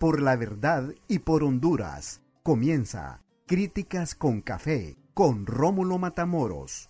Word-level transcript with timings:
por 0.00 0.22
la 0.22 0.34
verdad 0.34 0.94
y 1.08 1.18
por 1.18 1.44
Honduras. 1.44 2.22
Comienza 2.42 3.22
Críticas 3.46 4.14
con 4.14 4.40
Café 4.40 4.96
con 5.12 5.44
Rómulo 5.44 5.98
Matamoros. 5.98 6.88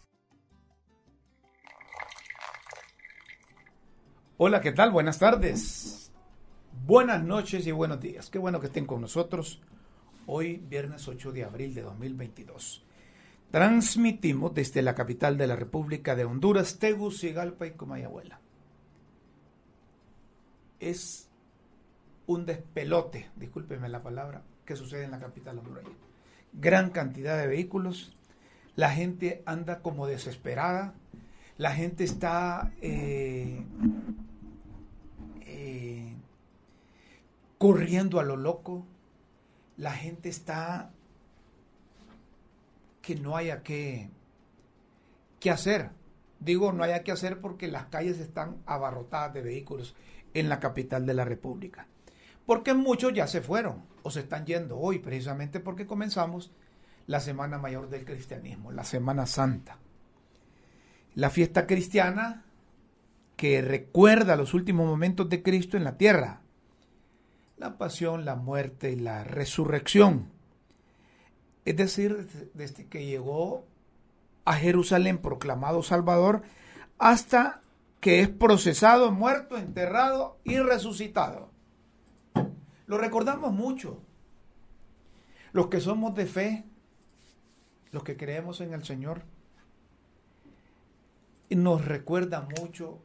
Hola, 4.36 4.60
¿qué 4.60 4.70
tal? 4.70 4.92
Buenas 4.92 5.18
tardes. 5.18 6.12
Buenas 6.86 7.25
noches 7.25 7.67
y 7.67 7.73
buenos 7.73 8.00
días. 8.00 8.30
Qué 8.30 8.38
bueno 8.38 8.61
que 8.61 8.68
estén 8.68 8.86
con 8.86 9.01
nosotros 9.01 9.61
hoy, 10.27 10.59
viernes 10.59 11.09
8 11.09 11.33
de 11.33 11.43
abril 11.43 11.75
de 11.75 11.83
2022. 11.83 12.87
Transmitimos 13.51 14.55
desde 14.55 14.83
la 14.83 14.95
capital 14.95 15.37
de 15.37 15.49
la 15.49 15.57
República 15.57 16.15
de 16.15 16.27
Honduras, 16.27 16.79
Tegucigalpa 16.79 17.67
y 17.67 17.73
Comayagüela. 17.73 18.41
Es 20.79 21.30
un 22.27 22.46
despelote, 22.46 23.29
discúlpeme 23.36 23.89
la 23.89 24.03
palabra, 24.03 24.43
que 24.64 24.77
sucede 24.77 25.04
en 25.04 25.11
la 25.11 25.18
capital 25.18 25.58
hondureña. 25.58 25.96
Gran 26.53 26.90
cantidad 26.90 27.39
de 27.39 27.46
vehículos, 27.46 28.17
la 28.76 28.90
gente 28.90 29.43
anda 29.46 29.81
como 29.82 30.07
desesperada, 30.07 30.95
la 31.57 31.72
gente 31.72 32.04
está 32.04 32.72
eh, 32.80 33.64
eh, 35.42 36.14
corriendo 37.59 38.20
a 38.20 38.24
lo 38.24 38.37
loco, 38.37 38.87
la 39.76 39.92
gente 39.92 40.28
está 40.28 40.92
que 43.02 43.16
no 43.16 43.37
haya 43.37 43.62
que, 43.62 44.09
que 45.40 45.50
hacer. 45.50 45.90
Digo, 46.38 46.73
no 46.73 46.84
haya 46.84 47.02
que 47.02 47.12
hacer 47.12 47.40
porque 47.40 47.68
las 47.68 47.87
calles 47.87 48.18
están 48.18 48.62
abarrotadas 48.66 49.34
de 49.34 49.42
vehículos 49.42 49.95
en 50.32 50.48
la 50.48 50.60
capital 50.60 51.06
de 51.06 51.14
la 51.14 51.24
República 51.24 51.87
porque 52.50 52.74
muchos 52.74 53.14
ya 53.14 53.28
se 53.28 53.42
fueron 53.42 53.84
o 54.02 54.10
se 54.10 54.18
están 54.18 54.45
yendo 54.45 54.77
hoy, 54.77 54.98
precisamente 54.98 55.60
porque 55.60 55.86
comenzamos 55.86 56.50
la 57.06 57.20
Semana 57.20 57.59
Mayor 57.59 57.88
del 57.90 58.04
Cristianismo, 58.04 58.73
la 58.73 58.82
Semana 58.82 59.26
Santa. 59.26 59.79
La 61.15 61.30
fiesta 61.30 61.68
cristiana 61.68 62.43
que 63.37 63.62
recuerda 63.62 64.34
los 64.34 64.53
últimos 64.53 64.84
momentos 64.84 65.28
de 65.28 65.45
Cristo 65.45 65.77
en 65.77 65.84
la 65.84 65.97
tierra, 65.97 66.41
la 67.56 67.78
pasión, 67.78 68.25
la 68.25 68.34
muerte 68.34 68.91
y 68.91 68.97
la 68.97 69.23
resurrección. 69.23 70.33
Es 71.65 71.77
decir, 71.77 72.51
desde 72.55 72.89
que 72.89 73.06
llegó 73.06 73.65
a 74.45 74.55
Jerusalén 74.55 75.19
proclamado 75.19 75.84
Salvador 75.84 76.43
hasta 76.98 77.62
que 78.01 78.19
es 78.19 78.28
procesado, 78.28 79.12
muerto, 79.12 79.56
enterrado 79.56 80.41
y 80.43 80.59
resucitado. 80.59 81.50
Lo 82.91 82.99
recordamos 82.99 83.53
mucho. 83.53 84.03
Los 85.53 85.69
que 85.69 85.81
somos 85.81 86.13
de 86.17 86.27
fe, 86.27 86.65
los 87.93 88.03
que 88.03 88.17
creemos 88.17 88.61
en 88.61 88.75
el 88.75 88.83
Señor, 88.85 89.23
nos 91.51 91.85
recuerda 91.85 92.49
mucho 92.59 92.99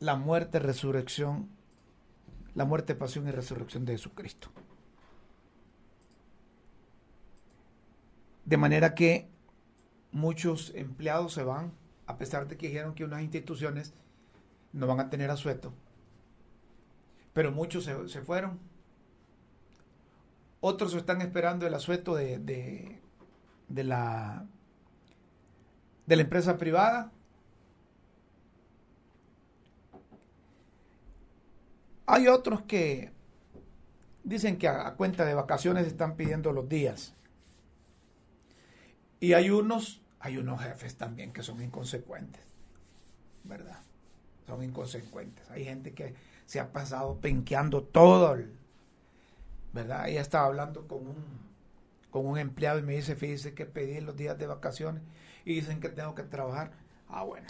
la 0.00 0.16
muerte, 0.16 0.58
resurrección, 0.58 1.48
la 2.56 2.64
muerte, 2.64 2.96
pasión 2.96 3.28
y 3.28 3.30
resurrección 3.30 3.84
de 3.84 3.92
Jesucristo. 3.92 4.48
De 8.44 8.56
manera 8.56 8.96
que 8.96 9.28
muchos 10.10 10.72
empleados 10.74 11.34
se 11.34 11.44
van, 11.44 11.70
a 12.06 12.18
pesar 12.18 12.48
de 12.48 12.56
que 12.56 12.66
dijeron 12.66 12.96
que 12.96 13.04
unas 13.04 13.22
instituciones 13.22 13.94
no 14.72 14.88
van 14.88 14.98
a 14.98 15.08
tener 15.08 15.30
asueto, 15.30 15.72
pero 17.32 17.52
muchos 17.52 17.84
se, 17.84 18.08
se 18.08 18.22
fueron 18.22 18.71
otros 20.62 20.94
están 20.94 21.20
esperando 21.20 21.66
el 21.66 21.74
asueto 21.74 22.14
de, 22.14 22.38
de, 22.38 23.84
la, 23.84 24.46
de 26.06 26.16
la 26.16 26.22
empresa 26.22 26.56
privada. 26.56 27.10
Hay 32.06 32.28
otros 32.28 32.62
que 32.62 33.10
dicen 34.22 34.56
que 34.56 34.68
a, 34.68 34.94
cuenta 34.94 35.24
de 35.24 35.34
vacaciones 35.34 35.84
están 35.88 36.14
pidiendo 36.14 36.52
los 36.52 36.68
días. 36.68 37.12
Y 39.18 39.32
hay 39.32 39.50
unos, 39.50 40.00
hay 40.20 40.38
unos 40.38 40.62
jefes 40.62 40.96
también 40.96 41.32
que 41.32 41.42
son 41.42 41.60
inconsecuentes, 41.60 42.42
¿verdad? 43.42 43.80
Son 44.46 44.62
inconsecuentes. 44.62 45.50
Hay 45.50 45.64
gente 45.64 45.92
que 45.92 46.14
se 46.46 46.60
ha 46.60 46.72
pasado 46.72 47.18
penqueando 47.20 47.82
todo 47.82 48.34
el, 48.34 48.61
¿verdad? 49.72 50.08
Ella 50.08 50.20
estaba 50.20 50.46
hablando 50.46 50.86
con 50.86 51.06
un, 51.06 51.16
con 52.10 52.26
un 52.26 52.38
empleado 52.38 52.78
y 52.78 52.82
me 52.82 52.94
dice, 52.94 53.16
fíjese 53.16 53.54
que 53.54 53.66
pedí 53.66 54.00
los 54.00 54.16
días 54.16 54.38
de 54.38 54.46
vacaciones 54.46 55.02
y 55.44 55.54
dicen 55.54 55.80
que 55.80 55.88
tengo 55.88 56.14
que 56.14 56.22
trabajar. 56.22 56.72
Ah, 57.08 57.24
bueno. 57.24 57.48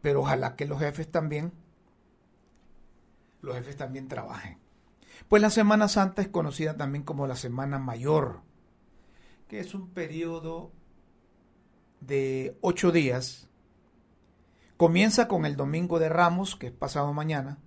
Pero 0.00 0.20
ojalá 0.20 0.56
que 0.56 0.66
los 0.66 0.80
jefes 0.80 1.10
también, 1.10 1.52
los 3.40 3.54
jefes 3.54 3.76
también 3.76 4.08
trabajen. 4.08 4.58
Pues 5.28 5.40
la 5.40 5.50
Semana 5.50 5.88
Santa 5.88 6.22
es 6.22 6.28
conocida 6.28 6.76
también 6.76 7.04
como 7.04 7.26
la 7.26 7.36
Semana 7.36 7.78
Mayor, 7.78 8.40
que 9.48 9.60
es 9.60 9.74
un 9.74 9.90
periodo 9.90 10.72
de 12.00 12.56
ocho 12.60 12.90
días. 12.90 13.48
Comienza 14.76 15.28
con 15.28 15.46
el 15.46 15.54
Domingo 15.54 16.00
de 16.00 16.08
Ramos, 16.08 16.56
que 16.56 16.66
es 16.68 16.72
pasado 16.72 17.12
mañana, 17.12 17.58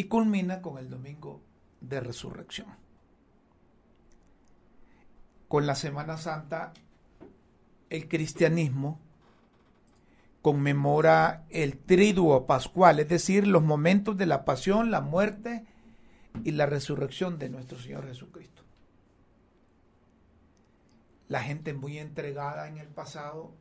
y 0.00 0.04
culmina 0.04 0.62
con 0.62 0.78
el 0.78 0.88
domingo 0.88 1.42
de 1.82 2.00
resurrección. 2.00 2.68
Con 5.46 5.66
la 5.66 5.74
Semana 5.74 6.16
Santa, 6.16 6.72
el 7.90 8.08
cristianismo 8.08 8.98
conmemora 10.40 11.44
el 11.50 11.76
triduo 11.76 12.46
pascual, 12.46 12.98
es 12.98 13.10
decir, 13.10 13.46
los 13.46 13.62
momentos 13.62 14.16
de 14.16 14.24
la 14.24 14.46
pasión, 14.46 14.90
la 14.90 15.02
muerte 15.02 15.66
y 16.44 16.52
la 16.52 16.64
resurrección 16.64 17.38
de 17.38 17.50
nuestro 17.50 17.78
Señor 17.78 18.06
Jesucristo. 18.06 18.62
La 21.28 21.42
gente 21.42 21.74
muy 21.74 21.98
entregada 21.98 22.68
en 22.68 22.78
el 22.78 22.88
pasado 22.88 23.52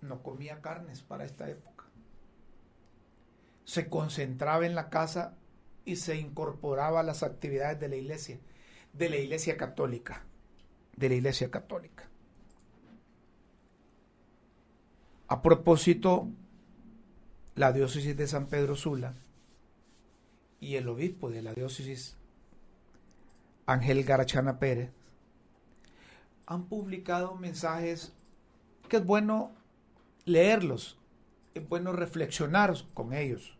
no 0.00 0.22
comía 0.22 0.62
carnes 0.62 1.02
para 1.02 1.26
esta 1.26 1.50
época. 1.50 1.84
Se 3.66 3.90
concentraba 3.90 4.64
en 4.64 4.74
la 4.74 4.88
casa 4.88 5.36
y 5.84 5.96
se 5.96 6.16
incorporaba 6.16 7.00
a 7.00 7.04
las 7.04 7.22
actividades 7.22 7.80
de 7.80 7.88
la 7.88 7.96
iglesia, 7.96 8.38
de 8.92 9.10
la 9.10 9.16
iglesia 9.16 9.56
católica, 9.56 10.24
de 10.96 11.08
la 11.08 11.14
iglesia 11.16 11.50
católica. 11.50 12.08
A 15.28 15.42
propósito, 15.42 16.28
la 17.54 17.72
diócesis 17.72 18.16
de 18.16 18.26
San 18.26 18.46
Pedro 18.46 18.76
Sula 18.76 19.14
y 20.60 20.76
el 20.76 20.88
obispo 20.88 21.30
de 21.30 21.42
la 21.42 21.54
diócesis, 21.54 22.16
Ángel 23.66 24.04
Garachana 24.04 24.58
Pérez, 24.58 24.90
han 26.46 26.66
publicado 26.66 27.34
mensajes 27.34 28.12
que 28.88 28.98
es 28.98 29.06
bueno 29.06 29.52
leerlos, 30.24 30.98
es 31.54 31.66
bueno 31.66 31.92
reflexionar 31.92 32.74
con 32.94 33.14
ellos 33.14 33.56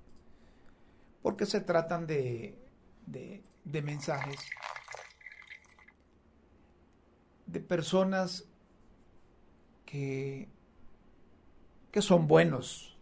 porque 1.22 1.46
se 1.46 1.60
tratan 1.60 2.06
de, 2.06 2.58
de, 3.06 3.82
mensajes 3.82 4.36
de 7.46 7.60
personas 7.60 8.44
que, 9.86 10.48
que 11.92 12.02
son 12.02 12.26
buenos, 12.26 12.98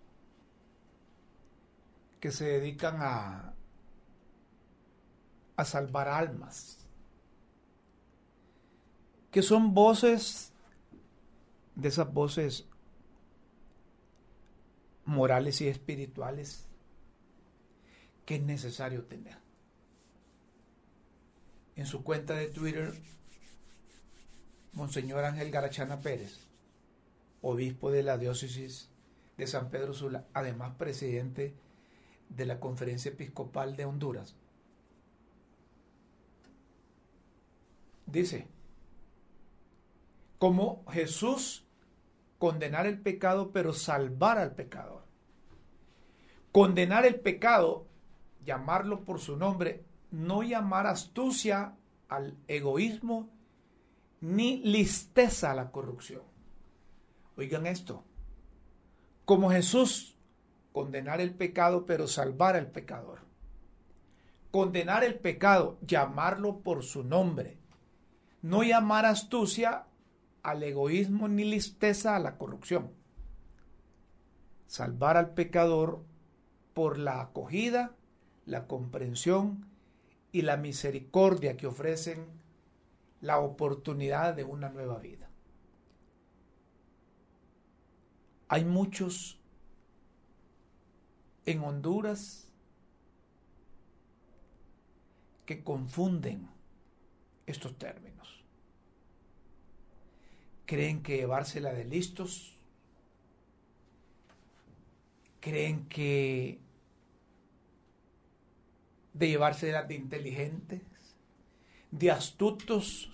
que 2.20 2.30
se 2.30 2.44
dedican 2.44 2.96
a, 3.00 3.54
a 5.56 5.64
salvar 5.64 6.08
almas, 6.08 6.86
que 9.30 9.40
son 9.40 9.72
voces 9.72 10.52
de 11.74 11.88
esas 11.88 12.12
voces 12.12 12.66
morales 15.06 15.60
y 15.62 15.68
espirituales 15.68 16.69
que 18.30 18.36
es 18.36 18.42
necesario 18.42 19.06
tener. 19.06 19.36
En 21.74 21.84
su 21.84 22.04
cuenta 22.04 22.36
de 22.36 22.46
Twitter, 22.46 22.92
Monseñor 24.72 25.24
Ángel 25.24 25.50
Garachana 25.50 26.00
Pérez, 26.00 26.46
obispo 27.42 27.90
de 27.90 28.04
la 28.04 28.18
diócesis 28.18 28.88
de 29.36 29.48
San 29.48 29.68
Pedro 29.68 29.94
Sula, 29.94 30.28
además 30.32 30.76
presidente 30.76 31.56
de 32.28 32.46
la 32.46 32.60
Conferencia 32.60 33.10
Episcopal 33.10 33.74
de 33.74 33.86
Honduras, 33.86 34.36
dice, 38.06 38.46
como 40.38 40.84
Jesús 40.88 41.64
condenar 42.38 42.86
el 42.86 43.00
pecado 43.00 43.50
pero 43.50 43.72
salvar 43.72 44.38
al 44.38 44.54
pecador. 44.54 45.02
Condenar 46.52 47.06
el 47.06 47.18
pecado 47.18 47.89
llamarlo 48.44 49.04
por 49.04 49.20
su 49.20 49.36
nombre, 49.36 49.84
no 50.10 50.42
llamar 50.42 50.86
astucia 50.86 51.76
al 52.08 52.36
egoísmo, 52.48 53.28
ni 54.20 54.58
listeza 54.58 55.52
a 55.52 55.54
la 55.54 55.70
corrupción. 55.70 56.22
Oigan 57.36 57.66
esto, 57.66 58.04
como 59.24 59.50
Jesús, 59.50 60.16
condenar 60.72 61.20
el 61.20 61.34
pecado, 61.34 61.86
pero 61.86 62.06
salvar 62.06 62.56
al 62.56 62.66
pecador. 62.66 63.20
Condenar 64.50 65.04
el 65.04 65.18
pecado, 65.18 65.78
llamarlo 65.86 66.58
por 66.58 66.82
su 66.82 67.04
nombre. 67.04 67.56
No 68.42 68.62
llamar 68.62 69.06
astucia 69.06 69.86
al 70.42 70.62
egoísmo 70.62 71.28
ni 71.28 71.44
listeza 71.44 72.16
a 72.16 72.18
la 72.18 72.36
corrupción. 72.36 72.90
Salvar 74.66 75.16
al 75.16 75.34
pecador 75.34 76.04
por 76.74 76.98
la 76.98 77.20
acogida, 77.20 77.92
la 78.46 78.66
comprensión 78.66 79.66
y 80.32 80.42
la 80.42 80.56
misericordia 80.56 81.56
que 81.56 81.66
ofrecen 81.66 82.26
la 83.20 83.38
oportunidad 83.38 84.34
de 84.34 84.44
una 84.44 84.68
nueva 84.68 84.98
vida. 84.98 85.28
Hay 88.48 88.64
muchos 88.64 89.38
en 91.46 91.60
Honduras 91.62 92.48
que 95.46 95.62
confunden 95.62 96.48
estos 97.46 97.76
términos. 97.78 98.44
Creen 100.66 101.02
que 101.02 101.16
llevársela 101.16 101.72
de 101.72 101.84
listos, 101.84 102.56
creen 105.40 105.88
que 105.88 106.60
de 109.12 109.28
llevársela 109.28 109.82
de 109.82 109.94
inteligentes, 109.94 110.82
de 111.90 112.10
astutos, 112.10 113.12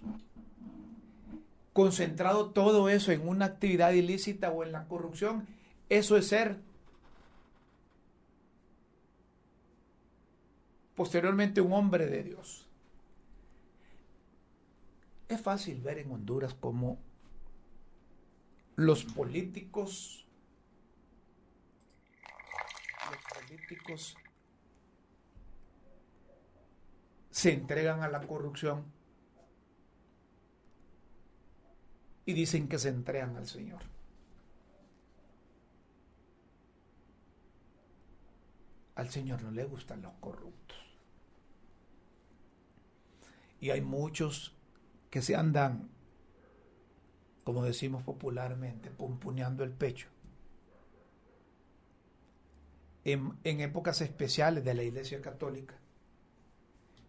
concentrado 1.72 2.50
todo 2.50 2.88
eso 2.88 3.12
en 3.12 3.28
una 3.28 3.46
actividad 3.46 3.93
ilícita 3.93 4.50
o 4.50 4.64
en 4.64 4.72
la 4.72 4.87
corrupción, 4.88 5.46
eso 5.88 6.16
es 6.16 6.28
ser 6.28 6.58
posteriormente 10.94 11.60
un 11.60 11.72
hombre 11.72 12.06
de 12.06 12.22
Dios. 12.22 12.66
Es 15.28 15.40
fácil 15.40 15.81
ver 15.82 15.99
en 15.99 16.10
Honduras 16.10 16.54
cómo 16.54 16.99
los 18.76 19.04
políticos, 19.04 20.26
los 23.10 23.49
políticos 23.49 24.16
se 27.36 27.52
entregan 27.52 28.02
a 28.02 28.08
la 28.08 28.26
corrupción 28.26 28.82
y 32.24 32.32
dicen 32.32 32.66
que 32.66 32.78
se 32.78 32.88
entregan 32.88 33.36
al 33.36 33.46
Señor. 33.46 33.82
Al 38.94 39.10
Señor 39.10 39.42
no 39.42 39.50
le 39.50 39.64
gustan 39.64 40.00
los 40.00 40.14
corruptos. 40.14 40.78
Y 43.60 43.68
hay 43.68 43.82
muchos 43.82 44.56
que 45.10 45.20
se 45.20 45.36
andan, 45.36 45.90
como 47.44 47.64
decimos 47.64 48.02
popularmente, 48.02 48.90
pumpuneando 48.90 49.62
el 49.62 49.72
pecho. 49.72 50.08
En, 53.04 53.38
en 53.44 53.60
épocas 53.60 54.00
especiales 54.00 54.64
de 54.64 54.72
la 54.72 54.84
Iglesia 54.84 55.20
Católica, 55.20 55.78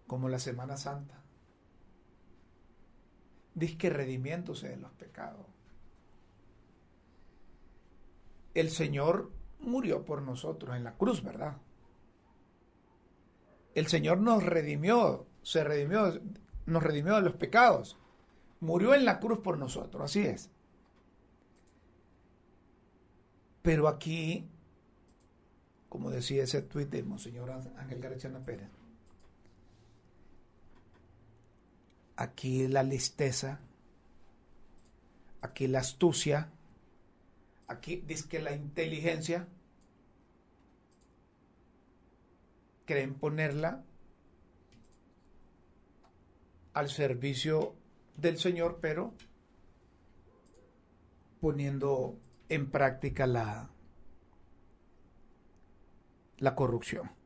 como 0.07 0.29
la 0.29 0.39
Semana 0.39 0.77
Santa, 0.77 1.21
disque 3.53 3.89
redimiéndose 3.89 4.69
de 4.69 4.77
los 4.77 4.91
pecados. 4.93 5.45
El 8.53 8.69
Señor 8.69 9.31
murió 9.59 10.05
por 10.05 10.21
nosotros 10.21 10.75
en 10.75 10.83
la 10.83 10.95
cruz, 10.95 11.23
¿verdad? 11.23 11.57
El 13.75 13.87
Señor 13.87 14.19
nos 14.19 14.43
redimió, 14.43 15.27
se 15.43 15.63
redimió, 15.63 16.19
nos 16.65 16.81
redimió 16.81 17.15
de 17.15 17.21
los 17.21 17.35
pecados. 17.35 17.97
Murió 18.59 18.95
en 18.95 19.05
la 19.05 19.19
cruz 19.19 19.39
por 19.39 19.59
nosotros, 19.59 20.03
así 20.03 20.21
es. 20.21 20.49
Pero 23.61 23.87
aquí, 23.87 24.49
como 25.89 26.09
decía 26.09 26.43
ese 26.43 26.61
tuit 26.61 26.89
de 26.89 27.03
Monseñor 27.03 27.51
Ángel 27.51 27.99
García 27.99 28.31
Pérez, 28.45 28.69
aquí 32.17 32.67
la 32.67 32.83
listeza, 32.83 33.59
aquí 35.41 35.67
la 35.67 35.79
astucia, 35.79 36.49
aquí 37.67 38.03
dice 38.05 38.27
que 38.27 38.39
la 38.39 38.53
inteligencia, 38.53 39.47
creen 42.85 43.15
ponerla 43.15 43.83
al 46.73 46.89
servicio 46.89 47.75
del 48.15 48.39
Señor, 48.39 48.79
pero 48.81 49.13
poniendo 51.41 52.17
en 52.49 52.71
práctica 52.71 53.27
la, 53.27 53.69
la 56.37 56.55
corrupción. 56.55 57.16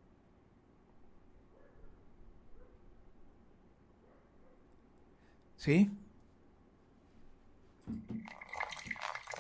¿Sí? 5.62 5.92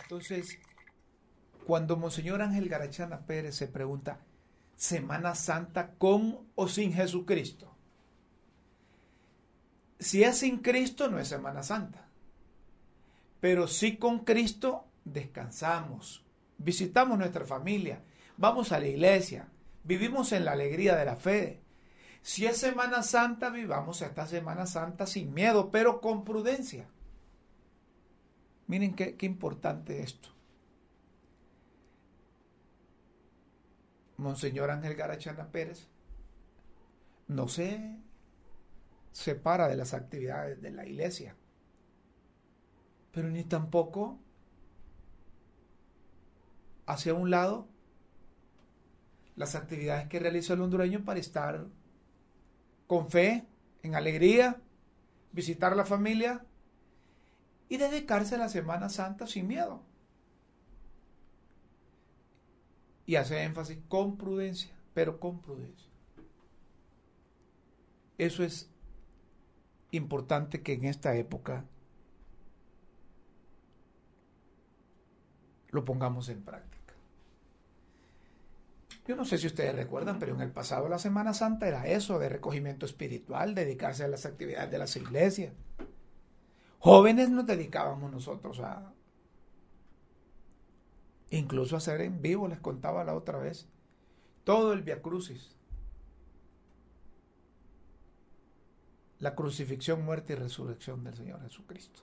Entonces, 0.03 0.59
cuando 1.65 1.97
Monseñor 1.97 2.44
Ángel 2.44 2.69
Garachana 2.69 3.25
Pérez 3.25 3.56
se 3.56 3.68
pregunta, 3.68 4.19
Semana 4.75 5.33
Santa 5.33 5.95
con 5.97 6.41
o 6.53 6.68
sin 6.68 6.94
Jesucristo. 6.94 7.73
Si 9.97 10.23
es 10.23 10.38
sin 10.38 10.59
Cristo, 10.59 11.09
no 11.09 11.18
es 11.18 11.27
Semana 11.27 11.63
Santa. 11.63 12.07
Pero 13.39 13.67
si 13.67 13.97
con 13.97 14.19
Cristo 14.19 14.85
descansamos, 15.03 16.24
visitamos 16.59 17.17
nuestra 17.17 17.45
familia, 17.45 18.03
vamos 18.38 18.71
a 18.71 18.79
la 18.79 18.85
iglesia, 18.85 19.47
vivimos 19.83 20.33
en 20.33 20.45
la 20.45 20.51
alegría 20.51 20.95
de 20.95 21.06
la 21.06 21.15
fe, 21.15 21.60
si 22.21 22.45
es 22.45 22.57
Semana 22.57 23.03
Santa, 23.03 23.50
vivamos 23.50 24.01
esta 24.01 24.27
Semana 24.27 24.65
Santa 24.65 25.07
sin 25.07 25.34
miedo, 25.34 25.72
pero 25.72 26.01
con 26.01 26.24
prudencia. 26.24 26.88
Miren 28.67 28.93
qué, 28.95 29.15
qué 29.17 29.25
importante 29.25 30.01
esto. 30.01 30.29
Monseñor 34.17 34.69
Ángel 34.69 34.95
Garachana 34.95 35.48
Pérez 35.51 35.88
no 37.27 37.48
se 37.48 37.98
separa 39.12 39.67
de 39.67 39.75
las 39.75 39.93
actividades 39.95 40.62
de 40.62 40.69
la 40.69 40.86
iglesia, 40.86 41.36
pero 43.12 43.29
ni 43.29 43.43
tampoco 43.43 44.19
hacia 46.86 47.15
un 47.15 47.31
lado 47.31 47.67
las 49.36 49.55
actividades 49.55 50.07
que 50.07 50.19
realiza 50.19 50.53
el 50.53 50.62
hondureño 50.62 51.03
para 51.03 51.19
estar 51.19 51.65
con 52.91 53.10
fe, 53.10 53.48
en 53.83 53.95
alegría, 53.95 54.60
visitar 55.31 55.71
a 55.71 55.77
la 55.77 55.86
familia 55.86 56.45
y 57.69 57.77
dedicarse 57.77 58.36
a 58.36 58.38
la 58.38 58.50
Semana 58.50 58.89
Santa 58.89 59.27
sin 59.27 59.48
miedo. 59.48 59.81
Y 63.05 63.15
hace 63.15 63.43
énfasis 63.43 63.79
con 63.88 64.17
prudencia, 64.17 64.75
pero 64.93 65.21
con 65.21 65.39
prudencia. 65.39 65.89
Eso 68.17 68.43
es 68.43 68.69
importante 69.91 70.62
que 70.62 70.74
en 70.74 70.83
esta 70.83 71.15
época 71.15 71.63
lo 75.69 75.86
pongamos 75.86 76.27
en 76.27 76.43
práctica. 76.43 76.80
Yo 79.08 79.15
no 79.15 79.25
sé 79.25 79.38
si 79.38 79.48
ustedes 79.48 79.75
recuerdan, 79.75 80.20
pero 80.20 80.36
en 80.36 80.41
el 80.41 80.51
pasado 80.51 80.88
la 80.88 81.00
Semana 81.00 81.34
Santa 81.34 81.67
era 81.67 81.88
eso, 81.88 82.20
de 82.20 82.29
recogimiento 82.29 82.86
espiritual, 82.86 83.55
dedicarse 83.55 84.03
a 84.03 84.08
las 84.08 84.25
actividades 84.25 84.70
de 84.70 84.77
las 84.77 84.96
iglesias. 84.96 85.53
Jóvenes 86.79 87.29
nos 87.29 87.46
dedicábamos 87.46 88.12
nosotros 88.12 88.60
a 88.60 88.93
incluso 91.31 91.75
a 91.75 91.77
hacer 91.79 92.01
en 92.01 92.22
vivo, 92.22 92.48
les 92.48 92.60
contaba 92.60 93.03
la 93.03 93.15
otra 93.15 93.39
vez, 93.39 93.67
todo 94.43 94.74
el 94.74 94.84
Via 94.84 95.01
Crucis. 95.01 95.55
La 99.20 99.36
crucifixión, 99.36 100.03
muerte 100.03 100.34
y 100.34 100.36
resurrección 100.36 101.03
del 101.03 101.15
Señor 101.15 101.41
Jesucristo. 101.41 102.01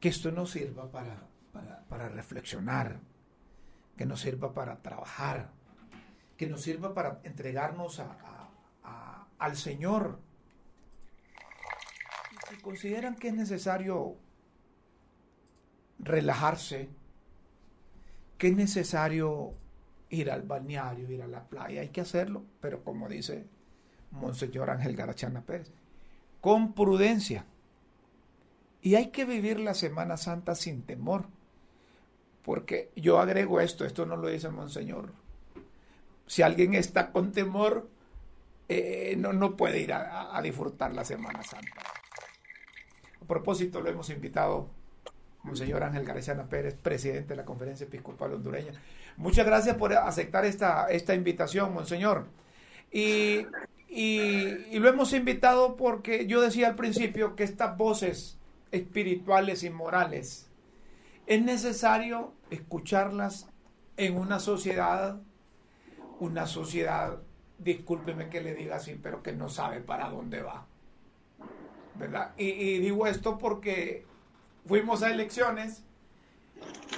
Que 0.00 0.08
esto 0.08 0.30
nos 0.30 0.50
sirva 0.52 0.90
para 0.90 1.28
para, 1.88 2.08
reflexionar, 2.08 3.00
que 3.96 4.06
nos 4.06 4.20
sirva 4.20 4.54
para 4.54 4.82
trabajar, 4.82 5.50
que 6.36 6.46
nos 6.46 6.62
sirva 6.62 6.94
para 6.94 7.20
entregarnos 7.24 8.02
al 9.38 9.56
Señor. 9.56 10.20
Si 12.48 12.56
consideran 12.56 13.16
que 13.16 13.28
es 13.28 13.34
necesario 13.34 14.16
relajarse, 15.98 16.88
que 18.38 18.48
es 18.48 18.56
necesario 18.56 19.54
ir 20.10 20.30
al 20.30 20.42
balneario, 20.42 21.10
ir 21.10 21.22
a 21.22 21.26
la 21.26 21.44
playa, 21.44 21.80
hay 21.80 21.88
que 21.88 22.00
hacerlo, 22.00 22.44
pero 22.60 22.82
como 22.82 23.08
dice 23.08 23.46
Monseñor 24.12 24.70
Ángel 24.70 24.96
Garachana 24.96 25.42
Pérez, 25.42 25.70
con 26.40 26.72
prudencia. 26.72 27.44
Y 28.80 28.94
hay 28.94 29.08
que 29.08 29.24
vivir 29.24 29.58
la 29.60 29.74
Semana 29.74 30.16
Santa 30.16 30.54
sin 30.54 30.82
temor, 30.82 31.26
porque 32.48 32.90
yo 32.96 33.18
agrego 33.18 33.60
esto, 33.60 33.84
esto 33.84 34.06
no 34.06 34.16
lo 34.16 34.26
dice 34.26 34.48
Monseñor. 34.48 35.12
Si 36.26 36.40
alguien 36.40 36.72
está 36.72 37.12
con 37.12 37.30
temor, 37.30 37.90
eh, 38.70 39.16
no, 39.18 39.34
no 39.34 39.54
puede 39.54 39.80
ir 39.80 39.92
a, 39.92 40.40
disfrutar 40.42 40.94
la 40.94 41.04
Semana 41.04 41.42
Santa. 41.42 41.82
A 43.20 43.24
propósito, 43.26 43.82
lo 43.82 43.90
hemos 43.90 44.08
invitado 44.08 44.70
Monseñor 45.42 45.82
Ángel 45.82 46.06
García 46.06 46.42
Pérez, 46.44 46.74
presidente 46.74 47.28
de 47.28 47.36
la 47.36 47.44
Conferencia 47.44 47.84
Episcopal 47.84 48.32
Hondureña. 48.32 48.72
Muchas 49.18 49.44
gracias 49.44 49.76
por 49.76 49.92
aceptar 49.92 50.46
esta, 50.46 50.86
esta 50.86 51.14
invitación, 51.14 51.74
Monseñor. 51.74 52.28
Y, 52.90 53.46
y, 53.90 54.78
lo 54.78 54.88
hemos 54.88 55.12
invitado 55.12 55.76
porque 55.76 56.26
yo 56.26 56.40
decía 56.40 56.68
al 56.68 56.76
principio 56.76 57.36
que 57.36 57.44
estas 57.44 57.76
voces 57.76 58.38
espirituales 58.72 59.64
y 59.64 59.68
morales 59.68 60.48
es 61.28 61.42
necesario 61.42 62.32
escucharlas 62.50 63.48
en 63.96 64.16
una 64.16 64.38
sociedad, 64.38 65.20
una 66.20 66.46
sociedad, 66.46 67.18
discúlpeme 67.58 68.28
que 68.28 68.40
le 68.40 68.54
diga 68.54 68.76
así, 68.76 68.98
pero 69.02 69.22
que 69.22 69.32
no 69.32 69.48
sabe 69.48 69.80
para 69.80 70.08
dónde 70.08 70.42
va. 70.42 70.66
¿Verdad? 71.94 72.32
y 72.36 72.78
digo 72.78 73.08
esto 73.08 73.38
porque 73.38 74.06
fuimos 74.66 75.02
a 75.02 75.10
elecciones, 75.10 75.82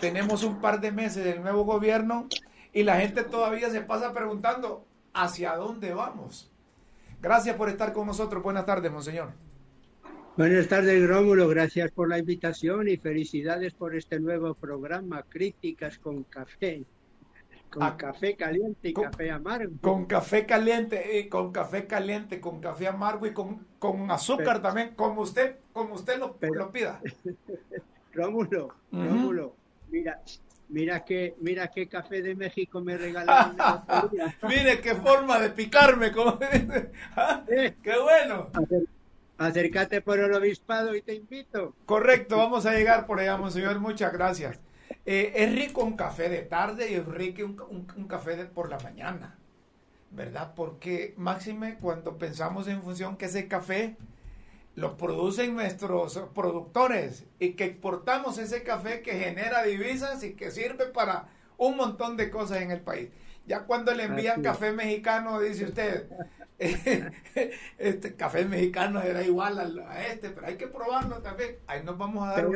tenemos 0.00 0.42
un 0.42 0.61
par 0.61 0.80
de 0.80 0.92
meses 0.92 1.25
del 1.25 1.42
nuevo 1.42 1.64
gobierno 1.64 2.28
y 2.73 2.83
la 2.83 3.00
gente 3.00 3.23
todavía 3.23 3.71
se 3.71 3.80
pasa 3.80 4.12
preguntando 4.12 4.85
hacia 5.12 5.57
dónde 5.57 5.92
vamos. 5.92 6.50
Gracias 7.21 7.57
por 7.57 7.69
estar 7.69 7.92
con 7.92 8.07
nosotros. 8.07 8.42
Buenas 8.42 8.64
tardes, 8.64 8.90
monseñor. 8.90 9.33
Buenas 10.40 10.68
tardes, 10.68 11.06
Rómulo. 11.06 11.49
Gracias 11.49 11.90
por 11.90 12.09
la 12.09 12.18
invitación 12.18 12.88
y 12.88 12.97
felicidades 12.97 13.75
por 13.75 13.94
este 13.94 14.18
nuevo 14.18 14.54
programa, 14.54 15.23
Críticas 15.28 15.99
con 15.99 16.25
Café. 16.25 16.82
Con 17.68 17.82
ah, 17.82 17.94
café 17.94 18.37
caliente 18.37 18.88
y 18.88 18.94
café 18.94 19.30
amargo. 19.30 19.75
Con 19.82 20.06
café 20.06 20.47
caliente, 20.47 21.18
y 21.18 21.28
con 21.28 21.52
café 21.52 21.87
caliente, 21.87 22.40
con 22.40 22.59
café 22.59 22.88
amargo 22.88 23.26
y 23.26 23.35
con, 23.35 23.66
con 23.78 24.11
azúcar 24.11 24.62
también, 24.62 24.94
como 24.97 25.20
usted, 25.20 25.56
como 25.75 25.97
usted 25.97 26.18
lo, 26.18 26.38
lo 26.40 26.73
pida. 26.73 27.02
Rómulo, 28.14 28.76
Rómulo, 28.90 29.54
mira, 29.90 30.23
mira 30.70 31.04
qué, 31.04 31.35
mira 31.40 31.68
qué 31.68 31.87
café 31.87 32.23
de 32.23 32.35
México 32.35 32.80
me 32.80 32.97
regalaron. 32.97 33.59
Mire 34.49 34.80
qué 34.80 34.94
forma 34.94 35.38
de 35.38 35.50
picarme, 35.50 36.11
como 36.11 36.38
ah, 37.14 37.44
qué 37.47 37.94
bueno. 38.02 38.50
Acércate 39.40 40.02
por 40.02 40.18
el 40.20 40.35
obispado 40.35 40.94
y 40.94 41.00
te 41.00 41.14
invito. 41.14 41.75
Correcto, 41.87 42.37
vamos 42.37 42.66
a 42.66 42.75
llegar 42.75 43.06
por 43.06 43.20
allá, 43.20 43.38
señor. 43.49 43.80
Muchas 43.80 44.12
gracias. 44.12 44.61
Eh, 45.06 45.32
es 45.35 45.54
rico 45.54 45.82
un 45.82 45.97
café 45.97 46.28
de 46.28 46.42
tarde 46.42 46.90
y 46.90 46.94
es 46.97 47.06
rico 47.06 47.66
un, 47.70 48.06
café 48.06 48.37
de 48.37 48.44
por 48.44 48.68
la 48.68 48.78
mañana, 48.80 49.38
¿verdad? 50.11 50.52
Porque 50.54 51.14
máxime 51.16 51.78
cuando 51.80 52.18
pensamos 52.18 52.68
en 52.68 52.82
función 52.82 53.16
que 53.16 53.25
ese 53.25 53.49
café 53.49 53.97
lo 54.75 54.99
producen 54.99 55.54
nuestros 55.54 56.18
productores 56.35 57.25
y 57.38 57.52
que 57.54 57.64
exportamos 57.64 58.37
ese 58.37 58.62
café 58.62 59.00
que 59.00 59.12
genera 59.12 59.62
divisas 59.62 60.23
y 60.23 60.35
que 60.35 60.50
sirve 60.50 60.85
para 60.85 61.28
un 61.56 61.78
montón 61.78 62.18
de 62.18 62.28
cosas 62.28 62.61
en 62.61 62.73
el 62.73 62.82
país. 62.82 63.09
Ya 63.47 63.61
cuando 63.61 63.94
le 63.94 64.04
envían 64.04 64.42
café 64.42 64.70
mexicano, 64.70 65.40
dice 65.40 65.64
usted, 65.64 66.11
este 67.79 68.14
café 68.17 68.45
mexicano 68.45 69.00
era 69.00 69.23
igual 69.23 69.59
a, 69.59 70.07
este, 70.07 70.31
pero 70.31 70.47
hay 70.47 70.57
que 70.57 70.67
probarlo 70.67 71.23
también. 71.23 71.57
Ahí 71.67 71.83
nos 71.83 71.97
vamos 71.97 72.29
a 72.29 72.33
dar 72.33 72.47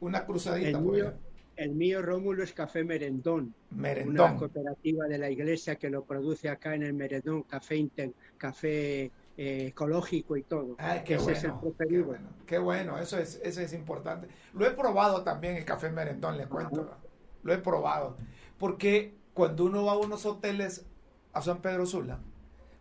una, 0.00 0.26
cruzadita. 0.26 0.78
por 0.80 1.14
el 1.56 1.70
mío 1.70 2.02
Rómulo 2.02 2.42
es 2.42 2.52
Café 2.52 2.84
Merendón, 2.84 3.54
una 3.70 4.36
cooperativa 4.36 5.06
de 5.06 5.18
la 5.18 5.30
iglesia 5.30 5.76
que 5.76 5.88
lo 5.88 6.04
produce 6.04 6.48
acá 6.48 6.74
en 6.74 6.82
el 6.82 6.94
Merendón, 6.94 7.44
café, 7.44 7.88
café 8.36 9.10
eh, 9.36 9.66
ecológico 9.68 10.36
y 10.36 10.42
todo. 10.42 10.76
qué, 11.04 11.16
bueno, 11.16 12.28
qué 12.46 12.58
bueno, 12.58 12.98
eso 12.98 13.18
es, 13.18 13.40
eso 13.42 13.60
es 13.60 13.72
importante. 13.72 14.28
Lo 14.52 14.66
he 14.66 14.70
probado 14.70 15.22
también 15.22 15.56
el 15.56 15.64
café 15.64 15.90
Merendón, 15.90 16.36
le 16.36 16.46
cuento. 16.46 16.96
Lo 17.42 17.52
he 17.52 17.58
probado. 17.58 18.16
Porque 18.58 19.14
cuando 19.32 19.64
uno 19.64 19.84
va 19.84 19.92
a 19.92 19.98
unos 19.98 20.26
hoteles 20.26 20.84
a 21.32 21.42
San 21.42 21.62
Pedro 21.62 21.86
Sula, 21.86 22.18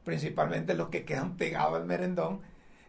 principalmente 0.03 0.73
los 0.73 0.89
que 0.89 1.05
quedan 1.05 1.37
pegados 1.37 1.75
al 1.75 1.85
merendón, 1.85 2.41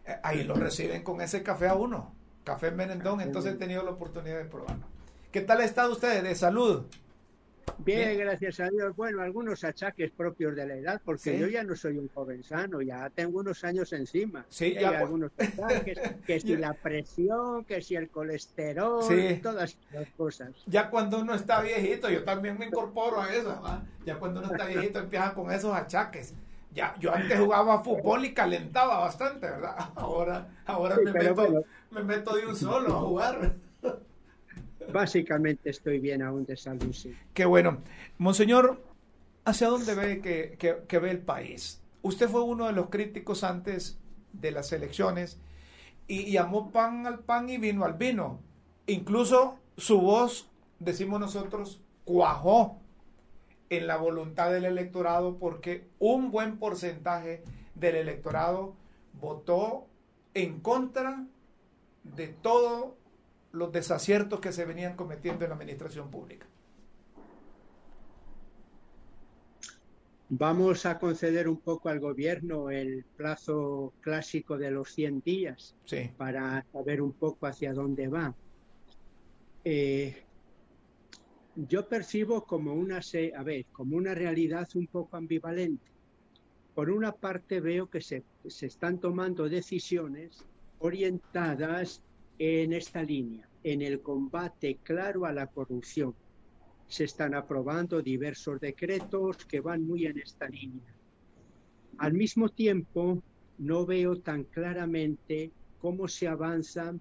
eh, 0.05 0.17
ahí 0.23 0.43
lo 0.43 0.55
reciben 0.55 1.03
con 1.03 1.21
ese 1.21 1.43
café 1.43 1.67
a 1.67 1.75
uno, 1.75 2.13
café 2.43 2.71
merendón, 2.71 3.21
entonces 3.21 3.53
he 3.53 3.57
tenido 3.57 3.83
la 3.83 3.91
oportunidad 3.91 4.37
de 4.37 4.45
probarlo. 4.45 4.85
¿Qué 5.31 5.41
tal 5.41 5.61
ha 5.61 5.65
estado 5.65 5.91
usted 5.91 6.23
de 6.23 6.35
salud? 6.35 6.85
Bien, 7.79 8.17
gracias 8.17 8.59
a 8.59 8.69
Dios. 8.69 8.95
Bueno, 8.95 9.21
algunos 9.21 9.63
achaques 9.63 10.11
propios 10.11 10.55
de 10.55 10.65
la 10.65 10.75
edad, 10.75 11.01
porque 11.03 11.37
yo 11.37 11.47
ya 11.47 11.63
no 11.63 11.75
soy 11.75 11.97
un 11.97 12.07
joven 12.09 12.43
sano, 12.43 12.81
ya 12.81 13.09
tengo 13.09 13.39
unos 13.39 13.63
años 13.63 13.91
encima. 13.93 14.45
Sí, 14.49 14.73
ya 14.73 14.89
hay 14.89 14.95
algunos 14.95 15.31
achaques, 15.37 15.99
que 16.27 16.39
si 16.39 16.55
la 16.55 16.73
presión, 16.73 17.65
que 17.65 17.81
si 17.81 17.95
el 17.95 18.09
colesterol, 18.09 19.03
todas 19.41 19.77
las 19.91 20.09
cosas. 20.11 20.51
Ya 20.67 20.89
cuando 20.89 21.19
uno 21.19 21.35
está 21.35 21.61
viejito, 21.61 22.09
yo 22.09 22.23
también 22.23 22.57
me 22.57 22.67
incorporo 22.67 23.21
a 23.21 23.33
eso, 23.33 23.59
ya 24.05 24.17
cuando 24.19 24.39
uno 24.39 24.51
está 24.51 24.65
viejito 24.65 24.99
empieza 24.99 25.33
con 25.33 25.51
esos 25.51 25.73
achaques. 25.73 26.33
Ya, 26.75 26.93
yo 26.99 27.15
antes 27.15 27.39
jugaba 27.39 27.81
fútbol 27.81 28.25
y 28.25 28.33
calentaba 28.33 28.99
bastante, 28.99 29.49
¿verdad? 29.49 29.77
Ahora, 29.95 30.49
ahora 30.65 30.97
me, 31.01 31.13
meto, 31.13 31.63
me 31.89 32.03
meto 32.03 32.35
de 32.35 32.45
un 32.45 32.55
solo 32.55 32.93
a 32.93 32.99
jugar. 32.99 33.55
Básicamente 34.91 35.69
estoy 35.69 35.99
bien 35.99 36.21
aún 36.21 36.45
de 36.45 36.57
salud, 36.57 36.91
sí. 36.91 37.15
Qué 37.33 37.45
bueno. 37.45 37.77
Monseñor, 38.17 38.83
¿hacia 39.45 39.69
dónde 39.69 39.95
ve 39.95 40.21
que, 40.21 40.99
ve 40.99 41.11
el 41.11 41.19
país? 41.19 41.81
Usted 42.01 42.27
fue 42.27 42.41
uno 42.41 42.67
de 42.67 42.73
los 42.73 42.89
críticos 42.89 43.45
antes 43.45 43.97
de 44.33 44.51
las 44.51 44.73
elecciones 44.73 45.39
y 46.07 46.29
llamó 46.29 46.71
pan 46.71 47.07
al 47.07 47.19
pan 47.19 47.49
y 47.49 47.57
vino 47.57 47.85
al 47.85 47.93
vino. 47.93 48.41
Incluso 48.85 49.59
su 49.77 50.01
voz, 50.01 50.49
decimos 50.79 51.21
nosotros, 51.21 51.81
cuajó 52.03 52.81
en 53.75 53.87
la 53.87 53.97
voluntad 53.97 54.51
del 54.51 54.65
electorado 54.65 55.37
porque 55.37 55.87
un 55.99 56.31
buen 56.31 56.57
porcentaje 56.57 57.43
del 57.75 57.95
electorado 57.95 58.75
votó 59.19 59.87
en 60.33 60.59
contra 60.59 61.25
de 62.03 62.27
todo 62.27 62.95
los 63.51 63.71
desaciertos 63.71 64.39
que 64.39 64.51
se 64.51 64.65
venían 64.65 64.95
cometiendo 64.95 65.45
en 65.45 65.49
la 65.49 65.55
administración 65.55 66.11
pública. 66.11 66.45
Vamos 70.27 70.85
a 70.85 70.97
conceder 70.97 71.47
un 71.47 71.57
poco 71.57 71.87
al 71.87 71.99
gobierno 71.99 72.71
el 72.71 73.05
plazo 73.15 73.93
clásico 74.01 74.57
de 74.57 74.71
los 74.71 74.91
100 74.91 75.21
días 75.21 75.75
para 76.17 76.65
saber 76.73 77.01
un 77.01 77.13
poco 77.13 77.45
hacia 77.45 77.73
dónde 77.73 78.07
va. 78.07 78.33
Eh, 79.63 80.24
yo 81.55 81.87
percibo 81.87 82.45
como 82.45 82.73
una, 82.73 82.97
a 82.97 83.45
como 83.71 83.95
una 83.95 84.13
realidad 84.13 84.67
un 84.75 84.87
poco 84.87 85.17
ambivalente. 85.17 85.85
Por 86.73 86.89
una 86.89 87.13
parte 87.13 87.61
veo 87.61 87.89
que 87.89 88.01
se, 88.01 88.23
se 88.47 88.65
están 88.65 88.99
tomando 88.99 89.47
decisiones 89.47 90.45
orientadas 90.79 92.01
en 92.37 92.73
esta 92.73 93.01
línea, 93.01 93.47
en 93.63 93.81
el 93.81 94.01
combate 94.01 94.79
claro 94.83 95.25
a 95.25 95.31
la 95.31 95.47
corrupción. 95.47 96.13
Se 96.87 97.05
están 97.05 97.33
aprobando 97.33 98.01
diversos 98.01 98.59
decretos 98.59 99.45
que 99.45 99.61
van 99.61 99.87
muy 99.87 100.05
en 100.05 100.19
esta 100.19 100.49
línea. 100.49 100.93
Al 101.97 102.13
mismo 102.13 102.49
tiempo, 102.49 103.23
no 103.57 103.85
veo 103.85 104.19
tan 104.19 104.43
claramente 104.43 105.51
cómo 105.79 106.09
se 106.09 106.27
avanza 106.27 106.93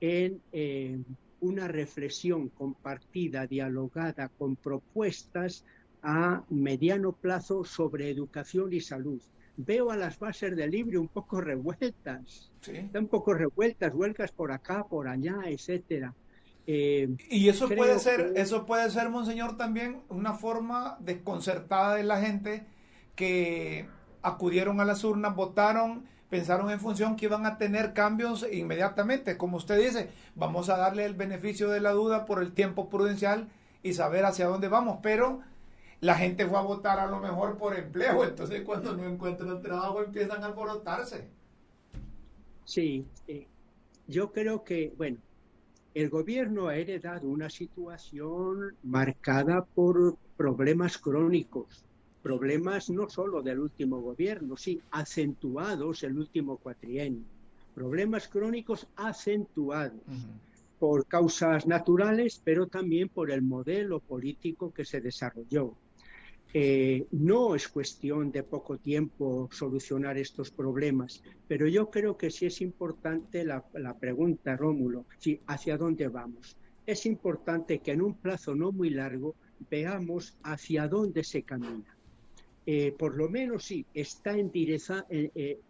en 0.00 0.40
eh, 0.52 0.98
una 1.40 1.68
reflexión 1.68 2.48
compartida, 2.48 3.46
dialogada, 3.46 4.28
con 4.28 4.56
propuestas 4.56 5.64
a 6.02 6.42
mediano 6.50 7.12
plazo 7.12 7.64
sobre 7.64 8.10
educación 8.10 8.72
y 8.72 8.80
salud 8.80 9.20
veo 9.56 9.90
a 9.90 9.96
las 9.96 10.18
bases 10.18 10.54
del 10.54 10.70
libro 10.70 11.00
un 11.00 11.08
poco 11.08 11.40
revueltas, 11.40 12.50
¿Sí? 12.60 12.90
un 12.94 13.08
poco 13.08 13.34
revueltas, 13.34 13.92
vuelcas 13.92 14.32
por 14.32 14.52
acá, 14.52 14.84
por 14.84 15.08
allá, 15.08 15.36
etcétera. 15.46 16.14
Eh, 16.66 17.08
y 17.30 17.48
eso 17.48 17.68
puede 17.68 17.98
ser, 17.98 18.32
eso 18.34 18.66
puede 18.66 18.90
ser, 18.90 19.08
monseñor, 19.08 19.56
también 19.56 20.02
una 20.08 20.34
forma 20.34 20.96
desconcertada 21.00 21.94
de 21.94 22.02
la 22.02 22.20
gente 22.20 22.66
que 23.14 23.88
acudieron 24.20 24.80
a 24.80 24.84
las 24.84 25.04
urnas, 25.04 25.34
votaron, 25.34 26.04
pensaron 26.28 26.70
en 26.70 26.80
función 26.80 27.16
que 27.16 27.26
iban 27.26 27.46
a 27.46 27.58
tener 27.58 27.92
cambios 27.92 28.46
inmediatamente. 28.50 29.36
Como 29.36 29.56
usted 29.56 29.78
dice, 29.78 30.10
vamos 30.34 30.68
a 30.68 30.76
darle 30.76 31.04
el 31.04 31.14
beneficio 31.14 31.70
de 31.70 31.80
la 31.80 31.92
duda 31.92 32.26
por 32.26 32.42
el 32.42 32.52
tiempo 32.52 32.88
prudencial 32.88 33.48
y 33.82 33.92
saber 33.92 34.24
hacia 34.24 34.46
dónde 34.46 34.68
vamos, 34.68 34.98
pero 35.02 35.40
la 36.00 36.16
gente 36.16 36.46
fue 36.46 36.58
a 36.58 36.62
votar 36.62 36.98
a 36.98 37.06
lo 37.06 37.20
mejor 37.20 37.56
por 37.56 37.76
empleo, 37.76 38.24
entonces 38.24 38.62
cuando 38.62 38.96
no 38.96 39.04
encuentran 39.04 39.62
trabajo 39.62 40.02
empiezan 40.02 40.42
a 40.42 40.46
alborotarse. 40.46 41.28
Sí, 42.64 43.06
yo 44.08 44.32
creo 44.32 44.64
que, 44.64 44.92
bueno, 44.98 45.18
el 45.94 46.10
gobierno 46.10 46.68
ha 46.68 46.76
heredado 46.76 47.28
una 47.28 47.48
situación 47.48 48.76
marcada 48.82 49.64
por 49.64 50.16
problemas 50.36 50.98
crónicos, 50.98 51.85
problemas 52.26 52.90
no 52.90 53.08
solo 53.08 53.40
del 53.40 53.60
último 53.60 54.00
gobierno, 54.00 54.56
sí, 54.56 54.80
acentuados 54.90 56.02
el 56.02 56.18
último 56.18 56.56
cuatrienio, 56.56 57.22
problemas 57.72 58.26
crónicos 58.26 58.88
acentuados 58.96 60.02
por 60.80 61.06
causas 61.06 61.68
naturales, 61.68 62.42
pero 62.42 62.66
también 62.66 63.10
por 63.10 63.30
el 63.30 63.42
modelo 63.42 64.00
político 64.00 64.74
que 64.74 64.84
se 64.84 65.00
desarrolló. 65.00 65.76
Eh, 66.52 67.06
no 67.12 67.54
es 67.54 67.68
cuestión 67.68 68.32
de 68.32 68.42
poco 68.42 68.76
tiempo 68.76 69.48
solucionar 69.52 70.18
estos 70.18 70.50
problemas, 70.50 71.22
pero 71.46 71.68
yo 71.68 71.90
creo 71.90 72.16
que 72.16 72.32
sí 72.32 72.46
es 72.46 72.60
importante 72.60 73.44
la, 73.44 73.62
pregunta, 74.00 74.56
Rómulo, 74.56 75.06
si 75.18 75.40
hacia 75.46 75.78
dónde 75.78 76.08
vamos. 76.08 76.56
Es 76.84 77.06
importante 77.06 77.78
que 77.78 77.92
en 77.92 78.02
un 78.02 78.14
plazo 78.14 78.56
no 78.56 78.72
muy 78.72 78.90
largo 78.90 79.36
veamos 79.70 80.36
hacia 80.42 80.88
dónde 80.88 81.22
se 81.22 81.44
camina. 81.44 81.95
Eh, 82.68 82.92
por 82.98 83.16
lo 83.16 83.28
menos 83.28 83.64
sí, 83.64 83.86
está 83.94 84.34
eh, 84.36 85.60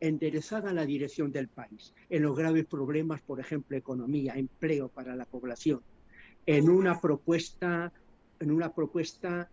enderezada 0.00 0.72
la 0.72 0.84
dirección 0.84 1.30
del 1.30 1.46
país 1.46 1.94
en 2.10 2.22
los 2.24 2.36
graves 2.36 2.66
problemas, 2.66 3.22
por 3.22 3.38
ejemplo, 3.38 3.76
economía, 3.76 4.34
empleo 4.34 4.88
para 4.88 5.14
la 5.14 5.24
población, 5.24 5.80
en 6.44 6.68
una 6.68 7.00
propuesta, 7.00 7.92
en 8.40 8.50
una 8.50 8.74
propuesta 8.74 9.48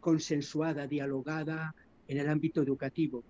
consensuada, 0.00 0.86
dialogada 0.86 1.74
en 2.06 2.18
el 2.18 2.28
ámbito 2.28 2.62
educativo, 2.62 3.24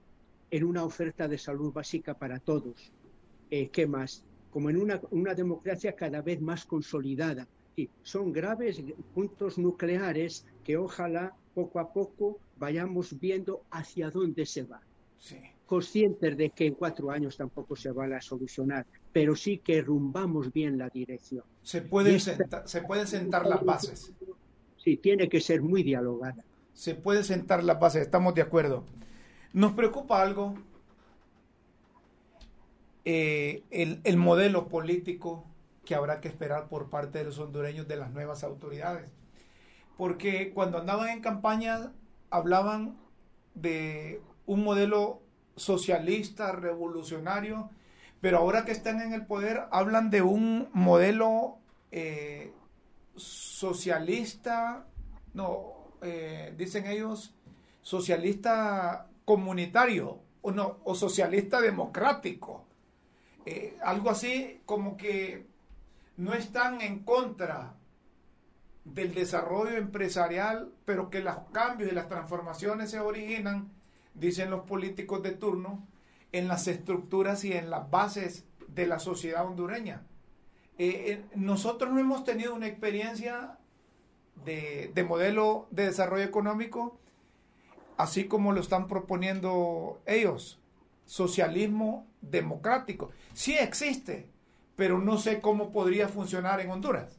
en 0.51 0.65
una 0.65 0.85
oferta 0.85 1.29
de 1.29 1.39
salud 1.39 1.73
básica 1.73 2.15
para 2.15 2.41
todos. 2.41 2.93
Eh, 3.51 3.69
¿Qué 3.69 3.87
más? 3.87 4.25
Como 4.51 4.69
en 4.71 4.79
una, 4.79 5.01
una, 5.11 5.35
democracia 5.35 5.95
cada 5.95 6.23
vez 6.23 6.41
más 6.41 6.65
consolidada. 6.65 7.47
Y 7.77 7.89
son 8.03 8.33
graves 8.33 8.83
puntos 9.15 9.59
nucleares 9.59 10.47
que 10.65 10.77
ojalá 10.77 11.37
poco 11.55 11.79
a 11.79 11.93
poco 11.93 12.41
vayamos 12.57 13.19
viendo 13.19 13.63
hacia 13.71 14.11
dónde 14.11 14.47
se 14.47 14.65
va. 14.65 14.81
Conscientes 15.67 16.37
de 16.37 16.51
que 16.51 16.67
en 16.67 16.75
cuatro 16.75 17.11
años 17.11 17.37
tampoco 17.37 17.75
se 17.75 17.91
van 17.91 18.13
a 18.13 18.21
solucionar, 18.21 18.87
pero 19.13 19.35
sí 19.35 19.59
que 19.59 19.83
rumbamos 19.83 20.53
bien 20.53 20.79
la 20.79 20.89
dirección. 20.89 21.45
Se 21.63 21.83
pueden, 21.83 22.21
se 22.21 22.83
pueden 22.83 23.07
sentar 23.07 23.47
las 23.47 23.65
bases. 23.65 24.13
Sí, 24.77 24.97
tiene 24.99 25.29
que 25.29 25.41
ser 25.41 25.63
muy 25.63 25.83
dialogada 25.83 26.45
se 26.77 26.95
puede 26.95 27.25
sentar 27.25 27.65
la 27.65 27.75
base, 27.75 28.03
estamos 28.03 28.35
de 28.35 28.43
acuerdo. 28.43 28.85
Nos 29.55 29.73
preocupa 29.73 30.21
algo, 30.21 30.55
eh, 33.07 33.63
el, 33.71 34.17
modelo 34.19 34.69
político 34.69 35.47
que 35.87 35.95
habrá 35.95 36.21
que 36.21 36.29
esperar 36.29 36.69
por 36.69 36.91
parte 36.91 37.19
de 37.19 37.25
los 37.25 37.39
hondureños 37.39 37.89
de 37.89 37.97
las 37.97 38.13
nuevas 38.13 38.45
autoridades. 38.45 39.11
Porque 39.97 40.53
cuando 40.53 40.77
andaban 40.77 41.09
en 41.09 41.23
campaña 41.23 41.93
hablaban 42.37 42.97
de 43.55 44.21
un 44.47 44.63
modelo 44.63 45.23
socialista, 45.57 46.53
revolucionario, 46.53 47.71
pero 48.21 48.39
ahora 48.39 48.65
que 48.65 48.73
están 48.73 49.01
en 49.01 49.13
el 49.13 49.27
poder 49.27 49.65
hablan 49.71 50.11
de 50.11 50.23
un 50.23 50.69
modelo 50.73 51.59
eh, 51.91 52.53
socialista, 53.17 54.85
no, 55.35 55.75
eh, 56.03 56.55
dicen 56.57 56.87
ellos, 56.87 57.35
socialista 57.83 59.09
comunitario 59.25 60.19
o, 60.43 60.51
no, 60.51 60.79
o 60.85 60.95
socialista 60.95 61.61
democrático. 61.61 62.65
Eh, 63.45 63.77
algo 63.83 64.11
así 64.11 64.61
como 64.67 64.97
que 64.97 65.47
no 66.17 66.35
están 66.35 66.81
en 66.81 67.01
contra 67.01 67.75
del 68.95 69.15
desarrollo 69.15 69.77
empresarial, 69.77 70.73
pero 70.85 71.11
que 71.11 71.21
los 71.21 71.37
cambios 71.53 71.91
y 71.91 71.95
las 71.95 72.09
transformaciones 72.09 72.91
se 72.91 73.01
originan, 73.01 73.71
dicen 74.15 74.51
los 74.51 74.63
políticos 74.63 75.23
de 75.23 75.33
turno, 75.33 75.87
en 76.33 76.49
las 76.49 76.69
estructuras 76.69 77.45
y 77.45 77.53
en 77.53 77.71
las 77.71 77.91
bases 77.91 78.45
de 78.69 78.87
la 78.87 78.99
sociedad 78.99 79.47
hondureña. 79.47 80.03
Eh, 80.79 81.25
nosotros 81.35 81.93
no 81.93 81.99
hemos 81.99 82.25
tenido 82.25 82.55
una 82.55 82.67
experiencia 82.67 83.59
de, 84.45 85.05
modelo 85.09 85.67
de 85.71 85.87
desarrollo 85.87 86.25
económico, 86.25 86.99
así 87.97 88.27
como 88.27 88.53
lo 88.53 88.61
están 88.61 88.87
proponiendo 88.87 90.01
ellos, 90.07 90.61
socialismo 91.07 92.07
democrático. 92.21 93.11
Sí 93.33 93.55
existe, 93.55 94.29
pero 94.77 94.99
no 94.99 95.19
sé 95.19 95.41
cómo 95.41 95.73
podría 95.73 96.09
funcionar 96.09 96.61
en 96.61 96.71
Honduras. 96.71 97.19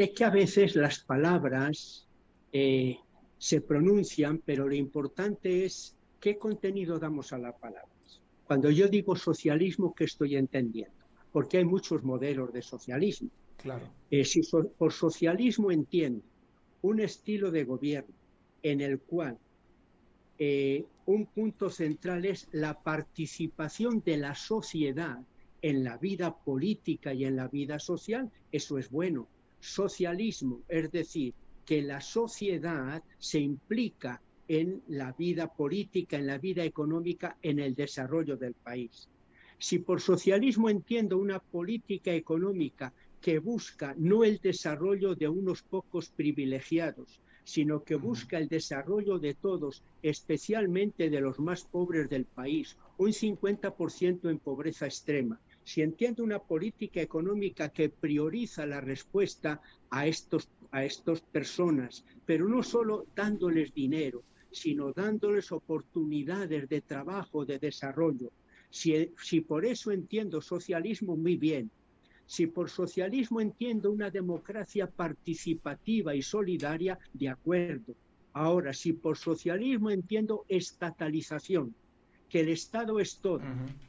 Es 0.00 0.12
que 0.12 0.24
a 0.24 0.30
veces 0.30 0.76
las 0.76 1.00
palabras 1.00 2.08
eh, 2.54 2.96
se 3.36 3.60
pronuncian, 3.60 4.38
pero 4.38 4.66
lo 4.66 4.74
importante 4.74 5.66
es 5.66 5.94
qué 6.18 6.38
contenido 6.38 6.98
damos 6.98 7.34
a 7.34 7.38
las 7.38 7.54
palabras. 7.56 8.22
Cuando 8.46 8.70
yo 8.70 8.88
digo 8.88 9.14
socialismo, 9.14 9.94
¿qué 9.94 10.04
estoy 10.04 10.36
entendiendo? 10.36 11.04
Porque 11.30 11.58
hay 11.58 11.66
muchos 11.66 12.02
modelos 12.02 12.50
de 12.50 12.62
socialismo. 12.62 13.28
Claro. 13.58 13.90
Eh, 14.10 14.24
si 14.24 14.40
por 14.78 14.90
socialismo 14.94 15.70
entiendo 15.70 16.24
un 16.80 17.00
estilo 17.00 17.50
de 17.50 17.64
gobierno 17.64 18.14
en 18.62 18.80
el 18.80 19.00
cual 19.00 19.36
eh, 20.38 20.86
un 21.04 21.26
punto 21.26 21.68
central 21.68 22.24
es 22.24 22.48
la 22.52 22.82
participación 22.82 24.00
de 24.02 24.16
la 24.16 24.34
sociedad 24.34 25.18
en 25.60 25.84
la 25.84 25.98
vida 25.98 26.34
política 26.38 27.12
y 27.12 27.26
en 27.26 27.36
la 27.36 27.48
vida 27.48 27.78
social, 27.78 28.30
eso 28.50 28.78
es 28.78 28.88
bueno. 28.88 29.28
Socialismo, 29.60 30.62
es 30.68 30.90
decir, 30.90 31.34
que 31.64 31.82
la 31.82 32.00
sociedad 32.00 33.02
se 33.18 33.38
implica 33.38 34.20
en 34.48 34.82
la 34.88 35.12
vida 35.12 35.46
política, 35.46 36.16
en 36.16 36.26
la 36.26 36.38
vida 36.38 36.64
económica, 36.64 37.36
en 37.42 37.60
el 37.60 37.74
desarrollo 37.74 38.36
del 38.36 38.54
país. 38.54 39.08
Si 39.58 39.78
por 39.78 40.00
socialismo 40.00 40.68
entiendo 40.68 41.18
una 41.18 41.38
política 41.38 42.12
económica 42.12 42.92
que 43.20 43.38
busca 43.38 43.94
no 43.98 44.24
el 44.24 44.38
desarrollo 44.38 45.14
de 45.14 45.28
unos 45.28 45.62
pocos 45.62 46.08
privilegiados, 46.08 47.20
sino 47.44 47.84
que 47.84 47.94
busca 47.94 48.38
el 48.38 48.48
desarrollo 48.48 49.18
de 49.18 49.34
todos, 49.34 49.82
especialmente 50.02 51.10
de 51.10 51.20
los 51.20 51.38
más 51.38 51.64
pobres 51.64 52.08
del 52.08 52.24
país, 52.24 52.76
un 52.96 53.12
50% 53.12 54.30
en 54.30 54.38
pobreza 54.38 54.86
extrema. 54.86 55.40
Si 55.64 55.82
entiende 55.82 56.22
una 56.22 56.38
política 56.38 57.00
económica 57.00 57.68
que 57.68 57.88
prioriza 57.88 58.66
la 58.66 58.80
respuesta 58.80 59.60
a 59.90 60.06
estos 60.06 60.48
a 60.72 60.84
estas 60.84 61.20
personas, 61.20 62.04
pero 62.24 62.48
no 62.48 62.62
solo 62.62 63.06
dándoles 63.14 63.74
dinero, 63.74 64.22
sino 64.50 64.92
dándoles 64.92 65.52
oportunidades 65.52 66.68
de 66.68 66.80
trabajo, 66.80 67.44
de 67.44 67.58
desarrollo. 67.58 68.30
Si, 68.70 69.10
si 69.20 69.40
por 69.40 69.64
eso 69.64 69.90
entiendo 69.90 70.40
socialismo 70.40 71.16
muy 71.16 71.36
bien, 71.36 71.70
si 72.26 72.46
por 72.46 72.70
socialismo 72.70 73.40
entiendo 73.40 73.90
una 73.90 74.10
democracia 74.10 74.88
participativa 74.88 76.14
y 76.14 76.22
solidaria, 76.22 76.98
de 77.12 77.28
acuerdo. 77.28 77.94
Ahora, 78.32 78.72
si 78.72 78.92
por 78.92 79.18
socialismo 79.18 79.90
entiendo 79.90 80.44
estatalización, 80.46 81.74
que 82.30 82.40
el 82.40 82.48
Estado 82.48 83.00
es 83.00 83.18
todo, 83.18 83.42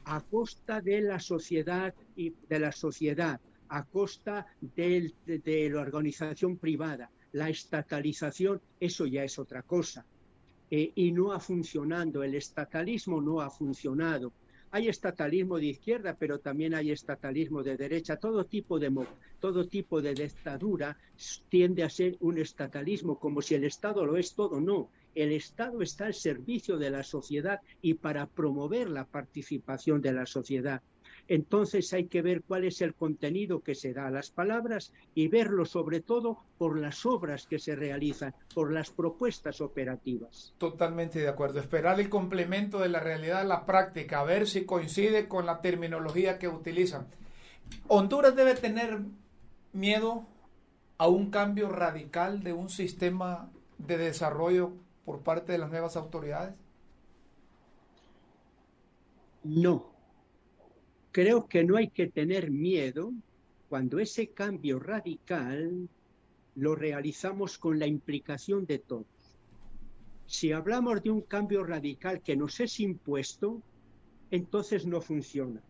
a 0.04 0.20
costa 0.20 0.80
de 0.80 1.00
la 1.00 1.20
sociedad 1.20 1.94
y 2.16 2.34
de 2.48 2.58
la 2.58 2.72
sociedad, 2.72 3.40
a 3.68 3.84
costa 3.84 4.46
de, 4.60 5.12
la 5.72 5.80
organización 5.80 6.58
privada, 6.58 7.10
la 7.32 7.48
estatalización, 7.48 8.60
eso 8.80 9.06
ya 9.06 9.24
es 9.24 9.38
otra 9.38 9.62
cosa. 9.62 10.04
Eh, 10.70 10.90
y 10.94 11.12
no 11.12 11.32
ha 11.32 11.40
funcionado, 11.40 12.22
el 12.22 12.34
estatalismo 12.34 13.20
no 13.20 13.40
ha 13.40 13.48
funcionado. 13.48 14.32
Hay 14.72 14.88
estatalismo 14.88 15.58
de 15.58 15.66
izquierda, 15.66 16.16
pero 16.18 16.40
también 16.40 16.74
hay 16.74 16.90
estatalismo 16.90 17.62
de 17.62 17.76
derecha. 17.76 18.16
Todo 18.16 18.46
tipo 18.46 18.78
de, 18.78 18.90
todo 19.38 19.68
tipo 19.68 20.00
de 20.00 20.14
dictadura 20.14 20.96
tiende 21.50 21.82
a 21.82 21.90
ser 21.90 22.16
un 22.20 22.38
estatalismo, 22.38 23.18
como 23.18 23.42
si 23.42 23.54
el 23.54 23.64
Estado 23.64 24.04
lo 24.06 24.16
es 24.16 24.34
todo. 24.34 24.60
No, 24.60 24.88
el 25.14 25.32
Estado 25.32 25.82
está 25.82 26.06
al 26.06 26.14
servicio 26.14 26.78
de 26.78 26.90
la 26.90 27.02
sociedad 27.02 27.60
y 27.80 27.94
para 27.94 28.26
promover 28.26 28.88
la 28.88 29.04
participación 29.04 30.00
de 30.00 30.12
la 30.12 30.26
sociedad. 30.26 30.82
Entonces 31.28 31.92
hay 31.92 32.06
que 32.06 32.22
ver 32.22 32.42
cuál 32.42 32.64
es 32.64 32.80
el 32.80 32.94
contenido 32.94 33.60
que 33.60 33.74
se 33.74 33.92
da 33.92 34.06
a 34.06 34.10
las 34.10 34.30
palabras 34.30 34.92
y 35.14 35.28
verlo 35.28 35.64
sobre 35.64 36.00
todo 36.00 36.38
por 36.58 36.78
las 36.78 37.06
obras 37.06 37.46
que 37.46 37.58
se 37.58 37.76
realizan, 37.76 38.34
por 38.54 38.72
las 38.72 38.90
propuestas 38.90 39.60
operativas. 39.60 40.54
Totalmente 40.58 41.20
de 41.20 41.28
acuerdo. 41.28 41.60
Esperar 41.60 42.00
el 42.00 42.08
complemento 42.08 42.80
de 42.80 42.88
la 42.88 43.00
realidad 43.00 43.40
a 43.40 43.44
la 43.44 43.66
práctica, 43.66 44.20
a 44.20 44.24
ver 44.24 44.46
si 44.48 44.64
coincide 44.64 45.28
con 45.28 45.46
la 45.46 45.60
terminología 45.60 46.38
que 46.38 46.48
utilizan. 46.48 47.06
Honduras 47.88 48.34
debe 48.34 48.54
tener 48.54 49.00
miedo 49.72 50.26
a 50.98 51.08
un 51.08 51.30
cambio 51.30 51.68
radical 51.68 52.42
de 52.42 52.52
un 52.52 52.68
sistema 52.68 53.50
de 53.78 53.98
desarrollo 53.98 54.72
por 55.04 55.22
parte 55.22 55.52
de 55.52 55.58
las 55.58 55.70
nuevas 55.70 55.96
autoridades? 55.96 56.54
No. 59.44 59.92
Creo 61.10 61.48
que 61.48 61.64
no 61.64 61.76
hay 61.76 61.88
que 61.88 62.06
tener 62.06 62.50
miedo 62.50 63.12
cuando 63.68 63.98
ese 63.98 64.28
cambio 64.28 64.78
radical 64.78 65.88
lo 66.54 66.74
realizamos 66.74 67.58
con 67.58 67.78
la 67.78 67.86
implicación 67.86 68.66
de 68.66 68.78
todos. 68.78 69.06
Si 70.26 70.52
hablamos 70.52 71.02
de 71.02 71.10
un 71.10 71.22
cambio 71.22 71.64
radical 71.64 72.22
que 72.22 72.36
nos 72.36 72.60
es 72.60 72.80
impuesto, 72.80 73.62
entonces 74.30 74.86
no 74.86 75.00
funciona. 75.00 75.62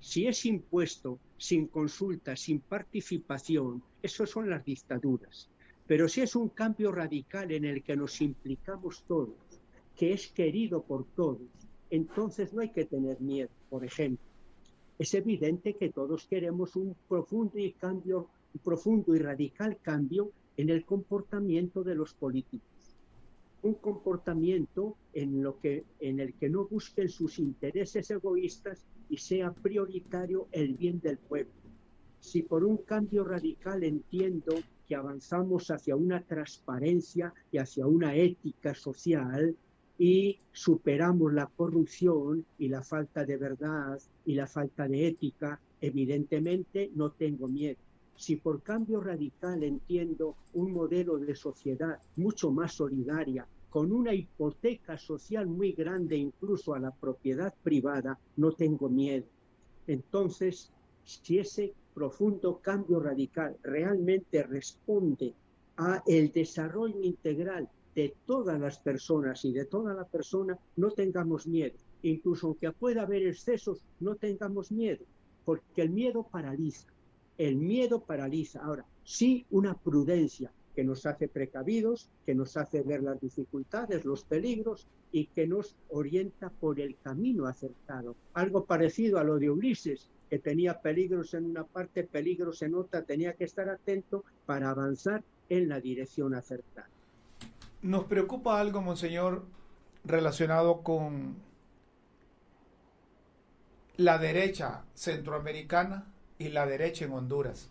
Si 0.00 0.26
es 0.26 0.44
impuesto 0.46 1.18
sin 1.36 1.66
consulta, 1.66 2.36
sin 2.36 2.60
participación, 2.60 3.82
eso 4.02 4.26
son 4.26 4.48
las 4.50 4.64
dictaduras. 4.64 5.50
Pero 5.86 6.08
si 6.08 6.22
es 6.22 6.34
un 6.34 6.48
cambio 6.48 6.92
radical 6.92 7.52
en 7.52 7.64
el 7.64 7.82
que 7.82 7.96
nos 7.96 8.20
implicamos 8.22 9.04
todos, 9.06 9.36
que 9.96 10.12
es 10.12 10.28
querido 10.28 10.82
por 10.82 11.04
todos, 11.14 11.42
entonces 11.90 12.52
no 12.54 12.62
hay 12.62 12.70
que 12.70 12.86
tener 12.86 13.20
miedo. 13.20 13.50
Por 13.68 13.84
ejemplo, 13.84 14.24
es 14.98 15.12
evidente 15.12 15.74
que 15.74 15.90
todos 15.90 16.26
queremos 16.26 16.74
un 16.76 16.96
profundo 17.08 17.58
y 17.58 17.72
cambio, 17.72 18.28
un 18.54 18.60
profundo 18.60 19.14
y 19.14 19.18
radical 19.18 19.78
cambio 19.82 20.30
en 20.56 20.70
el 20.70 20.84
comportamiento 20.84 21.84
de 21.84 21.94
los 21.94 22.14
políticos. 22.14 22.68
Un 23.62 23.74
comportamiento 23.74 24.96
en, 25.12 25.42
lo 25.42 25.58
que, 25.58 25.84
en 26.00 26.20
el 26.20 26.34
que 26.34 26.48
no 26.48 26.66
busquen 26.66 27.08
sus 27.08 27.38
intereses 27.38 28.10
egoístas 28.10 28.84
y 29.10 29.18
sea 29.18 29.52
prioritario 29.52 30.48
el 30.52 30.74
bien 30.74 31.00
del 31.00 31.18
pueblo. 31.18 31.52
Si 32.20 32.42
por 32.42 32.64
un 32.64 32.78
cambio 32.78 33.24
radical 33.24 33.84
entiendo 33.84 34.54
que 34.86 34.94
avanzamos 34.94 35.70
hacia 35.70 35.96
una 35.96 36.22
transparencia 36.22 37.32
y 37.50 37.58
hacia 37.58 37.86
una 37.86 38.14
ética 38.14 38.74
social 38.74 39.56
y 39.98 40.40
superamos 40.52 41.32
la 41.32 41.46
corrupción 41.46 42.44
y 42.58 42.68
la 42.68 42.82
falta 42.82 43.24
de 43.24 43.36
verdad 43.36 43.98
y 44.24 44.34
la 44.34 44.46
falta 44.46 44.88
de 44.88 45.08
ética, 45.08 45.60
evidentemente 45.80 46.90
no 46.94 47.10
tengo 47.12 47.48
miedo. 47.48 47.78
Si 48.16 48.36
por 48.36 48.62
cambio 48.62 49.00
radical 49.00 49.62
entiendo 49.62 50.36
un 50.52 50.72
modelo 50.72 51.18
de 51.18 51.34
sociedad 51.34 52.00
mucho 52.16 52.50
más 52.50 52.74
solidaria, 52.74 53.46
con 53.70 53.90
una 53.90 54.14
hipoteca 54.14 54.96
social 54.96 55.48
muy 55.48 55.72
grande 55.72 56.16
incluso 56.16 56.74
a 56.74 56.78
la 56.78 56.92
propiedad 56.92 57.52
privada, 57.62 58.18
no 58.36 58.52
tengo 58.52 58.88
miedo. 58.88 59.26
Entonces, 59.88 60.72
si 61.02 61.38
ese 61.38 61.74
profundo 61.94 62.60
cambio 62.60 63.00
radical 63.00 63.56
realmente 63.62 64.42
responde 64.42 65.32
a 65.76 66.02
el 66.06 66.32
desarrollo 66.32 67.00
integral 67.02 67.68
de 67.94 68.14
todas 68.26 68.60
las 68.60 68.78
personas 68.78 69.44
y 69.44 69.52
de 69.52 69.64
toda 69.66 69.94
la 69.94 70.04
persona, 70.04 70.58
no 70.76 70.90
tengamos 70.90 71.46
miedo. 71.46 71.76
Incluso 72.02 72.48
aunque 72.48 72.72
pueda 72.72 73.02
haber 73.02 73.26
excesos, 73.26 73.80
no 74.00 74.16
tengamos 74.16 74.72
miedo, 74.72 75.04
porque 75.44 75.82
el 75.82 75.90
miedo 75.90 76.24
paraliza. 76.24 76.88
El 77.38 77.56
miedo 77.56 78.00
paraliza. 78.00 78.60
Ahora, 78.64 78.84
sí 79.04 79.46
una 79.50 79.74
prudencia 79.74 80.52
que 80.74 80.84
nos 80.84 81.06
hace 81.06 81.28
precavidos, 81.28 82.10
que 82.26 82.34
nos 82.34 82.56
hace 82.56 82.82
ver 82.82 83.02
las 83.02 83.20
dificultades, 83.20 84.04
los 84.04 84.24
peligros 84.24 84.88
y 85.12 85.26
que 85.26 85.46
nos 85.46 85.76
orienta 85.90 86.50
por 86.50 86.80
el 86.80 86.96
camino 86.96 87.46
acertado. 87.46 88.16
Algo 88.32 88.64
parecido 88.64 89.18
a 89.18 89.24
lo 89.24 89.38
de 89.38 89.50
Ulises, 89.50 90.10
tenía 90.38 90.80
peligros 90.80 91.34
en 91.34 91.46
una 91.46 91.64
parte, 91.64 92.04
peligros 92.04 92.62
en 92.62 92.74
otra, 92.74 93.02
tenía 93.02 93.34
que 93.34 93.44
estar 93.44 93.68
atento 93.68 94.24
para 94.46 94.70
avanzar 94.70 95.22
en 95.48 95.68
la 95.68 95.80
dirección 95.80 96.34
acertada. 96.34 96.88
Nos 97.82 98.04
preocupa 98.04 98.58
algo, 98.60 98.80
Monseñor, 98.80 99.44
relacionado 100.04 100.82
con 100.82 101.36
la 103.96 104.18
derecha 104.18 104.84
centroamericana 104.94 106.06
y 106.38 106.48
la 106.48 106.66
derecha 106.66 107.04
en 107.04 107.12
Honduras. 107.12 107.70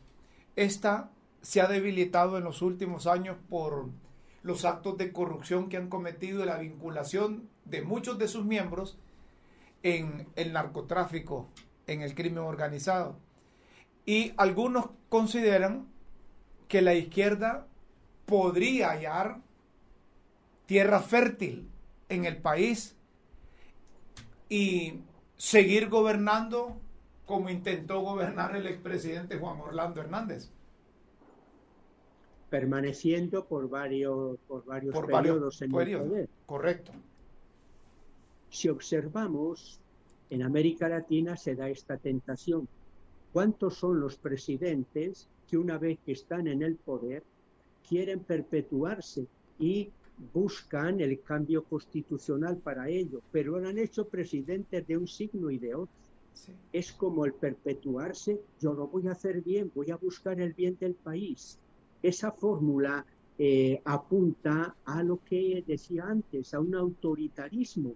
Esta 0.56 1.12
se 1.42 1.62
ha 1.62 1.68
debilitado 1.68 2.38
en 2.38 2.44
los 2.44 2.62
últimos 2.62 3.08
años 3.08 3.38
por 3.50 3.90
los 4.44 4.66
actos 4.66 4.98
de 4.98 5.12
corrupción 5.12 5.70
que 5.70 5.78
han 5.78 5.90
cometido 5.90 6.44
y 6.44 6.46
la 6.46 6.58
vinculación 6.58 7.50
de 7.66 7.82
muchos 7.82 8.18
de 8.20 8.28
sus 8.28 8.46
miembros 8.46 8.98
en 9.84 10.28
el 10.36 10.54
narcotráfico 10.54 11.48
en 11.88 12.02
el 12.02 12.16
crimen 12.16 12.40
organizado. 12.40 13.18
Y 14.06 14.34
algunos 14.38 14.90
consideran 15.10 15.88
que 16.68 16.82
la 16.82 16.94
izquierda 16.94 17.68
podría 18.26 18.90
hallar 18.90 19.42
tierra 20.66 21.00
fértil 21.00 21.70
en 22.10 22.26
el 22.26 22.38
país 22.38 22.96
y 24.50 25.02
seguir 25.38 25.90
gobernando 25.90 26.78
como 27.26 27.50
intentó 27.50 28.02
gobernar 28.02 28.56
el 28.56 28.68
expresidente 28.68 29.38
Juan 29.38 29.60
Orlando 29.62 30.02
Hernández. 30.02 30.50
Permaneciendo 32.50 33.46
por 33.46 33.70
varios, 33.70 34.38
por 34.48 34.66
varios 34.66 34.96
periodos 35.06 35.62
en 35.62 35.76
el 35.76 35.98
poder. 35.98 36.30
Correcto. 36.46 36.92
Si 38.50 38.70
observamos 38.70 39.80
en 40.34 40.42
América 40.42 40.90
Latina 40.90 41.38
se 41.38 41.54
da 41.54 41.70
esta 41.70 41.96
tentación. 41.98 42.68
¿Cuántos 43.32 43.76
son 43.76 44.00
los 44.00 44.18
presidentes 44.18 45.28
que 45.48 45.60
una 45.60 45.78
vez 45.78 46.00
que 46.04 46.14
están 46.14 46.48
en 46.48 46.64
el 46.64 46.76
poder 46.76 47.22
quieren 47.88 48.22
perpetuarse 48.22 49.28
y 49.60 49.92
buscan 50.34 51.02
el 51.02 51.22
cambio 51.22 51.64
constitucional 51.64 52.58
para 52.58 52.90
ello, 52.90 53.22
pero 53.32 53.60
lo 53.60 53.70
han 53.70 53.78
hecho 53.78 54.08
presidentes 54.08 54.88
de 54.88 54.98
un 54.98 55.08
signo 55.08 55.52
y 55.52 55.60
de 55.60 55.76
otro? 55.76 55.94
Es 56.72 56.92
como 56.94 57.26
el 57.26 57.34
perpetuarse, 57.34 58.42
yo 58.60 58.74
lo 58.74 58.88
voy 58.88 59.08
a 59.10 59.12
hacer 59.12 59.44
bien, 59.44 59.72
voy 59.76 59.92
a 59.92 59.98
buscar 59.98 60.42
el 60.42 60.54
bien 60.54 60.76
del 60.80 60.96
país. 60.96 61.60
Esa 62.02 62.32
fórmula 62.32 63.06
eh, 63.38 63.80
apunta 63.86 64.78
a 64.84 65.04
lo 65.04 65.20
que 65.24 65.64
decía 65.68 66.06
antes, 66.08 66.56
a 66.56 66.60
un 66.60 66.74
autoritarismo 66.74 67.94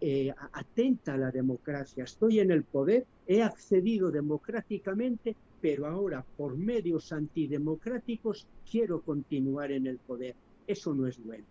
eh, 0.00 0.32
atenta 0.52 1.14
a 1.14 1.18
la 1.18 1.30
democracia. 1.30 2.04
Estoy 2.04 2.40
en 2.40 2.50
el 2.50 2.64
poder, 2.64 3.06
he 3.26 3.42
accedido 3.42 4.10
democráticamente, 4.10 5.36
pero 5.60 5.86
ahora 5.86 6.24
por 6.36 6.56
medios 6.56 7.12
antidemocráticos 7.12 8.46
quiero 8.70 9.02
continuar 9.02 9.72
en 9.72 9.86
el 9.86 9.98
poder. 9.98 10.34
Eso 10.66 10.94
no 10.94 11.06
es 11.06 11.22
bueno. 11.22 11.44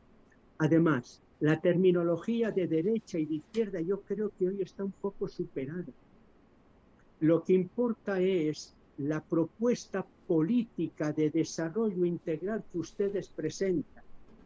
Además, 0.60 1.21
la 1.39 1.60
terminología 1.60 2.51
de 2.51 2.67
derecha 2.67 3.19
y 3.19 3.25
de 3.25 3.36
izquierda 3.36 3.80
yo 3.82 4.01
creo 4.01 4.32
que 4.38 4.47
hoy 4.47 4.62
está 4.62 4.84
un 4.84 4.93
poco 4.93 5.27
superada. 5.27 5.86
Lo 7.19 7.43
que 7.43 7.53
importa 7.53 8.19
es 8.19 8.75
la 8.97 9.23
propuesta 9.23 10.06
política 10.27 11.13
de 11.13 11.30
desarrollo 11.30 12.06
integral 12.06 12.63
que 12.71 12.80
ustedes 12.80 13.30
presentan. 13.30 14.03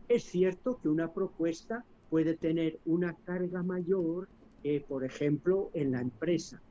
Es 0.10 0.24
cierto 0.24 0.78
que 0.82 0.90
una 0.90 1.12
propuesta 1.14 1.86
puede 2.12 2.36
tener 2.36 2.78
una 2.86 3.16
carga 3.24 3.64
mayor, 3.64 4.28
eh, 4.66 4.84
por 4.86 5.06
ejemplo, 5.06 5.72
en 5.74 5.94
la 5.94 6.02
empresa. 6.02 6.62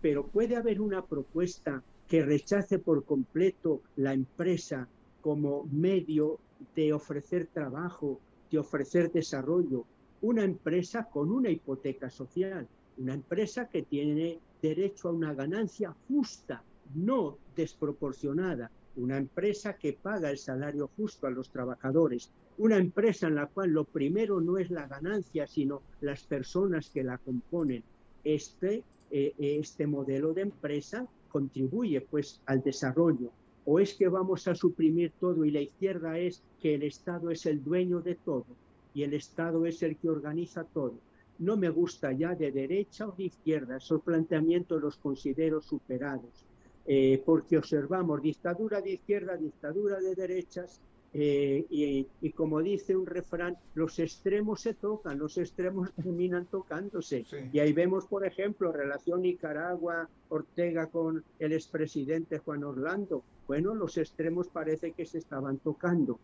Pero 0.00 0.26
puede 0.26 0.56
haber 0.56 0.80
una 0.80 1.06
propuesta 1.06 1.84
que 2.08 2.24
rechace 2.24 2.80
por 2.80 3.04
completo 3.04 3.80
la 3.94 4.12
empresa 4.12 4.88
como 5.20 5.68
medio 5.70 6.40
de 6.74 6.92
ofrecer 6.92 7.46
trabajo, 7.46 8.18
de 8.50 8.58
ofrecer 8.58 9.12
desarrollo. 9.12 9.84
Una 10.20 10.42
empresa 10.42 11.08
con 11.08 11.30
una 11.30 11.48
hipoteca 11.48 12.10
social, 12.10 12.66
una 12.98 13.14
empresa 13.14 13.68
que 13.68 13.82
tiene 13.82 14.40
derecho 14.60 15.08
a 15.08 15.12
una 15.12 15.32
ganancia 15.32 15.94
justa, 16.08 16.64
no 16.96 17.38
desproporcionada, 17.54 18.68
una 18.96 19.16
empresa 19.16 19.74
que 19.74 19.92
paga 19.92 20.28
el 20.28 20.38
salario 20.38 20.90
justo 20.96 21.28
a 21.28 21.30
los 21.30 21.50
trabajadores, 21.50 22.32
una 22.58 22.76
empresa 22.76 23.28
en 23.28 23.36
la 23.36 23.46
cual 23.46 23.70
lo 23.70 23.84
primero 23.84 24.40
no 24.40 24.58
es 24.58 24.70
la 24.70 24.86
ganancia, 24.86 25.46
sino 25.46 25.82
las 26.00 26.22
personas 26.24 26.90
que 26.90 27.02
la 27.02 27.18
componen. 27.18 27.82
Este, 28.24 28.82
eh, 29.10 29.34
este 29.38 29.86
modelo 29.86 30.32
de 30.32 30.42
empresa 30.42 31.06
contribuye 31.30 32.00
pues 32.02 32.40
al 32.46 32.62
desarrollo. 32.62 33.30
O 33.64 33.78
es 33.78 33.94
que 33.94 34.08
vamos 34.08 34.48
a 34.48 34.54
suprimir 34.54 35.12
todo 35.20 35.44
y 35.44 35.50
la 35.50 35.60
izquierda 35.60 36.18
es 36.18 36.42
que 36.60 36.74
el 36.74 36.82
Estado 36.82 37.30
es 37.30 37.46
el 37.46 37.62
dueño 37.62 38.00
de 38.00 38.16
todo 38.16 38.46
y 38.94 39.02
el 39.04 39.14
Estado 39.14 39.64
es 39.66 39.82
el 39.82 39.96
que 39.96 40.08
organiza 40.08 40.64
todo. 40.64 40.94
no 41.38 41.56
me 41.56 41.70
gusta 41.70 42.12
ya 42.12 42.34
de 42.34 42.52
derecha 42.52 43.08
o 43.08 43.12
de 43.12 43.24
izquierda, 43.24 43.78
esos 43.78 44.02
planteamientos 44.02 44.80
los 44.80 44.96
considero 44.96 45.60
superados, 45.60 46.44
eh, 46.86 47.20
porque 47.24 47.58
observamos 47.58 48.22
dictadura 48.22 48.80
de 48.80 48.92
izquierda, 48.92 49.36
dictadura 49.36 49.98
de 49.98 50.14
derechas, 50.14 50.80
eh, 51.14 51.66
y, 51.68 52.30
como 52.30 52.62
dice 52.62 52.96
un 52.96 53.04
refrán, 53.04 53.58
los 53.74 53.98
extremos 53.98 54.62
se 54.62 54.74
tocan, 54.74 55.18
los 55.18 55.36
extremos 55.36 55.92
terminan 55.96 56.46
tocándose. 56.46 57.26
Y 57.52 57.58
ahí 57.58 57.72
vemos, 57.72 58.06
por 58.06 58.26
ejemplo, 58.26 58.72
relación 58.72 59.22
Nicaragua-Ortega 59.22 60.86
con 60.86 61.22
el 61.38 61.52
expresidente 61.52 62.38
Juan 62.38 62.64
Orlando. 62.64 63.22
Bueno, 63.46 63.74
los 63.74 63.98
extremos 63.98 64.48
parece 64.48 64.92
que 64.92 65.04
se 65.04 65.18
estaban 65.18 65.58
tocando. 65.58 66.18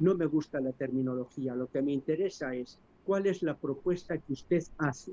No 0.00 0.16
me 0.16 0.26
gusta 0.26 0.60
la 0.60 0.72
terminología, 0.72 1.54
lo 1.54 1.68
que 1.68 1.82
me 1.82 1.92
interesa 1.92 2.54
es 2.54 2.78
cuál 3.04 3.26
es 3.26 3.42
la 3.42 3.56
propuesta 3.56 4.18
que 4.18 4.32
usted 4.32 4.62
hace, 4.78 5.12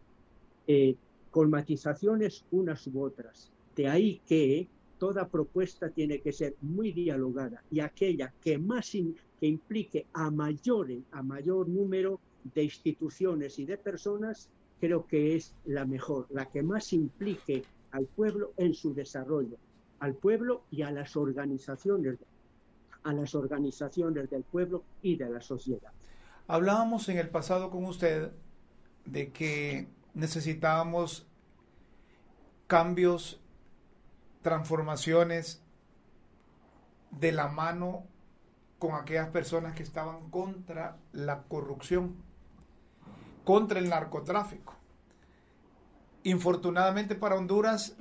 eh, 0.67 0.95
con 1.29 1.49
matizaciones 1.49 2.45
unas 2.51 2.87
u 2.87 3.03
otras. 3.03 3.51
De 3.75 3.87
ahí 3.87 4.21
que 4.27 4.67
toda 4.99 5.29
propuesta 5.29 5.89
tiene 5.89 6.19
que 6.19 6.31
ser 6.31 6.55
muy 6.61 6.91
dialogada 6.91 7.63
y 7.71 7.79
aquella 7.79 8.33
que 8.41 8.57
más 8.57 8.91
que 8.91 9.47
implique 9.47 10.05
a 10.13 10.29
mayor, 10.29 10.89
a 11.11 11.23
mayor 11.23 11.67
número 11.67 12.19
de 12.43 12.63
instituciones 12.63 13.57
y 13.57 13.65
de 13.65 13.77
personas, 13.77 14.49
creo 14.79 15.07
que 15.07 15.35
es 15.35 15.55
la 15.65 15.85
mejor, 15.85 16.27
la 16.29 16.45
que 16.45 16.61
más 16.61 16.93
implique 16.93 17.63
al 17.91 18.05
pueblo 18.05 18.53
en 18.57 18.73
su 18.73 18.93
desarrollo, 18.93 19.57
al 19.99 20.15
pueblo 20.15 20.63
y 20.69 20.81
a 20.81 20.91
las 20.91 21.15
organizaciones, 21.15 22.19
a 23.03 23.13
las 23.13 23.33
organizaciones 23.33 24.29
del 24.29 24.43
pueblo 24.43 24.83
y 25.01 25.15
de 25.15 25.29
la 25.29 25.41
sociedad. 25.41 25.91
Hablábamos 26.47 27.07
en 27.09 27.17
el 27.17 27.29
pasado 27.29 27.69
con 27.69 27.85
usted 27.85 28.31
de 29.05 29.31
que 29.31 29.87
necesitábamos 30.13 31.25
cambios 32.67 33.39
transformaciones 34.41 35.61
de 37.11 37.31
la 37.31 37.47
mano 37.47 38.03
con 38.77 38.95
aquellas 38.95 39.29
personas 39.29 39.75
que 39.75 39.83
estaban 39.83 40.29
contra 40.29 40.97
la 41.11 41.43
corrupción, 41.43 42.15
contra 43.43 43.79
el 43.79 43.89
narcotráfico. 43.89 44.75
Infortunadamente 46.23 47.15
para 47.15 47.35
Honduras 47.35 47.95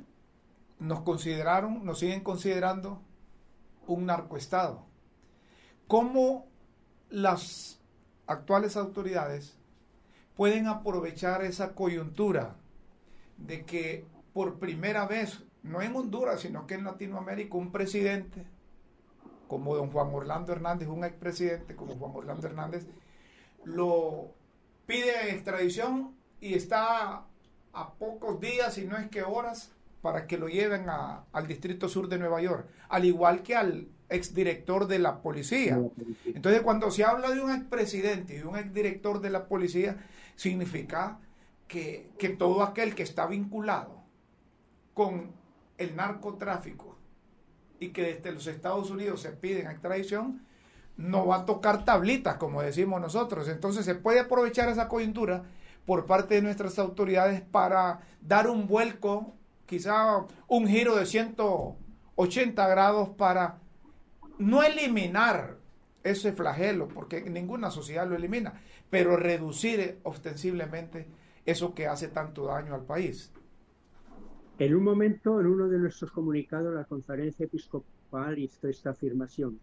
nos 0.79 1.01
consideraron, 1.01 1.85
nos 1.85 1.99
siguen 1.99 2.23
considerando 2.23 3.01
un 3.87 4.07
narcoestado. 4.07 4.87
¿Cómo 5.89 6.47
las 7.11 7.81
actuales 8.27 8.77
autoridades 8.77 9.57
pueden 10.37 10.69
aprovechar 10.69 11.43
esa 11.43 11.75
coyuntura 11.75 12.55
de 13.39 13.65
que 13.65 14.07
por 14.33 14.59
primera 14.59 15.07
vez 15.07 15.43
no 15.63 15.83
en 15.83 15.95
Honduras, 15.95 16.41
sino 16.41 16.67
que 16.67 16.75
en 16.75 16.85
Latinoamérica, 16.85 17.57
un 17.57 17.73
presidente 17.73 18.47
como 19.49 19.75
don 19.75 19.91
Juan 19.91 20.09
Orlando 20.13 20.53
Hernández, 20.53 20.89
un 20.89 21.05
expresidente 21.05 21.75
como 21.75 21.95
Juan 21.97 22.13
Orlando 22.15 22.47
Hernández, 22.47 22.87
lo 23.65 24.35
pide 24.87 25.31
extradición 25.31 26.15
y 26.41 26.55
está 26.55 27.25
a 27.73 27.95
pocos 27.95 28.41
días, 28.41 28.79
y 28.79 28.87
no 28.87 28.97
es 28.97 29.09
que 29.09 29.23
horas, 29.23 29.73
para 30.03 30.27
que 30.27 30.39
lo 30.39 30.49
lleven 30.49 30.87
al 30.89 31.47
Distrito 31.47 31.89
Sur 31.89 32.09
de 32.09 32.19
Nueva 32.19 32.41
York, 32.41 32.69
al 32.89 33.05
igual 33.05 33.43
que 33.43 33.57
al 33.57 33.89
exdirector 34.09 34.87
de 34.87 34.99
la 34.99 35.21
policía. 35.21 35.79
Entonces, 36.25 36.63
cuando 36.63 36.91
se 36.91 37.05
habla 37.05 37.31
de 37.31 37.41
un 37.41 37.51
expresidente 37.51 38.35
y 38.35 38.39
de 38.39 38.47
un 38.47 38.57
exdirector 38.57 39.21
de 39.21 39.31
la 39.31 39.47
policía, 39.47 39.97
significa 40.37 41.19
que, 41.67 42.11
que 42.19 42.31
todo 42.31 42.63
aquel 42.63 42.95
que 42.95 43.03
está 43.03 43.27
vinculado 43.27 44.03
con 44.95 45.38
el 45.79 45.97
narcotráfico 45.97 46.97
y 47.81 47.91
que 47.91 48.15
desde 48.15 48.33
los 48.33 48.47
Estados 48.47 48.91
Unidos 48.91 49.23
se 49.23 49.31
piden 49.31 49.69
extradición, 49.69 50.43
no 50.97 51.27
va 51.27 51.37
a 51.37 51.47
tocar 51.47 51.85
tablitas, 51.85 52.37
como 52.37 52.61
decimos 52.61 53.01
nosotros. 53.01 53.49
Entonces 53.49 53.85
se 53.85 53.95
puede 53.95 54.21
aprovechar 54.21 54.69
esa 54.69 54.89
coyuntura 54.89 55.45
por 55.87 56.07
parte 56.07 56.35
de 56.35 56.43
nuestras 56.43 56.79
autoridades 56.79 57.41
para 57.41 58.01
dar 58.21 58.49
un 58.51 58.67
vuelco, 58.67 59.35
quizá 59.65 60.27
un 60.49 60.67
giro 60.67 60.97
de 60.97 61.07
180 61.07 62.67
grados 62.69 63.11
para 63.11 63.61
no 64.39 64.63
eliminar 64.63 65.57
ese 66.03 66.33
flagelo, 66.33 66.89
porque 66.89 67.23
ninguna 67.23 67.71
sociedad 67.71 68.07
lo 68.07 68.17
elimina, 68.17 68.61
pero 68.91 69.17
reducir 69.17 70.01
ostensiblemente 70.03 71.07
eso 71.47 71.75
que 71.75 71.87
hace 71.87 72.09
tanto 72.09 72.47
daño 72.47 72.75
al 72.75 72.85
país. 72.85 73.33
En 74.61 74.75
un 74.75 74.83
momento, 74.83 75.39
en 75.39 75.47
uno 75.47 75.69
de 75.69 75.79
nuestros 75.79 76.11
comunicados, 76.11 76.75
la 76.75 76.83
conferencia 76.83 77.47
episcopal 77.47 78.41
hizo 78.41 78.67
esta 78.67 78.91
afirmación. 78.91 79.61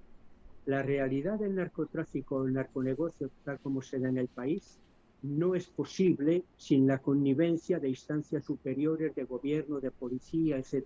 La 0.65 0.83
realidad 0.83 1.37
del 1.37 1.53
narcotráfico, 1.53 2.45
el 2.45 2.53
narconegocio, 2.53 3.29
tal 3.43 3.59
como 3.59 3.81
se 3.81 3.99
da 3.99 4.07
en 4.07 4.17
el 4.17 4.29
país, 4.29 4.79
no 5.21 5.53
es 5.53 5.67
posible 5.67 6.45
sin 6.55 6.87
la 6.87 6.99
connivencia 6.99 7.77
de 7.77 7.89
instancias 7.89 8.45
superiores 8.45 9.13
de 9.15 9.25
gobierno, 9.25 9.81
de 9.81 9.91
policía, 9.91 10.57
etc. 10.57 10.85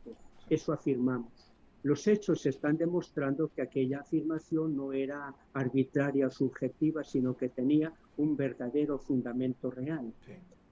Eso 0.49 0.73
afirmamos. 0.73 1.53
Los 1.83 2.07
hechos 2.07 2.47
están 2.47 2.77
demostrando 2.77 3.49
que 3.49 3.61
aquella 3.61 3.99
afirmación 3.99 4.75
no 4.75 4.91
era 4.91 5.35
arbitraria 5.53 6.25
o 6.25 6.31
subjetiva, 6.31 7.03
sino 7.03 7.37
que 7.37 7.49
tenía 7.49 7.93
un 8.17 8.35
verdadero 8.35 8.97
fundamento 8.97 9.69
real 9.69 10.11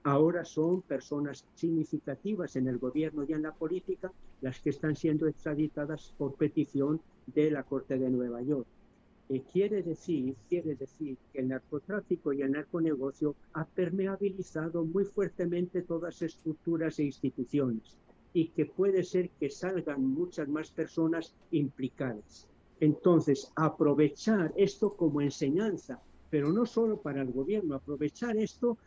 ahora 0.02 0.44
son 0.44 0.82
personas 0.82 1.44
significativas 1.54 2.56
en 2.56 2.68
el 2.68 2.78
gobierno 2.78 3.24
y 3.28 3.32
en 3.32 3.42
la 3.42 3.52
política 3.52 4.12
las 4.40 4.60
que 4.60 4.70
están 4.70 4.96
siendo 4.96 5.26
extraditadas 5.26 6.14
por 6.16 6.34
petición 6.34 7.00
de 7.26 7.50
la 7.50 7.62
Corte 7.62 7.98
de 7.98 8.10
Nueva 8.10 8.42
York. 8.42 8.66
Eh, 9.30 9.42
quiere 9.52 9.82
decir, 9.82 10.34
quiere 10.48 10.74
decir 10.74 11.18
que 11.32 11.40
el 11.40 11.48
narcotráfico 11.48 12.32
y 12.32 12.40
el 12.40 12.52
narconegocio 12.52 13.34
ha 13.52 13.66
permeabilizado 13.66 14.84
muy 14.84 15.04
fuertemente 15.04 15.82
todas 15.82 16.22
estructuras 16.22 16.98
e 16.98 17.04
instituciones 17.04 17.98
y 18.32 18.48
que 18.48 18.64
puede 18.64 19.04
ser 19.04 19.28
que 19.38 19.50
salgan 19.50 20.02
muchas 20.02 20.48
más 20.48 20.70
personas 20.70 21.34
implicadas. 21.50 22.48
Entonces, 22.80 23.52
aprovechar 23.56 24.54
esto 24.56 24.94
como 24.96 25.20
enseñanza, 25.20 26.00
pero 26.30 26.52
no 26.52 26.64
solo 26.64 27.00
para 27.00 27.20
el 27.20 27.32
gobierno, 27.32 27.74
aprovechar 27.74 28.36
esto 28.36 28.78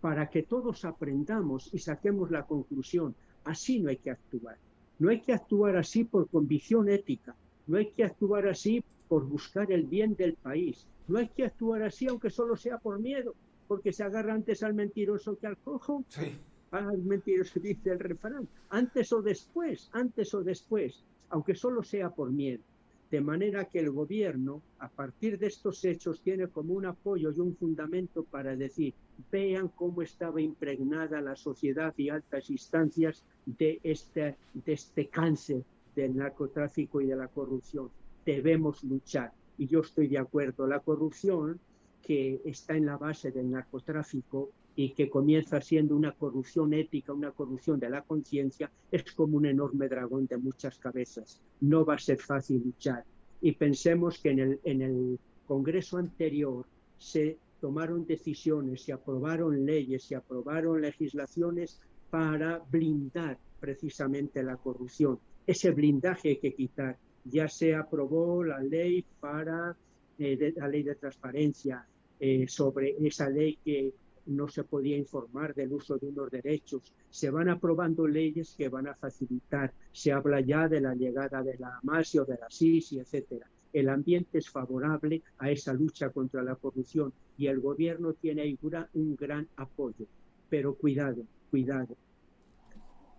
para 0.00 0.28
que 0.28 0.42
todos 0.42 0.84
aprendamos 0.84 1.72
y 1.72 1.78
saquemos 1.78 2.30
la 2.30 2.44
conclusión. 2.44 3.14
Así 3.44 3.80
no 3.80 3.90
hay 3.90 3.96
que 3.96 4.10
actuar. 4.10 4.56
No 4.98 5.10
hay 5.10 5.20
que 5.20 5.32
actuar 5.32 5.76
así 5.76 6.04
por 6.04 6.28
convicción 6.28 6.88
ética. 6.88 7.34
No 7.66 7.78
hay 7.78 7.90
que 7.90 8.04
actuar 8.04 8.48
así 8.48 8.82
por 9.08 9.26
buscar 9.26 9.70
el 9.72 9.84
bien 9.84 10.14
del 10.14 10.34
país. 10.34 10.86
No 11.08 11.18
hay 11.18 11.28
que 11.28 11.44
actuar 11.44 11.82
así 11.82 12.06
aunque 12.08 12.30
solo 12.30 12.56
sea 12.56 12.78
por 12.78 12.98
miedo, 12.98 13.34
porque 13.68 13.92
se 13.92 14.02
agarra 14.04 14.34
antes 14.34 14.62
al 14.62 14.74
mentiroso 14.74 15.36
que 15.38 15.46
al 15.46 15.56
cojo. 15.56 16.04
Sí. 16.08 16.36
Al 16.70 16.98
mentiroso 16.98 17.60
dice 17.60 17.90
el 17.90 17.98
refrán. 17.98 18.48
Antes 18.70 19.12
o 19.12 19.22
después, 19.22 19.88
antes 19.92 20.34
o 20.34 20.42
después, 20.42 21.04
aunque 21.30 21.54
solo 21.54 21.82
sea 21.82 22.10
por 22.10 22.30
miedo. 22.30 22.62
De 23.10 23.20
manera 23.20 23.66
que 23.66 23.78
el 23.78 23.90
gobierno, 23.90 24.62
a 24.80 24.88
partir 24.88 25.38
de 25.38 25.46
estos 25.46 25.84
hechos, 25.84 26.20
tiene 26.22 26.48
como 26.48 26.74
un 26.74 26.86
apoyo 26.86 27.30
y 27.30 27.38
un 27.38 27.54
fundamento 27.54 28.24
para 28.24 28.56
decir, 28.56 28.94
vean 29.30 29.68
cómo 29.68 30.02
estaba 30.02 30.40
impregnada 30.40 31.20
la 31.20 31.36
sociedad 31.36 31.94
y 31.96 32.08
altas 32.08 32.50
instancias 32.50 33.22
de 33.44 33.80
este, 33.84 34.36
de 34.54 34.72
este 34.72 35.06
cáncer 35.06 35.62
del 35.94 36.16
narcotráfico 36.16 37.00
y 37.00 37.06
de 37.06 37.16
la 37.16 37.28
corrupción. 37.28 37.90
Debemos 38.24 38.82
luchar. 38.82 39.32
Y 39.56 39.66
yo 39.66 39.80
estoy 39.80 40.08
de 40.08 40.18
acuerdo. 40.18 40.66
La 40.66 40.80
corrupción 40.80 41.60
que 42.02 42.40
está 42.44 42.76
en 42.76 42.86
la 42.86 42.98
base 42.98 43.30
del 43.30 43.50
narcotráfico 43.50 44.50
y 44.76 44.90
que 44.90 45.08
comienza 45.08 45.60
siendo 45.62 45.96
una 45.96 46.12
corrupción 46.12 46.74
ética, 46.74 47.14
una 47.14 47.32
corrupción 47.32 47.80
de 47.80 47.88
la 47.88 48.02
conciencia, 48.02 48.70
es 48.92 49.10
como 49.12 49.38
un 49.38 49.46
enorme 49.46 49.88
dragón 49.88 50.26
de 50.26 50.36
muchas 50.36 50.78
cabezas. 50.78 51.40
No 51.62 51.84
va 51.84 51.94
a 51.94 51.98
ser 51.98 52.18
fácil 52.18 52.62
luchar. 52.62 53.02
Y 53.40 53.52
pensemos 53.52 54.18
que 54.18 54.30
en 54.30 54.38
el, 54.38 54.60
en 54.64 54.82
el 54.82 55.18
Congreso 55.46 55.96
anterior 55.96 56.66
se 56.98 57.38
tomaron 57.60 58.06
decisiones, 58.06 58.82
se 58.82 58.92
aprobaron 58.92 59.64
leyes, 59.64 60.04
se 60.04 60.14
aprobaron 60.14 60.82
legislaciones 60.82 61.80
para 62.10 62.58
blindar 62.70 63.38
precisamente 63.58 64.42
la 64.42 64.58
corrupción. 64.58 65.18
Ese 65.46 65.70
blindaje 65.70 66.30
hay 66.30 66.36
que 66.36 66.54
quitar. 66.54 66.98
Ya 67.24 67.48
se 67.48 67.74
aprobó 67.74 68.44
la 68.44 68.60
ley 68.60 69.04
para 69.20 69.74
eh, 70.18 70.52
la 70.56 70.68
ley 70.68 70.82
de 70.82 70.94
transparencia, 70.96 71.86
eh, 72.20 72.46
sobre 72.48 72.96
esa 73.06 73.28
ley 73.28 73.58
que 73.64 73.92
no 74.26 74.48
se 74.48 74.64
podía 74.64 74.96
informar 74.96 75.54
del 75.54 75.72
uso 75.72 75.98
de 75.98 76.08
unos 76.08 76.30
derechos. 76.30 76.92
Se 77.10 77.30
van 77.30 77.48
aprobando 77.48 78.06
leyes 78.06 78.54
que 78.56 78.68
van 78.68 78.88
a 78.88 78.94
facilitar. 78.94 79.72
Se 79.92 80.12
habla 80.12 80.40
ya 80.40 80.68
de 80.68 80.80
la 80.80 80.94
llegada 80.94 81.42
de 81.42 81.56
la 81.58 81.78
AMASI 81.78 82.18
o 82.18 82.24
de 82.24 82.38
la 82.38 82.50
SISI, 82.50 83.00
etcétera. 83.00 83.48
El 83.72 83.88
ambiente 83.88 84.38
es 84.38 84.48
favorable 84.48 85.22
a 85.38 85.50
esa 85.50 85.72
lucha 85.72 86.10
contra 86.10 86.42
la 86.42 86.56
corrupción 86.56 87.12
y 87.36 87.46
el 87.46 87.60
gobierno 87.60 88.14
tiene 88.14 88.42
ahí 88.42 88.58
un 88.94 89.16
gran 89.16 89.48
apoyo. 89.56 90.06
Pero 90.48 90.74
cuidado, 90.74 91.24
cuidado. 91.50 91.96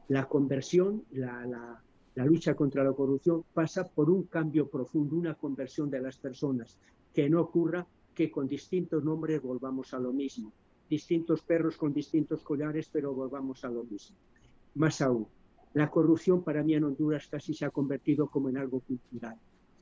La 0.07 0.27
conversión, 0.27 1.03
la, 1.11 1.45
la, 1.45 1.83
la 2.15 2.25
lucha 2.25 2.55
contra 2.55 2.83
la 2.83 2.93
corrupción 2.93 3.43
pasa 3.53 3.87
por 3.87 4.09
un 4.09 4.23
cambio 4.23 4.67
profundo, 4.67 5.15
una 5.15 5.35
conversión 5.35 5.89
de 5.89 6.01
las 6.01 6.17
personas, 6.17 6.77
que 7.13 7.29
no 7.29 7.41
ocurra 7.41 7.85
que 8.15 8.31
con 8.31 8.47
distintos 8.47 9.03
nombres 9.03 9.39
volvamos 9.43 9.93
a 9.93 9.99
lo 9.99 10.11
mismo, 10.11 10.51
distintos 10.89 11.41
perros 11.41 11.77
con 11.77 11.93
distintos 11.93 12.41
collares, 12.43 12.89
pero 12.91 13.13
volvamos 13.13 13.63
a 13.63 13.69
lo 13.69 13.83
mismo. 13.83 14.15
Más 14.75 15.01
aún, 15.01 15.27
la 15.73 15.89
corrupción 15.89 16.43
para 16.43 16.63
mí 16.63 16.73
en 16.73 16.85
Honduras 16.85 17.27
casi 17.27 17.53
se 17.53 17.65
ha 17.65 17.69
convertido 17.69 18.27
como 18.27 18.49
en 18.49 18.57
algo 18.57 18.79
cultural. 18.79 19.37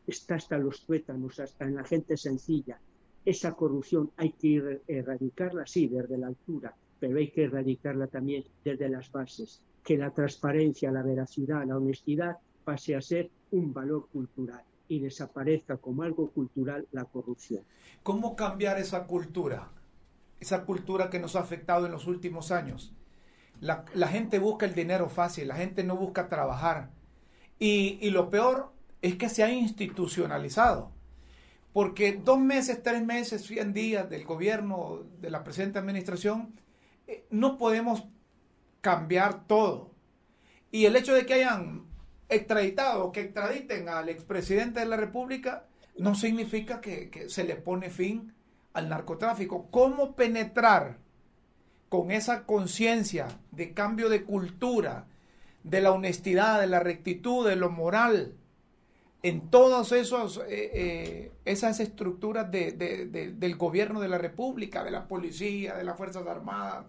Está 0.08 0.36
hasta 0.36 0.58
los 0.58 0.86
tuétanos, 0.86 1.40
hasta 1.40 1.66
en 1.66 1.76
la 1.76 1.84
gente 1.84 2.18
sencilla. 2.18 2.80
Esa 3.24 3.54
corrupción 3.54 4.12
hay 4.18 4.34
que 4.34 4.82
erradicarla, 4.88 5.66
sí, 5.66 5.88
desde 5.88 6.18
la 6.18 6.28
altura, 6.28 6.76
pero 7.00 7.18
hay 7.18 7.32
que 7.32 7.44
erradicarla 7.44 8.08
también 8.08 8.44
desde 8.64 8.90
las 8.90 9.12
bases. 9.12 9.62
Que 9.84 9.98
la 9.98 10.12
transparencia, 10.12 10.92
la 10.92 11.04
veracidad, 11.04 11.66
la 11.66 11.78
honestidad 11.78 12.38
pase 12.64 12.96
a 12.96 13.02
ser 13.02 13.30
un 13.52 13.74
valor 13.74 14.08
cultural 14.12 14.64
y 14.88 15.00
desaparezca 15.00 15.78
como 15.78 16.04
algo 16.04 16.30
cultural 16.30 16.88
la 16.92 17.06
corrupción. 17.06 17.64
¿Cómo 18.04 18.36
cambiar 18.36 18.80
esa 18.80 19.06
cultura? 19.08 19.72
Esa 20.46 20.64
cultura 20.64 21.10
que 21.10 21.20
nos 21.20 21.36
ha 21.36 21.40
afectado 21.40 21.86
en 21.86 21.92
los 21.92 22.08
últimos 22.08 22.52
años 22.52 22.94
la, 23.62 24.08
gente 24.08 24.40
busca 24.40 24.66
el 24.66 24.74
dinero 24.74 25.10
fácil, 25.10 25.48
la 25.48 25.56
gente 25.56 25.84
no 25.84 25.96
busca 25.96 26.30
trabajar. 26.30 26.92
Y, 27.58 28.10
lo 28.12 28.30
peor 28.30 28.72
es 29.02 29.16
que 29.16 29.30
se 29.30 29.44
ha 29.44 29.50
institucionalizado. 29.50 30.92
Porque 31.74 32.14
dos 32.14 32.40
meses, 32.40 32.82
tres 32.84 33.04
meses, 33.04 33.46
100 33.46 33.74
días 33.74 34.10
del 34.10 34.24
gobierno, 34.24 35.04
de 35.20 35.30
la 35.30 35.44
presente 35.44 35.80
administración, 35.80 36.54
eh, 37.08 37.26
no 37.30 37.58
podemos 37.58 38.06
cambiar 38.82 39.46
todo. 39.48 39.92
Y 40.72 40.86
el 40.86 40.96
hecho 40.96 41.14
de 41.14 41.26
que 41.26 41.34
hayan 41.34 41.86
extraditado, 42.30 43.12
que 43.12 43.22
extraditen 43.22 43.90
al 43.90 44.10
expresidente 44.10 44.80
de 44.80 44.86
la 44.86 44.98
República, 44.98 45.66
no 45.98 46.16
significa 46.16 46.82
que, 46.82 47.10
que 47.10 47.30
se 47.30 47.44
le 47.44 47.56
pone 47.56 47.90
fin 47.90 48.35
al 48.76 48.90
narcotráfico. 48.90 49.68
¿Cómo 49.72 50.16
penetrar 50.16 50.98
con 51.90 52.12
esa 52.12 52.46
conciencia 52.46 53.28
de 53.52 53.74
cambio 53.74 54.10
de 54.10 54.24
cultura, 54.24 55.08
de 55.64 55.82
la 55.82 55.92
honestidad, 55.92 56.60
de 56.60 56.68
la 56.68 56.80
rectitud, 56.80 57.48
de 57.48 57.56
lo 57.56 57.72
moral, 57.72 58.36
en 59.24 59.50
todas 59.50 59.92
eh, 59.92 60.04
eh, 60.50 61.32
esas 61.46 61.80
estructuras 61.80 62.52
del 62.52 63.56
gobierno 63.56 64.00
de 64.00 64.10
la 64.10 64.20
República, 64.20 64.84
de 64.84 64.92
la 64.92 65.08
policía, 65.08 65.76
de 65.76 65.84
las 65.84 65.98
Fuerzas 65.98 66.28
Armadas, 66.28 66.86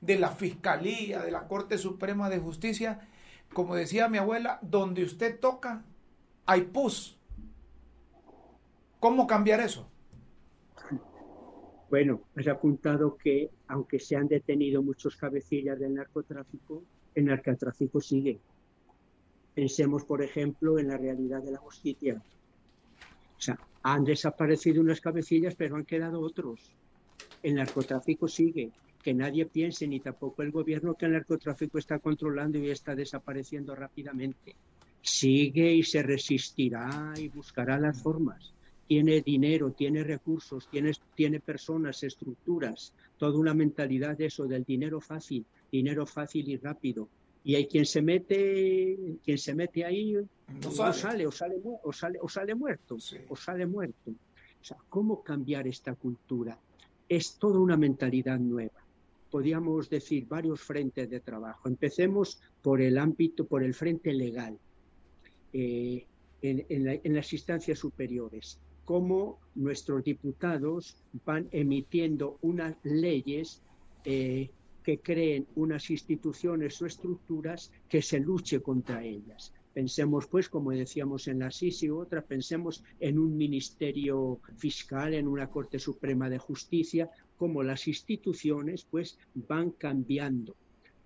de 0.00 0.18
la 0.18 0.30
Fiscalía, 0.30 1.20
de 1.20 1.30
la 1.30 1.46
Corte 1.46 1.78
Suprema 1.78 2.28
de 2.28 2.38
Justicia, 2.38 3.06
como 3.52 3.76
decía 3.76 4.08
mi 4.08 4.18
abuela, 4.18 4.58
donde 4.62 5.04
usted 5.04 5.38
toca, 5.38 5.84
hay 6.46 6.62
pus. 6.62 7.16
¿Cómo 8.98 9.26
cambiar 9.26 9.60
eso? 9.60 9.88
Bueno, 11.88 12.22
has 12.34 12.48
apuntado 12.48 13.16
que 13.16 13.48
aunque 13.68 14.00
se 14.00 14.16
han 14.16 14.26
detenido 14.26 14.82
muchos 14.82 15.16
cabecillas 15.16 15.78
del 15.78 15.94
narcotráfico, 15.94 16.82
el 17.14 17.26
narcotráfico 17.26 18.00
sigue. 18.00 18.40
Pensemos, 19.54 20.04
por 20.04 20.22
ejemplo, 20.22 20.78
en 20.78 20.88
la 20.88 20.98
realidad 20.98 21.42
de 21.42 21.52
la 21.52 21.58
justicia. 21.58 22.20
O 23.38 23.40
sea, 23.40 23.58
han 23.82 24.04
desaparecido 24.04 24.80
unas 24.80 25.00
cabecillas, 25.00 25.54
pero 25.54 25.76
han 25.76 25.84
quedado 25.84 26.20
otros. 26.20 26.72
El 27.42 27.54
narcotráfico 27.54 28.26
sigue. 28.26 28.72
Que 29.02 29.14
nadie 29.14 29.46
piense, 29.46 29.86
ni 29.86 30.00
tampoco 30.00 30.42
el 30.42 30.50
gobierno, 30.50 30.94
que 30.94 31.06
el 31.06 31.12
narcotráfico 31.12 31.78
está 31.78 32.00
controlando 32.00 32.58
y 32.58 32.70
está 32.70 32.96
desapareciendo 32.96 33.76
rápidamente. 33.76 34.56
Sigue 35.00 35.72
y 35.72 35.84
se 35.84 36.02
resistirá 36.02 37.14
y 37.16 37.28
buscará 37.28 37.78
las 37.78 38.02
formas 38.02 38.55
tiene 38.86 39.20
dinero, 39.20 39.72
tiene 39.72 40.04
recursos, 40.04 40.68
tiene, 40.68 40.92
tiene 41.14 41.40
personas, 41.40 42.02
estructuras, 42.02 42.92
toda 43.18 43.38
una 43.38 43.54
mentalidad 43.54 44.16
de 44.16 44.26
eso, 44.26 44.46
del 44.46 44.64
dinero 44.64 45.00
fácil, 45.00 45.44
dinero 45.70 46.06
fácil 46.06 46.48
y 46.48 46.56
rápido. 46.56 47.08
Y 47.44 47.54
hay 47.54 47.66
quien 47.66 47.86
se 47.86 48.02
mete, 48.02 49.18
quien 49.24 49.38
se 49.38 49.54
mete 49.54 49.84
ahí, 49.84 50.14
no 50.14 50.70
sale. 50.92 51.26
O, 51.26 51.30
sale, 51.30 51.56
o, 51.82 51.92
sale, 51.92 52.18
o 52.20 52.28
sale 52.28 52.54
muerto, 52.54 52.96
o 53.28 53.36
sale 53.36 53.66
muerto. 53.66 54.10
O 54.10 54.64
sea, 54.64 54.76
¿cómo 54.88 55.22
cambiar 55.22 55.68
esta 55.68 55.94
cultura? 55.94 56.58
Es 57.08 57.36
toda 57.38 57.60
una 57.60 57.76
mentalidad 57.76 58.38
nueva. 58.38 58.84
Podríamos 59.30 59.88
decir 59.88 60.26
varios 60.26 60.60
frentes 60.60 61.08
de 61.08 61.20
trabajo. 61.20 61.68
Empecemos 61.68 62.40
por 62.62 62.80
el 62.80 62.98
ámbito, 62.98 63.46
por 63.46 63.62
el 63.62 63.74
frente 63.74 64.12
legal. 64.12 64.58
Eh, 65.52 66.04
en, 66.42 67.14
las 67.14 67.32
instancias 67.32 67.78
superiores 67.78 68.58
cómo 68.86 69.40
nuestros 69.56 70.04
diputados 70.04 70.96
van 71.26 71.48
emitiendo 71.50 72.38
unas 72.40 72.76
leyes 72.84 73.60
eh, 74.04 74.48
que 74.84 75.00
creen 75.00 75.48
unas 75.56 75.90
instituciones 75.90 76.80
o 76.80 76.86
estructuras 76.86 77.72
que 77.88 78.00
se 78.00 78.20
luche 78.20 78.62
contra 78.62 79.02
ellas. 79.02 79.52
Pensemos, 79.74 80.28
pues, 80.28 80.48
como 80.48 80.70
decíamos 80.70 81.26
en 81.26 81.40
la 81.40 81.50
SISI 81.50 81.90
u 81.90 81.98
otra, 81.98 82.22
pensemos 82.22 82.84
en 83.00 83.18
un 83.18 83.36
ministerio 83.36 84.40
fiscal, 84.56 85.12
en 85.14 85.26
una 85.26 85.48
Corte 85.48 85.80
Suprema 85.80 86.30
de 86.30 86.38
Justicia, 86.38 87.10
como 87.36 87.64
las 87.64 87.88
instituciones, 87.88 88.86
pues, 88.88 89.18
van 89.34 89.72
cambiando. 89.72 90.54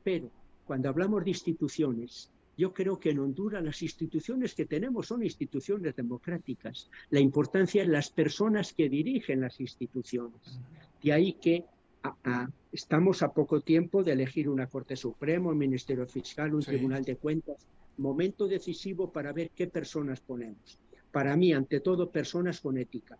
Pero 0.04 0.30
cuando 0.66 0.90
hablamos 0.90 1.24
de 1.24 1.30
instituciones, 1.30 2.30
yo 2.60 2.74
creo 2.74 3.00
que 3.00 3.08
en 3.08 3.20
Honduras 3.20 3.64
las 3.64 3.80
instituciones 3.80 4.54
que 4.54 4.66
tenemos 4.66 5.06
son 5.06 5.22
instituciones 5.22 5.96
democráticas. 5.96 6.90
La 7.08 7.18
importancia 7.18 7.82
es 7.82 7.88
las 7.88 8.10
personas 8.10 8.74
que 8.74 8.90
dirigen 8.90 9.40
las 9.40 9.58
instituciones. 9.60 10.60
De 11.02 11.10
ahí 11.10 11.32
que 11.40 11.64
estamos 12.70 13.22
a 13.22 13.32
poco 13.32 13.62
tiempo 13.62 14.04
de 14.04 14.12
elegir 14.12 14.46
una 14.46 14.66
Corte 14.66 14.94
Suprema, 14.94 15.48
un 15.48 15.56
Ministerio 15.56 16.06
Fiscal, 16.06 16.54
un 16.54 16.60
Tribunal 16.60 17.02
de 17.02 17.16
Cuentas. 17.16 17.66
Momento 17.96 18.46
decisivo 18.46 19.10
para 19.10 19.32
ver 19.32 19.52
qué 19.56 19.66
personas 19.66 20.20
ponemos. 20.20 20.78
Para 21.10 21.38
mí, 21.38 21.54
ante 21.54 21.80
todo, 21.80 22.10
personas 22.10 22.60
con 22.60 22.76
ética. 22.76 23.16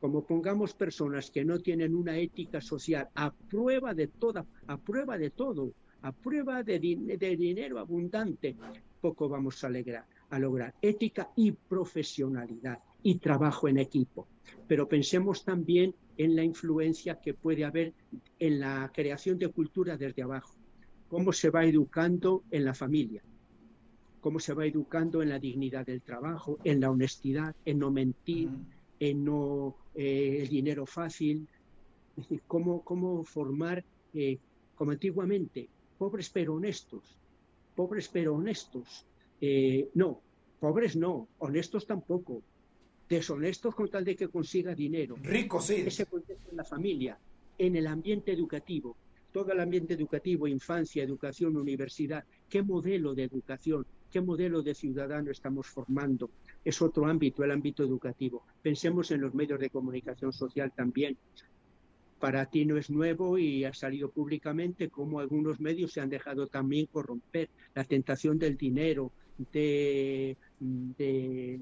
Como 0.00 0.24
pongamos 0.24 0.72
personas 0.72 1.30
que 1.30 1.44
no 1.44 1.58
tienen 1.58 1.94
una 1.94 2.16
ética 2.16 2.62
social 2.62 3.10
a 3.14 3.34
prueba 3.34 3.92
de 3.92 4.06
toda, 4.06 4.46
a 4.66 4.78
prueba 4.78 5.18
de 5.18 5.28
todo, 5.28 5.74
a 6.02 6.12
prueba 6.12 6.62
de, 6.62 6.78
dinero 6.78 7.78
abundante, 7.78 8.56
poco 9.00 9.28
vamos 9.28 9.62
a, 9.64 9.70
a 10.30 10.38
lograr. 10.38 10.74
Ética 10.80 11.30
y 11.36 11.52
profesionalidad 11.52 12.78
y 13.02 13.16
trabajo 13.16 13.68
en 13.68 13.78
equipo. 13.78 14.26
Pero 14.66 14.88
pensemos 14.88 15.44
también 15.44 15.94
en 16.16 16.34
la 16.34 16.44
influencia 16.44 17.20
que 17.20 17.34
puede 17.34 17.64
haber 17.64 17.94
en 18.38 18.60
la 18.60 18.90
creación 18.94 19.38
de 19.38 19.48
cultura 19.48 19.96
desde 19.96 20.22
abajo. 20.22 20.54
Cómo 21.08 21.32
se 21.32 21.50
va 21.50 21.64
educando 21.64 22.42
en 22.50 22.64
la 22.64 22.74
familia, 22.74 23.22
cómo 24.20 24.40
se 24.40 24.52
va 24.52 24.66
educando 24.66 25.22
en 25.22 25.30
la 25.30 25.38
dignidad 25.38 25.86
del 25.86 26.02
trabajo, 26.02 26.58
en 26.64 26.80
la 26.80 26.90
honestidad, 26.90 27.54
en 27.64 27.78
no 27.78 27.90
mentir, 27.90 28.50
en 29.00 29.24
no 29.24 29.76
eh, 29.94 30.40
el 30.42 30.48
dinero 30.48 30.84
fácil, 30.84 31.48
cómo, 32.46 32.82
cómo 32.82 33.24
formar, 33.24 33.84
eh, 34.12 34.38
como 34.74 34.90
antiguamente, 34.90 35.68
pobres 35.98 36.30
pero 36.30 36.54
honestos, 36.54 37.02
pobres 37.74 38.08
pero 38.08 38.36
honestos. 38.36 39.04
Eh, 39.40 39.88
no, 39.94 40.20
pobres 40.60 40.96
no, 40.96 41.28
honestos 41.38 41.86
tampoco. 41.86 42.42
Deshonestos 43.08 43.74
con 43.74 43.88
tal 43.88 44.04
de 44.04 44.16
que 44.16 44.28
consiga 44.28 44.74
dinero. 44.74 45.16
Ricos 45.22 45.66
sí. 45.66 45.82
Ese 45.86 46.06
contexto 46.06 46.50
en 46.50 46.56
la 46.56 46.64
familia, 46.64 47.18
en 47.56 47.76
el 47.76 47.86
ambiente 47.86 48.32
educativo, 48.32 48.96
todo 49.32 49.52
el 49.52 49.60
ambiente 49.60 49.94
educativo, 49.94 50.46
infancia, 50.46 51.02
educación, 51.02 51.56
universidad, 51.56 52.24
qué 52.48 52.62
modelo 52.62 53.14
de 53.14 53.24
educación, 53.24 53.86
qué 54.10 54.20
modelo 54.20 54.62
de 54.62 54.74
ciudadano 54.74 55.30
estamos 55.30 55.66
formando. 55.66 56.30
Es 56.64 56.82
otro 56.82 57.06
ámbito, 57.06 57.44
el 57.44 57.50
ámbito 57.50 57.82
educativo. 57.82 58.44
Pensemos 58.62 59.10
en 59.10 59.22
los 59.22 59.34
medios 59.34 59.58
de 59.60 59.70
comunicación 59.70 60.32
social 60.32 60.72
también 60.74 61.16
para 62.18 62.46
ti 62.46 62.64
no 62.64 62.76
es 62.76 62.90
nuevo 62.90 63.38
y 63.38 63.64
ha 63.64 63.72
salido 63.72 64.10
públicamente 64.10 64.88
como 64.88 65.20
algunos 65.20 65.60
medios 65.60 65.92
se 65.92 66.00
han 66.00 66.10
dejado 66.10 66.46
también 66.46 66.86
corromper. 66.86 67.48
La 67.74 67.84
tentación 67.84 68.38
del 68.38 68.56
dinero, 68.56 69.12
de, 69.52 70.36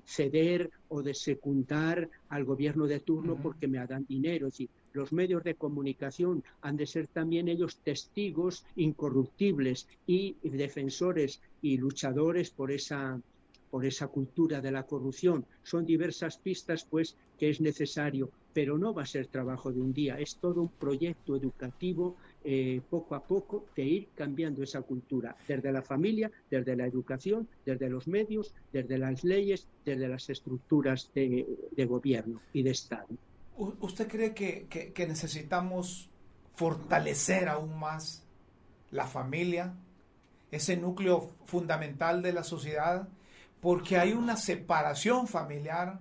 ceder 0.06 0.70
o 0.88 1.02
de 1.02 1.14
secundar 1.14 2.08
al 2.28 2.44
gobierno 2.44 2.86
de 2.86 3.00
turno 3.00 3.36
porque 3.36 3.68
me 3.68 3.84
dan 3.86 4.06
dinero. 4.06 4.46
Es 4.46 4.54
decir, 4.54 4.70
los 4.92 5.12
medios 5.12 5.44
de 5.44 5.54
comunicación 5.54 6.42
han 6.62 6.76
de 6.76 6.86
ser 6.86 7.06
también 7.06 7.48
ellos 7.48 7.78
testigos 7.84 8.64
incorruptibles 8.76 9.88
y 10.06 10.36
defensores 10.42 11.42
y 11.60 11.76
luchadores 11.76 12.50
por 12.50 12.70
esa 12.70 13.20
por 13.76 13.84
esa 13.84 14.06
cultura 14.06 14.62
de 14.62 14.72
la 14.72 14.84
corrupción. 14.84 15.44
Son 15.62 15.84
diversas 15.84 16.38
pistas, 16.38 16.86
pues, 16.88 17.14
que 17.38 17.50
es 17.50 17.60
necesario, 17.60 18.30
pero 18.54 18.78
no 18.78 18.94
va 18.94 19.02
a 19.02 19.04
ser 19.04 19.26
trabajo 19.26 19.70
de 19.70 19.82
un 19.82 19.92
día, 19.92 20.18
es 20.18 20.38
todo 20.38 20.62
un 20.62 20.70
proyecto 20.70 21.36
educativo 21.36 22.16
eh, 22.42 22.80
poco 22.88 23.14
a 23.14 23.22
poco 23.22 23.66
de 23.76 23.82
ir 23.84 24.08
cambiando 24.14 24.62
esa 24.62 24.80
cultura, 24.80 25.36
desde 25.46 25.70
la 25.70 25.82
familia, 25.82 26.30
desde 26.50 26.74
la 26.74 26.86
educación, 26.86 27.46
desde 27.66 27.90
los 27.90 28.08
medios, 28.08 28.54
desde 28.72 28.96
las 28.96 29.24
leyes, 29.24 29.68
desde 29.84 30.08
las 30.08 30.30
estructuras 30.30 31.10
de, 31.14 31.44
gobierno 31.86 32.40
y 32.54 32.62
de 32.62 32.70
Estado. 32.70 33.08
¿Usted 33.58 34.08
cree 34.08 34.32
que, 34.32 34.68
que 34.68 35.06
necesitamos 35.06 36.08
fortalecer 36.54 37.50
aún 37.50 37.78
más 37.78 38.24
la 38.90 39.06
familia, 39.06 39.74
ese 40.50 40.78
núcleo 40.78 41.28
fundamental 41.44 42.22
de 42.22 42.32
la 42.32 42.42
sociedad? 42.42 43.10
Porque 43.60 43.98
hay 43.98 44.12
una 44.12 44.36
separación 44.36 45.26
familiar, 45.26 46.00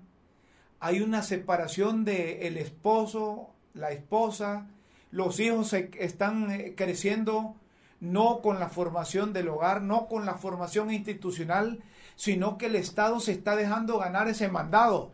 hay 0.80 1.02
una 1.02 1.24
separación 1.24 2.06
de 2.06 2.48
el 2.48 2.58
esposo, 2.58 3.50
la 3.74 3.92
esposa, 3.92 4.68
los 5.12 5.40
hijos 5.40 5.74
están 5.74 6.52
eh, 6.52 6.74
creciendo 6.76 7.56
no 8.00 8.42
con 8.42 8.60
la 8.60 8.70
formación 8.70 9.34
del 9.34 9.48
hogar, 9.48 9.82
no 9.82 10.08
con 10.08 10.26
la 10.26 10.36
formación 10.36 10.92
institucional, 10.92 11.80
sino 12.16 12.58
que 12.58 12.68
el 12.68 12.76
Estado 12.76 13.20
se 13.20 13.32
está 13.32 13.56
dejando 13.56 13.98
ganar 13.98 14.28
ese 14.28 14.50
mandado. 14.50 15.14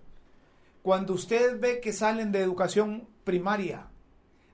Cuando 0.82 1.14
usted 1.14 1.60
ve 1.60 1.80
que 1.80 1.94
salen 1.94 2.32
de 2.32 2.40
educación 2.40 3.08
primaria, 3.24 3.88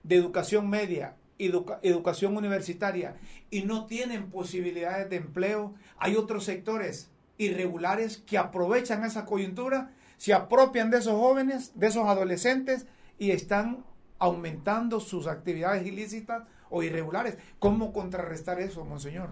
de 0.04 0.18
educación 0.18 0.70
media, 0.70 1.16
educación 1.40 2.36
universitaria 2.36 3.16
y 3.50 3.62
no 3.64 3.86
tienen 3.86 4.30
posibilidades 4.30 5.10
de 5.10 5.18
empleo, 5.18 5.74
hay 5.98 6.16
otros 6.16 6.44
sectores 6.44 7.10
irregulares 7.38 8.18
que 8.18 8.38
aprovechan 8.38 9.04
esa 9.04 9.26
coyuntura, 9.26 9.92
se 10.18 10.34
apropian 10.34 10.90
de 10.90 10.98
esos 10.98 11.14
jóvenes, 11.14 11.72
de 11.76 11.88
esos 11.88 12.06
adolescentes 12.06 12.88
y 13.20 13.32
están 13.32 13.86
aumentando 14.20 15.00
sus 15.00 15.28
actividades 15.28 15.86
ilícitas 15.86 16.44
o 16.70 16.84
irregulares. 16.84 17.38
¿Cómo 17.60 17.94
contrarrestar 17.94 18.60
eso, 18.60 18.84
monseñor? 18.84 19.30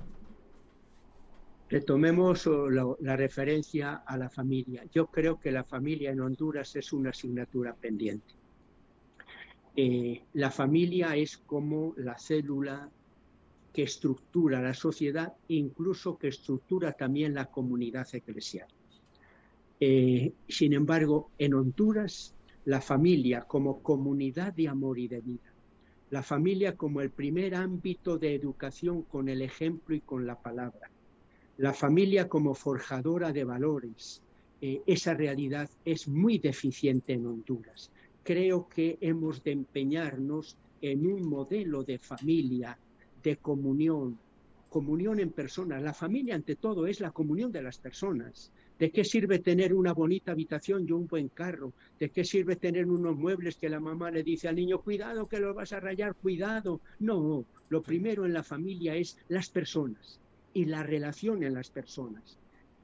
Retomemos 1.69 2.45
la, 2.45 2.85
la, 2.99 3.15
referencia 3.15 4.03
a 4.05 4.17
la 4.17 4.29
familia. 4.29 4.83
Yo 4.91 5.07
creo 5.07 5.39
que 5.39 5.51
la 5.51 5.63
familia 5.63 6.11
en 6.11 6.21
Honduras 6.21 6.75
es 6.75 6.93
una 6.93 7.09
asignatura 7.09 7.73
pendiente. 7.73 8.35
Eh, 9.75 10.23
la 10.33 10.51
familia 10.51 11.15
es 11.15 11.37
como 11.37 11.93
la 11.97 12.17
célula 12.17 12.89
que 13.75 13.83
estructura 13.83 14.61
la 14.61 14.73
sociedad, 14.73 15.33
incluso 15.49 16.17
que 16.17 16.29
estructura 16.29 16.93
también 16.93 17.33
la 17.33 17.47
comunidad 17.47 18.07
eclesial. 18.13 18.69
Eh, 19.81 20.31
sin 20.47 20.71
embargo, 20.71 21.31
en 21.37 21.55
Honduras, 21.55 22.33
la 22.63 22.79
familia 22.79 23.41
como 23.41 23.83
comunidad 23.83 24.53
de 24.53 24.69
amor 24.69 24.97
y 24.97 25.09
de 25.09 25.19
vida, 25.19 25.53
la 26.09 26.23
familia 26.23 26.77
como 26.77 27.01
el 27.01 27.09
primer 27.09 27.53
ámbito 27.53 28.17
de 28.17 28.33
educación 28.33 29.01
con 29.01 29.27
el 29.27 29.41
ejemplo 29.41 29.93
y 29.93 29.99
con 29.99 30.25
la 30.25 30.41
palabra, 30.41 30.89
la 31.57 31.73
familia 31.73 32.29
como 32.29 32.55
forjadora 32.55 33.33
de 33.33 33.43
valores, 33.43 34.21
eh, 34.61 34.83
esa 34.85 35.13
realidad 35.15 35.69
es 35.83 36.07
muy 36.07 36.37
deficiente 36.37 37.11
en 37.11 37.25
Honduras. 37.25 37.91
Creo 38.23 38.69
que 38.69 38.97
hemos 39.01 39.43
de 39.43 39.51
empeñarnos 39.51 40.55
en 40.81 41.05
un 41.05 41.27
modelo 41.27 41.83
de 41.83 41.99
familia 41.99 42.79
de 43.25 43.37
comunión, 43.37 44.17
comunión 44.69 45.19
en 45.19 45.31
personas. 45.31 45.81
La 45.81 45.93
familia, 45.93 46.35
ante 46.35 46.55
todo, 46.55 46.85
es 46.85 46.99
la 46.99 47.09
comunión 47.09 47.51
de 47.51 47.63
las 47.63 47.79
personas. 47.79 48.51
¿De 48.77 48.91
qué 48.91 49.03
sirve 49.03 49.39
tener 49.39 49.73
una 49.73 49.93
bonita 49.93 50.31
habitación 50.31 50.85
y 50.87 50.91
un 50.91 51.07
buen 51.07 51.29
carro? 51.29 51.73
¿De 51.99 52.09
qué 52.09 52.23
sirve 52.23 52.55
tener 52.55 52.85
unos 52.85 53.17
muebles 53.17 53.55
que 53.55 53.69
la 53.69 53.79
mamá 53.79 54.11
le 54.11 54.21
dice 54.21 54.47
al 54.47 54.57
niño, 54.57 54.79
cuidado 54.79 55.27
que 55.27 55.39
lo 55.39 55.55
vas 55.55 55.73
a 55.73 55.79
rayar, 55.79 56.13
cuidado? 56.13 56.81
No, 56.99 57.45
lo 57.69 57.81
primero 57.81 58.25
en 58.25 58.33
la 58.33 58.43
familia 58.43 58.95
es 58.95 59.17
las 59.27 59.49
personas 59.49 60.19
y 60.53 60.65
la 60.65 60.83
relación 60.83 61.41
en 61.43 61.55
las 61.55 61.71
personas. 61.71 62.37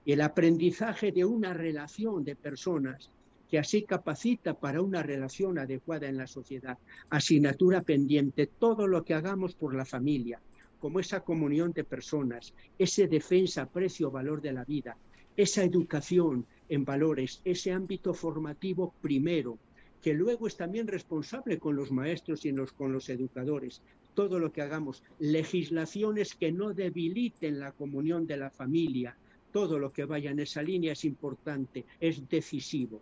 El 0.05 0.21
aprendizaje 0.21 1.11
de 1.11 1.23
una 1.23 1.53
relación 1.53 2.23
de 2.23 2.35
personas 2.35 3.11
que 3.51 3.59
así 3.59 3.81
capacita 3.81 4.53
para 4.53 4.81
una 4.81 5.03
relación 5.03 5.59
adecuada 5.59 6.07
en 6.07 6.15
la 6.15 6.25
sociedad. 6.25 6.77
Asignatura 7.09 7.81
pendiente, 7.81 8.47
todo 8.47 8.87
lo 8.87 9.03
que 9.03 9.13
hagamos 9.13 9.55
por 9.55 9.75
la 9.75 9.83
familia, 9.83 10.39
como 10.79 11.01
esa 11.01 11.19
comunión 11.19 11.73
de 11.73 11.83
personas, 11.83 12.53
ese 12.79 13.09
defensa, 13.09 13.65
precio, 13.65 14.09
valor 14.09 14.41
de 14.41 14.53
la 14.53 14.63
vida, 14.63 14.95
esa 15.35 15.65
educación 15.65 16.45
en 16.69 16.85
valores, 16.85 17.41
ese 17.43 17.73
ámbito 17.73 18.13
formativo 18.13 18.93
primero, 19.01 19.57
que 20.01 20.13
luego 20.13 20.47
es 20.47 20.55
también 20.55 20.87
responsable 20.87 21.59
con 21.59 21.75
los 21.75 21.91
maestros 21.91 22.45
y 22.45 22.55
con 22.77 22.93
los 22.93 23.09
educadores. 23.09 23.81
Todo 24.13 24.39
lo 24.39 24.53
que 24.53 24.61
hagamos, 24.61 25.03
legislaciones 25.19 26.35
que 26.35 26.53
no 26.53 26.73
debiliten 26.73 27.59
la 27.59 27.73
comunión 27.73 28.25
de 28.25 28.37
la 28.37 28.49
familia, 28.49 29.17
todo 29.51 29.77
lo 29.77 29.91
que 29.91 30.05
vaya 30.05 30.31
en 30.31 30.39
esa 30.39 30.63
línea 30.63 30.93
es 30.93 31.03
importante, 31.03 31.85
es 31.99 32.29
decisivo. 32.29 33.01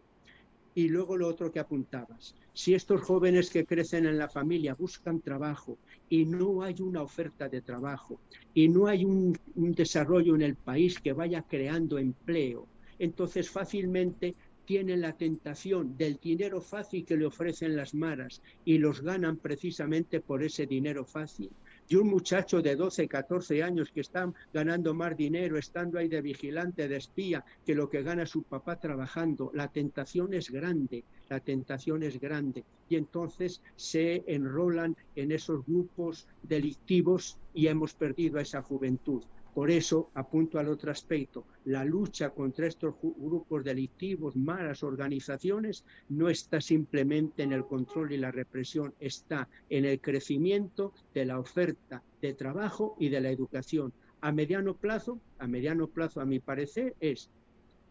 Y 0.80 0.88
luego 0.88 1.18
lo 1.18 1.28
otro 1.28 1.52
que 1.52 1.60
apuntabas, 1.60 2.34
si 2.54 2.74
estos 2.74 3.02
jóvenes 3.02 3.50
que 3.50 3.66
crecen 3.66 4.06
en 4.06 4.18
la 4.18 4.30
familia 4.30 4.76
buscan 4.76 5.20
trabajo 5.20 5.78
y 6.08 6.24
no 6.24 6.64
hay 6.64 6.76
una 6.80 7.02
oferta 7.02 7.50
de 7.50 7.60
trabajo 7.60 8.22
y 8.54 8.70
no 8.70 8.88
hay 8.88 9.04
un, 9.04 9.38
desarrollo 9.56 10.36
en 10.36 10.42
el 10.42 10.56
país 10.56 10.98
que 11.02 11.12
vaya 11.12 11.42
creando 11.42 11.98
empleo, 11.98 12.66
entonces 12.98 13.50
fácilmente 13.50 14.36
tienen 14.64 15.02
la 15.02 15.18
tentación 15.18 15.98
del 15.98 16.16
dinero 16.16 16.62
fácil 16.62 17.04
que 17.04 17.18
le 17.18 17.26
ofrecen 17.26 17.76
las 17.76 17.94
maras 17.94 18.42
y 18.64 18.78
los 18.78 19.02
ganan 19.02 19.36
precisamente 19.36 20.22
por 20.22 20.44
ese 20.44 20.66
dinero 20.66 21.04
fácil 21.04 21.50
y 21.90 21.96
un 21.96 22.08
muchacho 22.08 22.62
de 22.62 22.76
12, 22.76 23.08
14 23.08 23.64
años 23.64 23.92
que 23.92 24.02
está 24.02 24.32
ganando 24.54 24.94
más 24.94 25.18
dinero, 25.18 25.58
estando 25.58 25.98
ahí 25.98 26.08
de 26.08 26.22
vigilante, 26.22 26.88
de 26.88 26.98
espía, 26.98 27.44
que 27.66 27.74
lo 27.74 27.90
que 27.90 28.04
gana 28.04 28.28
su 28.28 28.44
papá 28.44 28.80
trabajando. 28.80 29.50
La 29.56 29.70
tentación 29.70 30.36
es 30.36 30.52
grande, 30.52 31.04
la 31.30 31.40
tentación 31.40 32.04
es 32.04 32.20
grande. 32.20 32.64
Y 32.90 32.96
entonces 32.96 33.62
se 33.76 34.24
enrolan 34.28 34.96
en 35.16 35.32
esos 35.32 35.66
grupos 35.66 36.28
delictivos 36.44 37.40
y 37.56 37.66
hemos 37.68 37.96
perdido 37.96 38.38
a 38.38 38.44
esa 38.44 38.62
juventud. 38.62 39.24
Por 39.54 39.72
eso 39.72 40.10
apunto 40.14 40.60
al 40.60 40.70
otro 40.70 40.92
aspecto. 40.92 41.46
La 41.66 41.84
lucha 41.84 42.30
contra 42.30 42.68
estos 42.68 42.96
grupos 43.02 43.64
delictivos, 43.64 44.36
malas 44.36 44.84
organizaciones, 44.84 45.84
no 46.10 46.30
está 46.30 46.62
simplemente 46.62 47.44
en 47.44 47.54
el 47.54 47.66
control 47.66 48.12
y 48.12 48.18
la 48.18 48.32
represión, 48.32 48.94
está 49.00 49.48
en 49.70 49.86
el 49.86 50.00
crecimiento 50.00 50.94
de 51.14 51.26
la 51.26 51.40
oferta 51.40 52.04
de 52.22 52.34
trabajo 52.34 52.96
y 53.00 53.10
de 53.10 53.22
la 53.22 53.30
educación. 53.30 53.92
A 54.22 54.32
mediano 54.32 54.76
plazo, 54.76 55.20
a 55.40 55.48
mediano 55.48 55.88
plazo, 55.88 56.22
a 56.22 56.26
mi 56.26 56.40
parecer, 56.40 56.96
es 57.00 57.30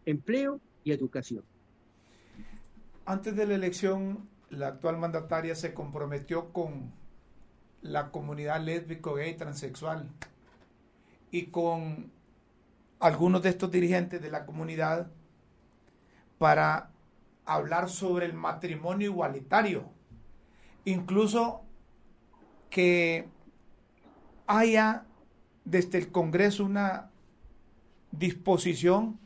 empleo 0.05 0.61
y 0.83 0.91
educación. 0.91 1.43
Antes 3.05 3.35
de 3.35 3.47
la 3.47 3.55
elección, 3.55 4.29
la 4.49 4.67
actual 4.67 4.97
mandataria 4.97 5.55
se 5.55 5.73
comprometió 5.73 6.53
con 6.53 6.91
la 7.81 8.11
comunidad 8.11 8.63
lésbico, 8.63 9.15
gay, 9.15 9.35
transexual 9.35 10.09
y 11.31 11.47
con 11.47 12.11
algunos 12.99 13.41
de 13.41 13.49
estos 13.49 13.71
dirigentes 13.71 14.21
de 14.21 14.29
la 14.29 14.45
comunidad 14.45 15.07
para 16.37 16.91
hablar 17.45 17.89
sobre 17.89 18.25
el 18.25 18.33
matrimonio 18.33 19.11
igualitario. 19.11 19.89
Incluso 20.85 21.61
que 22.69 23.27
haya 24.47 25.05
desde 25.65 25.97
el 25.97 26.11
Congreso 26.11 26.65
una 26.65 27.09
disposición 28.11 29.19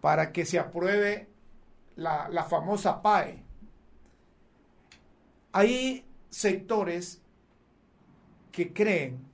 para 0.00 0.32
que 0.32 0.44
se 0.44 0.58
apruebe 0.58 1.28
la, 1.96 2.28
la 2.28 2.44
famosa 2.44 3.02
PAE. 3.02 3.42
Hay 5.52 6.04
sectores 6.30 7.22
que 8.52 8.72
creen 8.72 9.25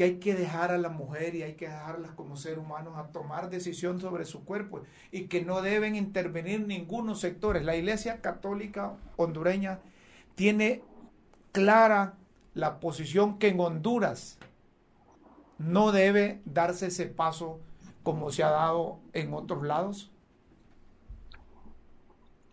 que 0.00 0.04
hay 0.04 0.16
que 0.16 0.34
dejar 0.34 0.70
a 0.70 0.78
la 0.78 0.88
mujer 0.88 1.34
y 1.34 1.42
hay 1.42 1.56
que 1.56 1.68
dejarlas 1.68 2.12
como 2.12 2.38
seres 2.38 2.56
humanos 2.56 2.96
a 2.96 3.08
tomar 3.08 3.50
decisión 3.50 4.00
sobre 4.00 4.24
su 4.24 4.46
cuerpo 4.46 4.80
y 5.12 5.26
que 5.26 5.44
no 5.44 5.60
deben 5.60 5.94
intervenir 5.94 6.66
ningunos 6.66 7.20
sectores. 7.20 7.66
La 7.66 7.76
Iglesia 7.76 8.22
Católica 8.22 8.94
hondureña 9.18 9.80
tiene 10.36 10.82
clara 11.52 12.14
la 12.54 12.80
posición 12.80 13.38
que 13.38 13.48
en 13.48 13.60
Honduras 13.60 14.38
no 15.58 15.92
debe 15.92 16.40
darse 16.46 16.86
ese 16.86 17.04
paso 17.04 17.60
como 18.02 18.32
se 18.32 18.42
ha 18.42 18.48
dado 18.48 19.00
en 19.12 19.34
otros 19.34 19.64
lados 19.64 20.10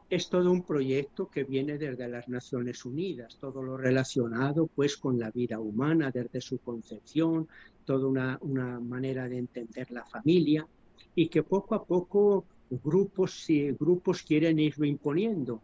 es 0.10 0.30
todo 0.30 0.52
un 0.52 0.64
proyecto 0.64 1.30
que 1.30 1.44
viene 1.44 1.78
desde 1.78 2.08
las 2.08 2.30
Naciones 2.30 2.86
Unidas, 2.86 3.38
todo 3.40 3.62
lo 3.62 3.78
relacionado 3.78 4.68
pues 4.68 4.96
con 4.98 5.20
la 5.20 5.32
vida 5.32 5.60
humana 5.60 6.12
desde 6.12 6.40
su 6.40 6.60
concepción, 6.60 7.48
toda 7.86 8.08
una, 8.08 8.80
manera 8.80 9.28
de 9.28 9.38
entender 9.38 9.92
la 9.92 10.06
familia. 10.06 10.68
y 11.16 11.30
que 11.30 11.42
poco 11.42 11.74
a 11.76 11.84
poco 11.84 12.46
grupos, 12.70 13.48
grupos 13.80 14.22
quieren 14.22 14.60
irlo 14.60 14.86
imponiendo. 14.86 15.62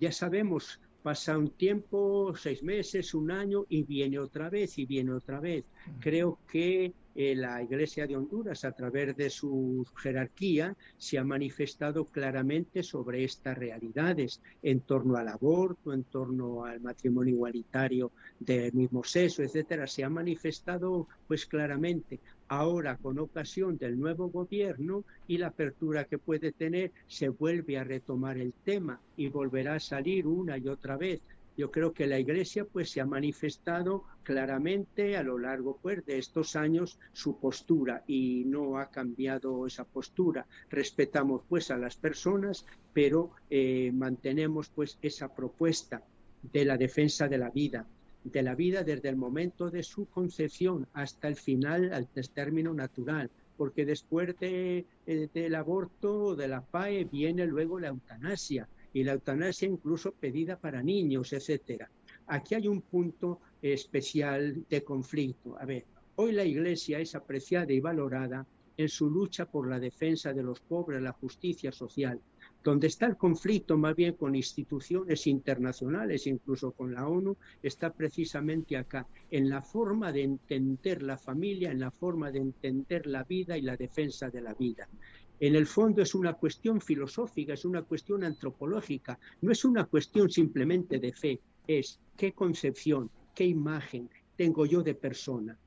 Ya 0.00 0.10
sabemos 0.10 0.80
pasa 1.06 1.38
un 1.38 1.50
tiempo, 1.50 2.34
seis 2.34 2.64
meses, 2.64 3.14
un 3.14 3.30
año, 3.30 3.64
y 3.68 3.84
viene 3.84 4.18
otra 4.18 4.50
vez, 4.50 4.76
y 4.78 4.86
viene 4.86 5.12
otra 5.12 5.38
vez. 5.38 5.64
Creo 6.00 6.40
que 6.50 6.92
eh, 7.16 7.34
la 7.34 7.62
Iglesia 7.62 8.06
de 8.06 8.14
Honduras, 8.14 8.64
a 8.64 8.72
través 8.72 9.16
de 9.16 9.30
su 9.30 9.86
jerarquía, 9.96 10.76
se 10.98 11.18
ha 11.18 11.24
manifestado 11.24 12.04
claramente 12.04 12.82
sobre 12.82 13.24
estas 13.24 13.56
realidades 13.56 14.42
en 14.62 14.80
torno 14.80 15.16
al 15.16 15.28
aborto, 15.28 15.94
en 15.94 16.04
torno 16.04 16.64
al 16.64 16.80
matrimonio 16.80 17.34
igualitario 17.34 18.12
del 18.38 18.72
mismo 18.74 19.02
sexo, 19.02 19.42
etcétera. 19.42 19.86
Se 19.86 20.04
ha 20.04 20.10
manifestado, 20.10 21.08
pues 21.26 21.46
claramente 21.46 22.20
ahora 22.48 22.96
con 22.96 23.18
ocasión 23.18 23.76
del 23.76 23.98
nuevo 23.98 24.28
gobierno 24.28 25.04
y 25.26 25.38
la 25.38 25.48
apertura 25.48 26.04
que 26.04 26.18
puede 26.18 26.52
tener, 26.52 26.92
se 27.06 27.28
vuelve 27.28 27.78
a 27.78 27.84
retomar 27.84 28.38
el 28.38 28.52
tema 28.52 29.00
y 29.16 29.28
volverá 29.28 29.76
a 29.76 29.80
salir 29.80 30.26
una 30.26 30.58
y 30.58 30.68
otra 30.68 30.96
vez. 30.96 31.20
Yo 31.56 31.70
creo 31.70 31.92
que 31.92 32.06
la 32.06 32.18
Iglesia 32.18 32.64
pues 32.64 32.90
se 32.90 33.00
ha 33.00 33.06
manifestado 33.06 34.04
claramente 34.22 35.16
a 35.16 35.22
lo 35.22 35.38
largo 35.38 35.78
pues 35.80 36.04
de 36.04 36.18
estos 36.18 36.54
años 36.54 36.98
su 37.12 37.38
postura 37.38 38.04
y 38.06 38.44
no 38.46 38.78
ha 38.78 38.90
cambiado 38.90 39.66
esa 39.66 39.84
postura. 39.84 40.46
Respetamos 40.68 41.42
pues 41.48 41.70
a 41.70 41.78
las 41.78 41.96
personas, 41.96 42.66
pero 42.92 43.30
eh, 43.48 43.90
mantenemos 43.94 44.68
pues 44.68 44.98
esa 45.00 45.34
propuesta 45.34 46.02
de 46.42 46.64
la 46.64 46.76
defensa 46.76 47.28
de 47.28 47.38
la 47.38 47.50
vida, 47.50 47.86
de 48.24 48.42
la 48.42 48.54
vida 48.54 48.82
desde 48.82 49.08
el 49.08 49.16
momento 49.16 49.70
de 49.70 49.82
su 49.82 50.06
concepción 50.06 50.86
hasta 50.92 51.28
el 51.28 51.36
final, 51.36 51.92
al 51.92 52.08
término 52.08 52.74
natural, 52.74 53.30
porque 53.56 53.86
después 53.86 54.38
de, 54.38 54.84
eh, 55.06 55.28
del 55.32 55.54
aborto 55.54 56.36
de 56.36 56.48
la 56.48 56.60
PAE 56.60 57.04
viene 57.04 57.46
luego 57.46 57.80
la 57.80 57.88
eutanasia, 57.88 58.68
y 58.96 59.04
la 59.04 59.12
eutanasia 59.12 59.68
incluso 59.68 60.12
pedida 60.12 60.58
para 60.58 60.82
niños, 60.82 61.30
etcétera. 61.34 61.90
Aquí 62.28 62.54
hay 62.54 62.66
un 62.66 62.80
punto 62.80 63.40
especial 63.60 64.64
de 64.70 64.84
conflicto. 64.84 65.54
A 65.60 65.66
ver, 65.66 65.84
hoy 66.14 66.32
la 66.32 66.46
Iglesia 66.46 66.98
es 66.98 67.14
apreciada 67.14 67.70
y 67.74 67.80
valorada 67.80 68.46
en 68.74 68.88
su 68.88 69.10
lucha 69.10 69.44
por 69.44 69.68
la 69.68 69.78
defensa 69.78 70.32
de 70.32 70.42
los 70.42 70.60
pobres, 70.60 71.02
la 71.02 71.12
justicia 71.12 71.72
social, 71.72 72.18
donde 72.64 72.86
está 72.86 73.04
el 73.04 73.18
conflicto 73.18 73.76
más 73.76 73.94
bien 73.94 74.14
con 74.14 74.34
instituciones 74.34 75.26
internacionales, 75.26 76.26
incluso 76.26 76.72
con 76.72 76.94
la 76.94 77.06
ONU, 77.06 77.36
está 77.62 77.92
precisamente 77.92 78.78
acá, 78.78 79.06
en 79.30 79.50
la 79.50 79.60
forma 79.60 80.10
de 80.10 80.22
entender 80.22 81.02
la 81.02 81.18
familia, 81.18 81.70
en 81.70 81.80
la 81.80 81.90
forma 81.90 82.30
de 82.30 82.38
entender 82.38 83.06
la 83.06 83.24
vida 83.24 83.58
y 83.58 83.62
la 83.62 83.76
defensa 83.76 84.30
de 84.30 84.40
la 84.40 84.54
vida. 84.54 84.88
En 85.38 85.54
el 85.54 85.66
fondo 85.66 86.02
es 86.02 86.14
una 86.14 86.32
cuestión 86.34 86.80
filosófica, 86.80 87.52
es 87.52 87.64
una 87.64 87.82
cuestión 87.82 88.24
antropológica, 88.24 89.18
no 89.42 89.52
es 89.52 89.64
una 89.64 89.84
cuestión 89.84 90.30
simplemente 90.30 90.98
de 90.98 91.12
fe, 91.12 91.40
es 91.66 92.00
qué 92.16 92.32
concepción, 92.32 93.10
qué 93.34 93.44
imagen 93.44 94.08
tengo 94.36 94.64
yo 94.64 94.82
de 94.82 94.94
persona 94.94 95.58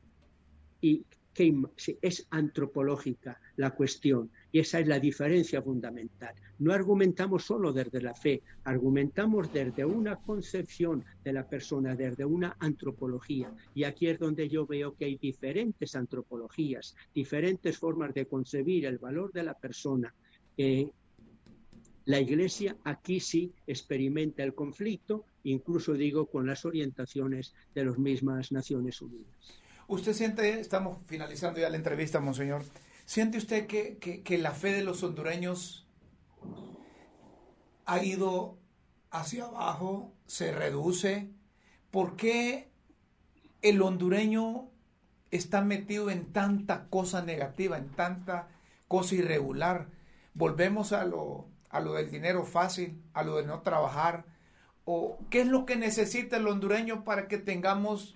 y 0.82 1.03
qué 1.34 1.53
es 2.01 2.28
antropológica 2.32 3.39
la 3.57 3.72
cuestión. 3.72 4.32
Y 4.52 4.60
esa 4.60 4.80
es 4.80 4.88
la 4.88 5.00
diferencia 5.00 5.62
fundamental. 5.62 6.34
No 6.60 6.74
argumentamos 6.74 7.43
solo 7.43 7.72
desde 7.72 8.02
la 8.02 8.14
fe, 8.14 8.41
argumentamos 8.64 9.52
desde 9.54 9.86
una 9.86 10.16
concepción 10.16 11.06
de 11.24 11.34
la 11.34 11.47
persona, 11.47 11.95
desde 11.95 12.26
una 12.26 12.56
antropología. 12.60 13.54
Y 13.76 13.84
aquí 13.84 14.08
es 14.08 14.20
donde 14.20 14.50
yo 14.50 14.66
veo 14.66 14.95
que 14.95 15.06
hay 15.06 15.18
diferentes 15.18 15.95
antropologías, 15.95 16.95
diferentes 17.14 17.78
formas 17.78 18.14
de 18.14 18.26
concebir 18.26 18.86
el 18.86 18.97
valor 18.97 19.32
de 19.32 19.43
la 19.43 19.54
persona. 19.54 20.14
Eh, 20.58 20.89
la 22.06 22.20
Iglesia 22.20 22.76
aquí 22.86 23.20
sí 23.20 23.54
experimenta 23.68 24.41
el 24.41 24.56
conflicto, 24.56 25.26
incluso 25.43 25.93
digo 25.93 26.26
con 26.26 26.47
las 26.47 26.66
orientaciones 26.66 27.54
de 27.76 27.86
las 27.86 28.00
mismas 28.00 28.52
Naciones 28.52 29.00
Unidas. 29.00 29.28
Usted 29.88 30.14
siente, 30.14 30.60
estamos 30.60 31.04
finalizando 31.06 31.60
ya 31.60 31.70
la 31.70 31.78
entrevista, 31.78 32.20
Monseñor, 32.20 32.64
¿Siente 33.10 33.39
usted 33.39 33.66
que, 33.66 34.38
la 34.38 34.51
fe 34.51 34.72
de 34.72 34.84
los 34.84 35.01
hondureños 35.01 35.88
ha 37.88 38.03
ido 38.03 38.60
hacia 39.10 39.45
abajo, 39.45 40.14
se 40.28 40.51
reduce? 40.51 41.32
¿Por 41.89 42.16
qué 42.18 42.70
el 43.64 43.82
hondureño 43.82 44.70
está 45.32 45.62
metido 45.62 46.12
en 46.12 46.32
tanta 46.32 46.88
cosa 46.89 47.24
negativa, 47.24 47.80
en 47.80 47.89
tanta 47.89 48.49
cosa 48.88 49.16
irregular? 49.16 49.88
Volvemos 50.36 50.93
a 50.93 51.03
lo, 51.03 51.47
a 51.72 51.80
lo 51.80 51.93
del 51.93 52.12
dinero 52.12 52.45
fácil, 52.45 53.01
a 53.16 53.24
lo 53.24 53.38
de 53.38 53.47
no 53.47 53.62
trabajar. 53.62 54.26
¿O 54.86 55.18
qué 55.32 55.41
es 55.41 55.47
lo 55.47 55.66
que 55.66 55.78
necesita 55.78 56.38
el 56.38 56.47
hondureño 56.47 57.03
para 57.05 57.28
que 57.28 57.39
tengamos 57.39 58.14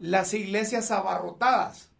las 0.00 0.34
iglesias 0.34 0.90
abarrotadas? 0.90 1.92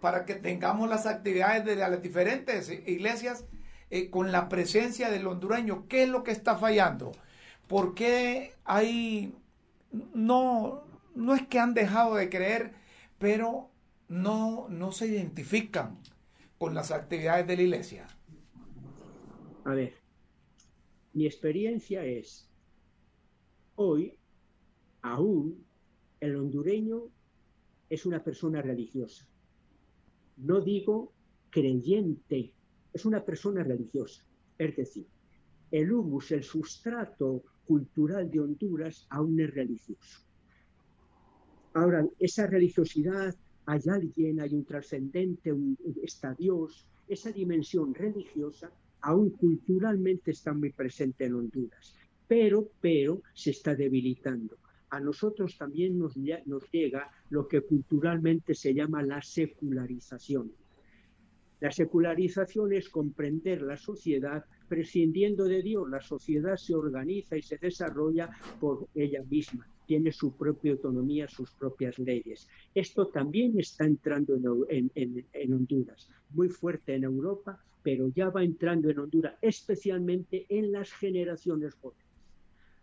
Para 0.00 0.24
que 0.24 0.34
tengamos 0.34 0.88
las 0.88 1.06
actividades 1.06 1.64
de 1.64 1.76
las 1.76 2.02
diferentes 2.02 2.70
iglesias 2.70 3.44
eh, 3.90 4.10
con 4.10 4.32
la 4.32 4.48
presencia 4.48 5.10
del 5.10 5.26
hondureño. 5.26 5.86
¿Qué 5.88 6.04
es 6.04 6.08
lo 6.08 6.24
que 6.24 6.30
está 6.30 6.56
fallando? 6.56 7.12
¿Por 7.68 7.94
qué 7.94 8.52
hay... 8.64 9.34
No, 10.14 10.84
no 11.14 11.34
es 11.34 11.46
que 11.46 11.58
han 11.58 11.74
dejado 11.74 12.14
de 12.14 12.30
creer, 12.30 12.72
pero 13.18 13.70
no, 14.08 14.68
no 14.68 14.92
se 14.92 15.08
identifican 15.08 15.98
con 16.58 16.74
las 16.74 16.90
actividades 16.90 17.46
de 17.46 17.56
la 17.56 17.62
iglesia. 17.62 18.06
A 19.64 19.74
ver, 19.74 19.94
mi 21.12 21.26
experiencia 21.26 22.04
es, 22.04 22.48
hoy, 23.74 24.16
aún, 25.02 25.66
el 26.20 26.36
hondureño 26.36 27.08
es 27.88 28.06
una 28.06 28.22
persona 28.22 28.62
religiosa 28.62 29.29
no 30.42 30.60
digo 30.60 31.12
creyente, 31.50 32.52
es 32.92 33.04
una 33.04 33.24
persona 33.24 33.62
religiosa. 33.62 34.24
Es 34.58 34.76
decir, 34.76 35.06
el 35.70 35.92
humus, 35.92 36.32
el 36.32 36.42
sustrato 36.42 37.44
cultural 37.66 38.30
de 38.30 38.40
Honduras, 38.40 39.06
aún 39.10 39.40
es 39.40 39.54
religioso. 39.54 40.20
Ahora, 41.74 42.04
esa 42.18 42.46
religiosidad, 42.46 43.34
hay 43.66 43.80
alguien, 43.88 44.40
hay 44.40 44.54
un 44.54 44.64
trascendente, 44.64 45.54
está 46.02 46.34
Dios, 46.34 46.86
esa 47.06 47.30
dimensión 47.30 47.94
religiosa 47.94 48.72
aún 49.02 49.30
culturalmente 49.30 50.32
está 50.32 50.52
muy 50.52 50.72
presente 50.72 51.24
en 51.24 51.34
Honduras, 51.34 51.94
pero, 52.26 52.68
pero 52.80 53.22
se 53.34 53.50
está 53.50 53.74
debilitando 53.74 54.58
a 54.90 55.00
nosotros 55.00 55.56
también 55.56 55.98
nos, 55.98 56.14
llega 56.14 57.10
lo 57.30 57.46
que 57.46 57.60
culturalmente 57.62 58.54
se 58.54 58.74
llama 58.74 59.02
la 59.02 59.22
secularización. 59.22 60.52
La 61.60 61.70
secularización 61.70 62.72
es 62.72 62.88
comprender 62.88 63.62
la 63.62 63.76
sociedad 63.76 64.44
prescindiendo 64.68 65.44
de 65.44 65.62
Dios. 65.62 65.88
La 65.90 66.00
sociedad 66.00 66.56
se 66.56 66.74
organiza 66.74 67.36
y 67.36 67.42
se 67.42 67.58
desarrolla 67.58 68.30
por 68.58 68.88
ella 68.94 69.22
misma, 69.24 69.68
tiene 69.86 70.10
su 70.10 70.32
propia 70.36 70.72
autonomía, 70.72 71.28
sus 71.28 71.50
propias 71.52 71.98
leyes. 71.98 72.48
Esto 72.74 73.08
también 73.08 73.58
está 73.58 73.84
entrando 73.84 74.66
en, 74.68 75.52
Honduras, 75.52 76.08
muy 76.30 76.48
fuerte 76.48 76.94
en 76.94 77.04
Europa, 77.04 77.62
pero 77.82 78.08
ya 78.08 78.30
va 78.30 78.42
entrando 78.42 78.88
en 78.88 78.98
Honduras, 78.98 79.34
especialmente 79.42 80.46
en 80.48 80.72
las 80.72 80.92
generaciones 80.92 81.74
jóvenes. 81.74 82.09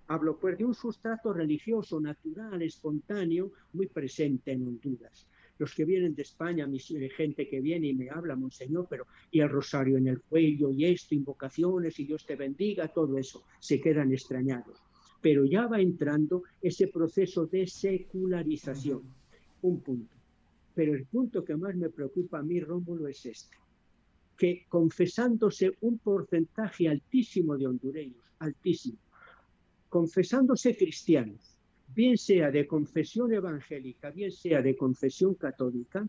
Hablo 0.07 0.39
pues 0.39 0.57
de 0.57 0.65
un 0.65 0.73
sustrato 0.73 1.33
religioso, 1.33 1.99
natural, 1.99 2.61
espontáneo, 2.61 3.51
muy 3.73 3.87
presente 3.87 4.53
en 4.53 4.65
Honduras. 4.65 5.27
Los 5.57 5.73
que 5.73 5.85
vienen 5.85 6.15
de 6.15 6.21
España, 6.21 6.67
mi 6.67 6.79
gente 6.79 7.49
que 7.49 7.59
viene 7.59 7.87
y 7.87 7.95
me 7.95 8.09
habla, 8.09 8.35
Monseñor, 8.35 8.87
pero 8.89 9.07
y 9.31 9.41
el 9.41 9.49
rosario 9.49 9.97
en 9.97 10.07
el 10.07 10.21
cuello, 10.21 10.71
y 10.71 10.85
esto, 10.85 11.15
invocaciones, 11.15 11.99
y 11.99 12.05
Dios 12.05 12.25
te 12.25 12.35
bendiga, 12.35 12.87
todo 12.87 13.17
eso, 13.17 13.43
se 13.59 13.81
quedan 13.81 14.13
extrañados. 14.13 14.79
Pero 15.21 15.45
ya 15.45 15.67
va 15.67 15.81
entrando 15.81 16.43
ese 16.61 16.87
proceso 16.87 17.47
de 17.47 17.67
secularización. 17.67 19.01
Un 19.63 19.81
punto. 19.81 20.15
Pero 20.75 20.93
el 20.93 21.05
punto 21.05 21.43
que 21.43 21.57
más 21.57 21.75
me 21.75 21.89
preocupa 21.89 22.39
a 22.39 22.43
mí, 22.43 22.59
Rómulo, 22.59 23.07
es 23.07 23.25
este 23.25 23.57
que 24.37 24.67
confesándose 24.69 25.75
un 25.81 25.97
porcentaje 25.97 26.87
altísimo 26.87 27.57
de 27.57 27.65
hondureños, 27.65 28.23
altísimo, 28.37 28.99
confesándose 29.89 30.75
cristianos, 30.75 31.57
bien 31.93 32.17
sea 32.17 32.51
de 32.51 32.67
confesión 32.67 33.31
evangélica, 33.33 34.11
bien 34.11 34.31
sea 34.31 34.61
de 34.61 34.75
confesión 34.75 35.35
católica, 35.35 36.07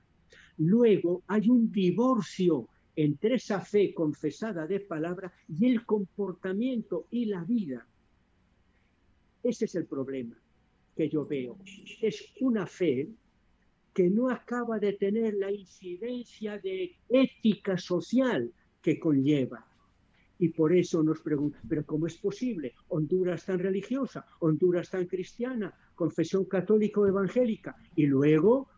luego 0.58 1.22
hay 1.26 1.48
un 1.48 1.70
divorcio 1.70 2.68
entre 2.96 3.36
esa 3.36 3.60
fe 3.60 3.94
confesada 3.94 4.66
de 4.66 4.80
palabra 4.80 5.32
y 5.48 5.66
el 5.66 5.86
comportamiento 5.86 7.06
y 7.10 7.26
la 7.26 7.44
vida. 7.44 7.86
Ese 9.42 9.66
es 9.66 9.74
el 9.76 9.86
problema 9.86 10.36
que 10.96 11.08
yo 11.08 11.24
veo. 11.24 11.56
Es 12.02 12.34
una 12.40 12.66
fe 12.66 13.08
que 13.94 14.10
no 14.10 14.30
acaba 14.30 14.78
de 14.78 14.94
tener 14.94 15.34
la 15.34 15.50
incidencia 15.52 16.58
de 16.58 16.96
ética 17.08 17.78
social 17.78 18.52
que 18.82 18.98
conlleva. 18.98 19.64
Y 20.38 20.50
por 20.50 20.72
eso 20.72 21.02
nos 21.02 21.20
preguntan, 21.20 21.60
pero 21.68 21.84
¿cómo 21.84 22.06
es 22.06 22.16
posible? 22.16 22.74
Honduras 22.88 23.44
tan 23.44 23.58
religiosa, 23.58 24.24
Honduras 24.40 24.90
tan 24.90 25.06
cristiana, 25.06 25.74
confesión 25.94 26.44
católica 26.44 27.00
o 27.00 27.06
evangélica, 27.06 27.76
y 27.96 28.06
luego 28.06 28.68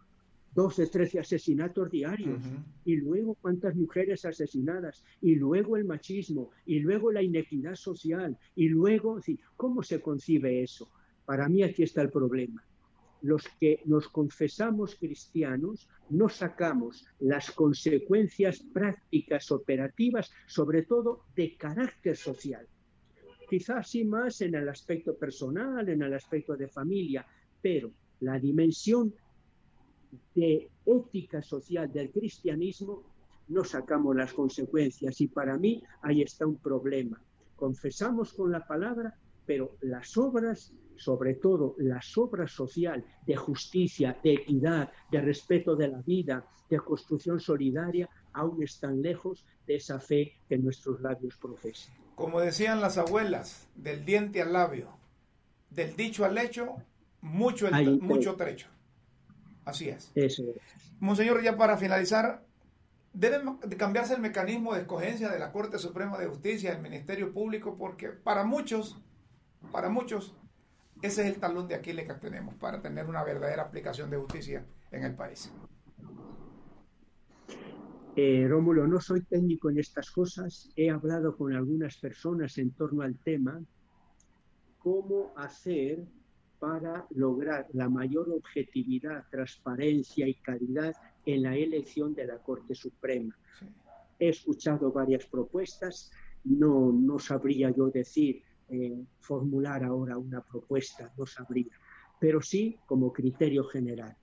12, 0.55 0.87
13 0.87 1.21
asesinatos 1.21 1.91
diarios, 1.91 2.43
y 2.85 2.97
luego 2.97 3.37
cuántas 3.41 3.77
mujeres 3.77 4.25
asesinadas, 4.25 5.05
y 5.21 5.37
luego 5.37 5.77
el 5.77 5.85
machismo, 5.85 6.51
y 6.67 6.81
luego 6.81 7.13
la 7.13 7.23
inequidad 7.23 7.75
social, 7.77 8.37
y 8.55 8.69
luego, 8.69 9.21
¿cómo 9.57 9.83
se 9.83 10.01
concibe 10.01 10.63
eso? 10.63 10.91
Para 11.25 11.49
mí 11.49 11.63
aquí 11.63 11.85
está 11.85 12.03
el 12.03 12.11
problema. 12.11 12.65
Los 13.23 13.47
que 13.59 13.83
nos 13.85 14.09
confesamos 14.09 14.97
cristianos 14.97 15.89
no 16.09 16.29
sacamos 16.29 17.07
las 17.19 17.51
consecuencias 17.51 18.61
prácticas 18.61 19.51
operativas, 19.51 20.31
sobre 20.47 20.83
todo 20.83 21.25
de 21.37 21.57
carácter 21.57 22.17
social. 22.17 22.67
Quizás 23.49 23.91
sí 23.91 24.05
más 24.05 24.41
en 24.41 24.55
el 24.55 24.69
aspecto 24.69 25.17
personal, 25.17 25.89
en 25.89 26.03
el 26.03 26.15
aspecto 26.15 26.57
de 26.57 26.69
familia, 26.69 27.27
pero 27.61 27.93
la 28.21 28.39
dimensión 28.39 29.13
de 30.35 30.71
ética 30.87 31.43
social 31.43 31.93
del 31.93 32.11
cristianismo 32.11 33.05
no 33.49 33.65
sacamos 33.65 34.15
las 34.15 34.33
consecuencias 34.33 35.21
y 35.21 35.29
para 35.29 35.59
mí 35.59 35.83
ahí 36.03 36.23
está 36.23 36.47
un 36.47 36.57
problema. 36.57 37.21
Confesamos 37.57 38.33
con 38.33 38.53
la 38.53 38.67
palabra, 38.67 39.19
pero 39.45 39.77
las 39.81 40.17
obras, 40.17 40.73
sobre 41.01 41.35
todo 41.35 41.75
las 41.79 42.17
obras 42.19 42.53
social 42.53 43.03
de 43.27 43.35
justicia, 43.35 44.19
de 44.23 44.35
equidad, 44.35 44.93
de 45.11 45.23
respeto 45.23 45.75
de 45.75 45.89
la 45.89 46.03
vida, 46.03 46.45
de 46.69 46.79
construcción 46.79 47.41
solidaria, 47.41 48.09
aún 48.35 48.63
están 48.63 49.01
lejos 49.01 49.47
de 49.67 49.77
esa 49.77 49.99
fe 49.99 50.35
que 50.47 50.59
nuestros 50.59 51.01
labios 51.01 51.39
profesan. 51.39 51.95
Como 52.15 52.39
decían 52.39 52.83
las 52.83 52.99
abuelas, 52.99 53.67
del 53.75 54.05
diente 54.05 54.43
al 54.43 54.53
labio, 54.53 54.91
del 55.71 55.97
dicho 55.97 56.27
al 56.27 56.37
hecho, 56.37 56.77
mucho, 57.23 57.71
mucho 58.03 58.37
trecho. 58.37 58.69
Así 59.65 59.89
es. 59.89 60.13
Eso 60.15 60.43
Monseñor, 60.99 61.43
ya 61.43 61.57
para 61.57 61.79
finalizar, 61.79 62.45
debe 63.15 63.41
cambiarse 63.79 64.13
el 64.13 64.21
mecanismo 64.21 64.75
de 64.75 64.81
escogencia 64.81 65.31
de 65.31 65.39
la 65.39 65.51
Corte 65.51 65.79
Suprema 65.79 66.19
de 66.19 66.27
Justicia, 66.27 66.73
del 66.73 66.83
Ministerio 66.83 67.33
Público, 67.33 67.77
porque 67.79 68.09
para 68.09 68.45
muchos, 68.45 69.01
para 69.73 69.89
muchos, 69.89 70.35
ese 71.03 71.23
es 71.23 71.35
el 71.35 71.41
talón 71.41 71.67
de 71.69 71.75
Aquiles 71.75 72.07
que 72.07 72.15
tenemos 72.15 72.55
para 72.57 72.81
tener 72.81 73.07
una 73.07 73.25
verdadera 73.25 73.63
aplicación 73.63 74.11
de 74.11 74.19
justicia 74.19 74.65
en 74.91 75.05
el 75.05 75.15
país. 75.15 75.53
Eh, 78.17 78.47
Rómulo, 78.49 78.87
no 78.87 79.01
soy 79.01 79.23
técnico 79.23 79.71
en 79.71 79.79
estas 79.79 80.11
cosas. 80.11 80.71
He 80.77 80.91
hablado 80.91 81.37
con 81.37 81.55
algunas 81.55 81.97
personas 81.97 82.59
en 82.59 82.73
torno 82.73 83.03
al 83.03 83.17
tema, 83.17 83.63
cómo 84.79 85.33
hacer 85.37 86.05
para 86.59 87.07
lograr 87.11 87.67
la 87.73 87.89
mayor 87.89 88.29
objetividad, 88.31 89.25
transparencia 89.31 90.29
y 90.29 90.35
calidad 90.35 90.95
en 91.25 91.43
la 91.43 91.57
elección 91.57 92.15
de 92.15 92.27
la 92.27 92.39
Corte 92.39 92.75
Suprema. 92.75 93.35
He 94.19 94.29
escuchado 94.29 94.93
varias 94.93 95.25
propuestas, 95.25 96.13
no, 96.45 96.93
no 96.93 97.19
sabría 97.19 97.71
yo 97.71 97.89
decir, 97.89 98.43
eh, 98.71 99.05
formular 99.21 99.85
ahora 99.85 100.17
una 100.19 100.43
propuesta, 100.43 101.13
no 101.17 101.27
sabría, 101.27 101.73
pero 102.19 102.41
sí 102.41 102.79
como 102.87 103.13
criterio 103.13 103.65
general, 103.65 104.17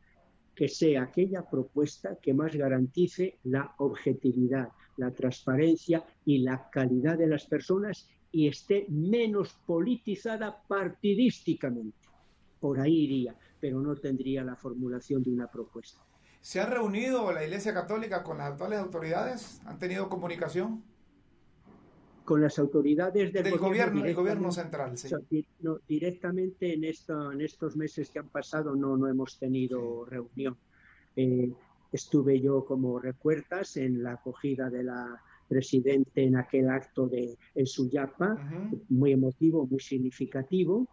que 0.56 0.68
sea 0.68 1.04
aquella 1.04 1.48
propuesta 1.48 2.18
que 2.22 2.34
más 2.34 2.56
garantice 2.56 3.40
la 3.44 3.76
objetividad, 3.78 4.70
la 4.98 5.12
transparencia 5.12 6.04
y 6.26 6.40
la 6.40 6.70
calidad 6.70 7.18
de 7.18 7.28
las 7.28 7.46
personas 7.46 8.10
y 8.32 8.48
esté 8.48 8.86
menos 8.90 9.54
politizada 9.66 10.64
partidísticamente 10.68 12.08
por 12.60 12.80
ahí 12.80 13.04
iría, 13.04 13.36
pero 13.60 13.80
no 13.80 13.96
tendría 13.96 14.44
la 14.44 14.56
formulación 14.56 15.24
de 15.24 15.32
una 15.32 15.48
propuesta. 15.48 16.02
¿Se 16.42 16.60
ha 16.60 16.66
reunido 16.66 17.32
la 17.32 17.44
Iglesia 17.44 17.74
Católica 17.74 18.24
con 18.24 18.38
las 18.38 18.52
actuales 18.52 18.80
autoridades? 18.80 19.62
¿Han 19.66 19.80
tenido 19.80 20.10
comunicación? 20.10 20.84
Con 22.28 22.42
las 22.42 22.60
autoridades 22.60 23.32
del, 23.32 23.58
gobierno, 23.58 24.04
el 24.04 24.14
gobierno 24.14 24.52
central, 24.52 24.98
sí. 24.98 25.08
directamente 25.88 26.74
en, 26.74 26.84
en 26.84 27.42
estos 27.42 27.78
meses 27.78 28.10
que 28.10 28.20
han 28.20 28.28
pasado 28.28 28.76
no, 28.76 28.98
no 28.98 29.08
hemos 29.08 29.40
tenido 29.40 30.04
reunión. 30.04 30.58
Eh, 31.16 31.50
estuve 31.90 32.42
yo, 32.42 32.66
como 32.66 33.00
recuerdas, 33.00 33.78
en 33.78 34.04
la 34.04 34.12
acogida 34.16 34.70
de 34.70 34.84
la 34.84 35.24
presidente 35.48 36.26
en 36.26 36.36
aquel 36.36 36.70
acto 36.70 37.08
de 37.08 37.38
en 37.56 37.66
Suyapa, 37.66 38.38
muy 38.90 39.14
emotivo, 39.14 39.66
muy 39.66 39.80
significativo. 39.80 40.86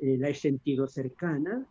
Eh, 0.00 0.16
la 0.18 0.30
he 0.30 0.34
sentido 0.34 0.88
cercana, 0.88 1.64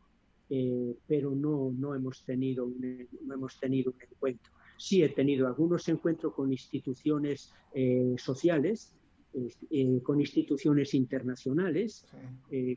eh, 0.49 0.95
pero 1.05 1.31
no, 1.35 1.73
no, 1.77 1.95
hemos 1.95 2.23
tenido 2.23 2.65
un, 2.65 3.07
no 3.25 3.33
hemos 3.33 3.59
tenido 3.59 3.91
un 3.91 4.01
encuentro. 4.01 4.53
Sí 4.77 5.03
he 5.03 5.09
tenido 5.09 5.47
algunos 5.47 5.87
encuentros 5.89 6.33
con 6.33 6.51
instituciones 6.51 7.53
eh, 7.73 8.15
sociales, 8.17 8.95
con 10.03 10.19
instituciones 10.19 10.93
internacionales, 10.93 12.05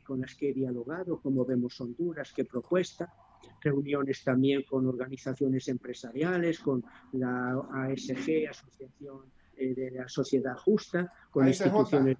con 0.05 0.21
las 0.21 0.35
que 0.35 0.49
he 0.49 0.53
dialogado, 0.53 1.19
como 1.19 1.45
vemos 1.45 1.79
Honduras, 1.81 2.31
qué 2.33 2.45
propuesta, 2.45 3.13
reuniones 3.61 4.23
también 4.23 4.63
con 4.63 4.87
organizaciones 4.87 5.67
empresariales, 5.67 6.59
con 6.59 6.83
la 7.13 7.51
ASG, 7.71 8.47
Asociación 8.49 9.21
de 9.57 9.91
la 9.91 10.07
Sociedad 10.07 10.55
Justa, 10.57 11.11
con 11.31 11.47
instituciones 11.47 12.17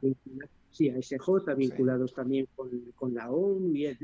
sí, 0.75 0.89
a 0.89 1.01
SJ, 1.01 1.55
vinculados 1.55 2.13
también 2.13 2.47
con, 2.55 3.13
la 3.13 3.31
ONU 3.31 3.73
y 3.73 3.97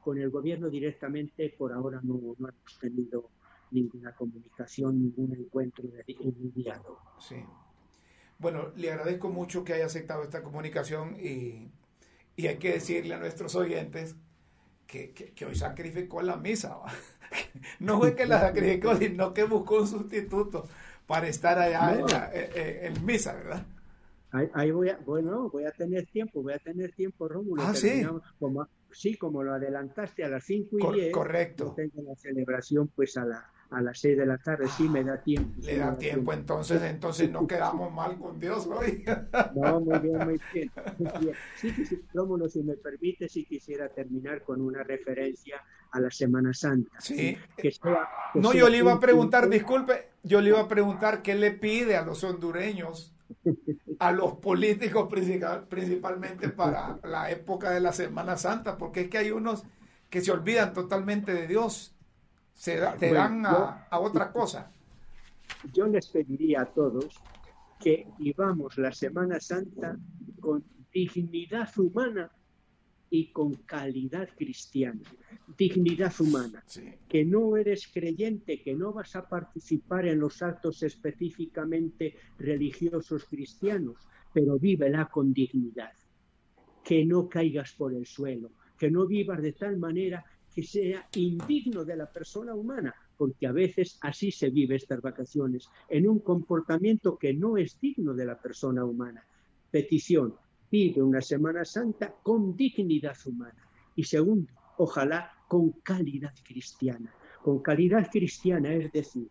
con 0.00 0.18
el 0.18 0.30
gobierno 0.30 0.70
directamente, 0.70 1.54
por 1.58 1.72
ahora 1.72 2.00
no, 2.02 2.36
hemos 2.38 2.78
tenido 2.80 3.30
ninguna 3.72 4.14
comunicación, 4.14 5.02
ningún 5.02 5.34
encuentro 5.34 5.84
inmediato. 6.06 6.98
Sí. 7.18 7.36
Bueno, 8.38 8.72
le 8.76 8.90
agradezco 8.90 9.28
mucho 9.28 9.64
que 9.64 9.74
haya 9.74 9.86
aceptado 9.86 10.22
esta 10.22 10.42
comunicación 10.42 11.16
y, 11.18 11.70
hay 12.38 12.58
que 12.58 12.72
decirle 12.72 13.14
a 13.14 13.18
nuestros 13.18 13.54
oyentes 13.54 14.16
que, 14.86 15.32
hoy 15.46 15.54
sacrificó 15.54 16.22
la 16.22 16.36
misa. 16.36 16.78
no 17.78 17.98
fue 17.98 18.14
que 18.14 18.26
la 18.26 18.40
sacrificó, 18.40 18.96
sino 18.96 19.32
que 19.32 19.44
buscó 19.44 19.80
un 19.80 19.86
sustituto 19.86 20.68
para 21.06 21.28
estar 21.28 21.58
allá 21.58 22.02
en 22.32 23.04
misa, 23.04 23.34
¿verdad? 23.34 23.66
Ahí, 24.52 24.72
voy 24.72 24.88
a, 24.88 24.96
bueno, 24.96 25.48
voy 25.48 25.64
a 25.64 25.70
tener 25.70 26.06
tiempo, 26.06 26.42
voy 26.42 26.54
a 26.54 26.58
tener 26.58 26.92
tiempo, 26.92 27.28
Rómulo. 27.28 27.62
Ah, 27.62 27.72
sí. 27.72 28.04
Como, 28.40 28.66
sí, 28.90 29.16
como 29.16 29.44
lo 29.44 29.54
adelantaste 29.54 30.24
a 30.24 30.28
las 30.28 30.42
5 30.44 30.76
y 30.90 30.94
10. 30.94 31.12
Correcto. 31.12 31.72
Tengo 31.76 32.02
la 32.02 32.16
celebración 32.16 32.88
pues 32.88 33.16
a, 33.16 33.24
la, 33.24 33.48
a 33.70 33.80
las 33.80 33.98
6 33.98 34.18
de 34.18 34.26
la 34.26 34.38
tarde, 34.38 34.68
sí 34.68 34.88
me 34.88 35.02
da 35.02 35.22
tiempo. 35.22 35.60
Le 35.62 35.78
da, 35.78 35.96
tiempo, 35.96 36.32
entonces, 36.32 36.82
entonces 36.82 37.30
no 37.30 37.46
quedamos 37.46 37.92
mal 37.92 38.18
con 38.18 38.38
Dios 38.38 38.66
hoy. 38.66 39.04
No, 39.54 39.80
muy 39.80 39.98
bien, 39.98 40.18
muy 40.18 40.40
bien. 40.52 40.70
Sí, 41.56 41.70
sí, 41.70 42.02
Rómulo, 42.12 42.48
si 42.48 42.62
me 42.62 42.74
permite, 42.74 43.28
si 43.28 43.44
quisiera 43.44 43.88
terminar 43.88 44.42
con 44.42 44.60
una 44.60 44.82
referencia 44.82 45.62
a 45.90 46.00
la 46.00 46.10
Semana 46.10 46.52
Santa. 46.52 47.00
Sí. 47.00 47.36
Que 47.56 47.72
no, 48.34 48.52
yo 48.52 48.68
le 48.68 48.78
iba 48.78 48.92
a 48.92 49.00
preguntar, 49.00 49.48
disculpe, 49.48 50.08
yo 50.22 50.40
le 50.40 50.50
iba 50.50 50.60
a 50.60 50.68
preguntar 50.68 51.22
qué 51.22 51.34
le 51.34 51.50
pide 51.50 51.96
a 51.96 52.02
los 52.04 52.22
hondureños 52.24 53.14
a 53.98 54.12
los 54.12 54.34
políticos 54.34 55.08
principalmente 55.68 56.48
para 56.48 56.98
la 57.04 57.30
época 57.30 57.70
de 57.70 57.80
la 57.80 57.92
Semana 57.92 58.36
Santa, 58.36 58.76
porque 58.76 59.02
es 59.02 59.08
que 59.08 59.18
hay 59.18 59.30
unos 59.30 59.64
que 60.10 60.20
se 60.20 60.30
olvidan 60.30 60.72
totalmente 60.72 61.32
de 61.32 61.46
Dios, 61.46 61.93
se, 62.54 62.76
dan 62.76 63.44
a, 63.44 63.86
a 63.90 63.98
otra 63.98 64.32
cosa. 64.32 64.70
Yo 65.72 65.86
les 65.86 66.06
pediría 66.08 66.62
a 66.62 66.66
todos 66.66 67.20
que 67.80 68.06
vivamos 68.18 68.78
la 68.78 68.92
Semana 68.92 69.40
Santa 69.40 69.96
con 70.40 70.64
dignidad 70.92 71.68
humana 71.76 72.30
y 73.10 73.30
con 73.30 73.54
calidad 73.54 74.28
cristiana, 74.36 75.02
dignidad 75.56 76.12
humana. 76.18 76.64
Que 77.08 77.24
no 77.24 77.56
eres 77.56 77.86
creyente, 77.86 78.60
que 78.60 78.74
no 78.74 78.92
vas 78.92 79.14
a 79.14 79.28
participar 79.28 80.06
en 80.06 80.18
los 80.18 80.42
actos 80.42 80.82
específicamente 80.82 82.16
religiosos 82.38 83.24
cristianos, 83.26 83.98
pero 84.32 84.58
vívela 84.58 85.06
con 85.06 85.32
dignidad. 85.32 85.92
Que 86.82 87.04
no 87.04 87.28
caigas 87.28 87.72
por 87.72 87.94
el 87.94 88.06
suelo, 88.06 88.50
que 88.76 88.90
no 88.90 89.06
vivas 89.06 89.40
de 89.42 89.52
tal 89.52 89.76
manera 89.76 90.24
que 90.54 90.62
sea 90.62 91.08
indigno 91.16 91.84
de 91.84 91.96
la 91.96 92.06
persona 92.06 92.54
humana, 92.54 92.94
porque 93.16 93.46
a 93.46 93.52
veces 93.52 93.98
así 94.02 94.30
se 94.30 94.50
vive 94.50 94.76
estas 94.76 95.00
vacaciones, 95.00 95.68
en 95.88 96.08
un 96.08 96.20
comportamiento 96.20 97.18
que 97.18 97.34
no 97.34 97.56
es 97.56 97.78
digno 97.80 98.14
de 98.14 98.26
la 98.26 98.40
persona 98.40 98.84
humana. 98.84 99.26
Petición, 99.70 100.34
vive 100.70 101.02
una 101.02 101.20
Semana 101.20 101.64
Santa 101.64 102.14
con 102.22 102.56
dignidad 102.56 103.16
humana. 103.26 103.68
Y 103.96 104.04
segundo, 104.04 104.52
ojalá 104.78 105.32
con 105.48 105.70
calidad 105.82 106.34
cristiana, 106.44 107.12
con 107.42 107.60
calidad 107.60 108.08
cristiana, 108.10 108.72
es 108.72 108.92
decir, 108.92 109.28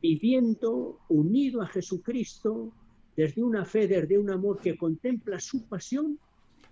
viviendo 0.00 1.00
unido 1.08 1.62
a 1.62 1.66
Jesucristo 1.66 2.72
desde 3.16 3.42
una 3.42 3.64
fe, 3.64 3.88
desde 3.88 4.18
un 4.18 4.30
amor 4.30 4.60
que 4.60 4.76
contempla 4.76 5.40
su 5.40 5.66
pasión 5.66 6.18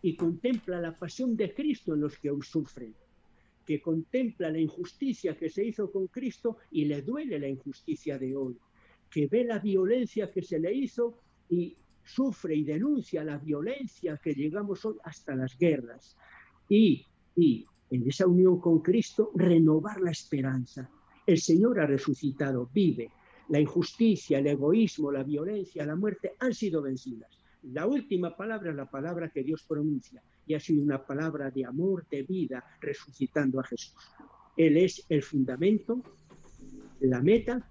y 0.02 0.16
contempla 0.16 0.80
la 0.80 0.98
pasión 0.98 1.36
de 1.36 1.54
Cristo 1.54 1.94
en 1.94 2.00
los 2.00 2.18
que 2.18 2.30
hoy 2.30 2.42
sufren, 2.42 2.94
que 3.64 3.80
contempla 3.80 4.50
la 4.50 4.58
injusticia 4.58 5.36
que 5.36 5.48
se 5.48 5.64
hizo 5.64 5.90
con 5.90 6.08
Cristo 6.08 6.58
y 6.72 6.84
le 6.84 7.02
duele 7.02 7.38
la 7.38 7.48
injusticia 7.48 8.18
de 8.18 8.36
hoy, 8.36 8.58
que 9.08 9.28
ve 9.28 9.44
la 9.44 9.60
violencia 9.60 10.30
que 10.30 10.42
se 10.42 10.58
le 10.58 10.74
hizo 10.74 11.18
y 11.48 11.76
sufre 12.04 12.56
y 12.56 12.64
denuncia 12.64 13.22
la 13.22 13.38
violencia 13.38 14.18
que 14.22 14.34
llegamos 14.34 14.84
hoy 14.84 14.96
hasta 15.04 15.36
las 15.36 15.56
guerras. 15.56 16.16
Y, 16.68 17.06
y 17.36 17.64
en 17.90 18.08
esa 18.08 18.26
unión 18.26 18.58
con 18.58 18.80
Cristo, 18.80 19.30
renovar 19.36 20.00
la 20.00 20.10
esperanza. 20.10 20.90
El 21.24 21.38
Señor 21.38 21.78
ha 21.78 21.86
resucitado, 21.86 22.68
vive. 22.72 23.12
La 23.50 23.60
injusticia, 23.60 24.38
el 24.38 24.46
egoísmo, 24.46 25.12
la 25.12 25.22
violencia, 25.22 25.86
la 25.86 25.94
muerte 25.94 26.32
han 26.40 26.54
sido 26.54 26.82
vencidas. 26.82 27.41
La 27.62 27.86
última 27.86 28.36
palabra 28.36 28.72
la 28.72 28.90
palabra 28.90 29.28
que 29.28 29.44
Dios 29.44 29.62
pronuncia 29.62 30.22
y 30.46 30.54
ha 30.54 30.60
sido 30.60 30.82
una 30.82 31.04
palabra 31.04 31.50
de 31.50 31.64
amor, 31.64 32.06
de 32.10 32.22
vida, 32.22 32.64
resucitando 32.80 33.60
a 33.60 33.64
Jesús. 33.64 33.94
Él 34.56 34.76
es 34.76 35.06
el 35.08 35.22
fundamento, 35.22 36.02
la 37.00 37.20
meta 37.20 37.68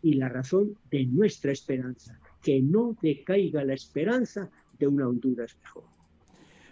y 0.00 0.14
la 0.14 0.28
razón 0.28 0.78
de 0.90 1.04
nuestra 1.06 1.52
esperanza. 1.52 2.18
Que 2.40 2.62
no 2.62 2.96
decaiga 3.02 3.64
la 3.64 3.74
esperanza 3.74 4.48
de 4.78 4.86
una 4.86 5.08
Honduras 5.08 5.56
mejor. 5.62 5.84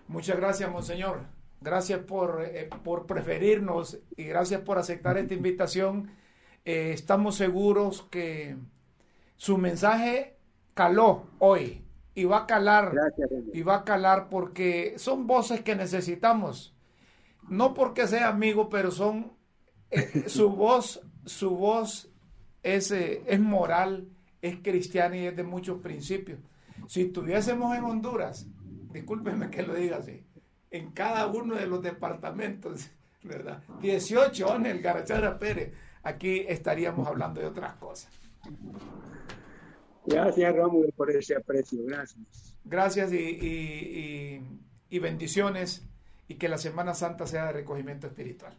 Muchas 0.07 0.37
gracias, 0.37 0.71
Monseñor. 0.71 1.23
Gracias 1.61 2.01
por, 2.01 2.45
eh, 2.45 2.69
por 2.85 3.07
preferirnos 3.07 3.99
y 4.17 4.25
gracias 4.25 4.61
por 4.61 4.79
aceptar 4.79 5.19
esta 5.19 5.35
invitación. 5.35 6.11
Eh, 6.65 6.93
estamos 6.93 7.35
seguros 7.37 8.03
que 8.03 8.57
su 9.37 9.59
mensaje 9.59 10.37
caló 10.75 11.27
hoy 11.39 11.84
y 12.15 12.25
va 12.25 12.39
a 12.39 12.47
calar 12.47 12.93
y 13.53 13.63
va 13.63 13.77
a 13.77 13.85
calar 13.85 14.29
porque 14.29 14.95
son 14.99 15.27
voces 15.27 15.63
que 15.63 15.75
necesitamos. 15.75 16.75
No 17.49 17.75
porque 17.75 18.07
sea 18.07 18.29
amigo 18.29 18.69
pero 18.69 18.91
son 18.91 19.33
eh, 19.91 20.25
su 20.29 20.51
voz 20.51 21.03
su 21.27 21.51
voz 21.57 22.11
es, 22.63 22.91
eh, 22.91 23.23
es 23.27 23.41
moral 23.41 24.09
es 24.41 24.59
cristiana 24.59 25.17
y 25.17 25.27
es 25.27 25.37
de 25.37 25.43
muchos 25.43 25.81
principios. 25.81 26.39
Si 26.87 27.03
estuviésemos 27.03 27.77
en 27.77 27.85
Honduras 27.85 28.47
discúlpenme 28.93 29.51
que 29.51 29.63
lo 29.63 29.75
diga 29.75 29.99
así 29.99 30.23
en 30.71 30.93
cada 30.93 31.27
uno 31.27 31.57
de 31.57 31.67
los 31.67 31.83
departamentos 31.83 32.91
verdad 33.23 33.63
18 33.81 34.57
en 34.57 34.67
el 34.67 34.81
Garachara 34.81 35.39
Pérez 35.39 35.73
aquí 36.03 36.45
estaríamos 36.49 37.07
hablando 37.07 37.41
de 37.41 37.47
otras 37.47 37.75
cosas 37.77 38.11
Gracias, 40.07 40.55
Rómulo, 40.55 40.91
por 40.93 41.11
ese 41.11 41.35
aprecio. 41.35 41.85
Gracias. 41.85 42.57
Gracias 42.65 43.13
y, 43.13 44.41
bendiciones 44.99 45.83
y 46.29 46.37
que 46.37 46.49
la 46.49 46.59
Semana 46.59 46.95
Santa 46.95 47.27
sea 47.27 47.47
de 47.47 47.53
recogimiento 47.53 48.07
espiritual. 48.07 48.55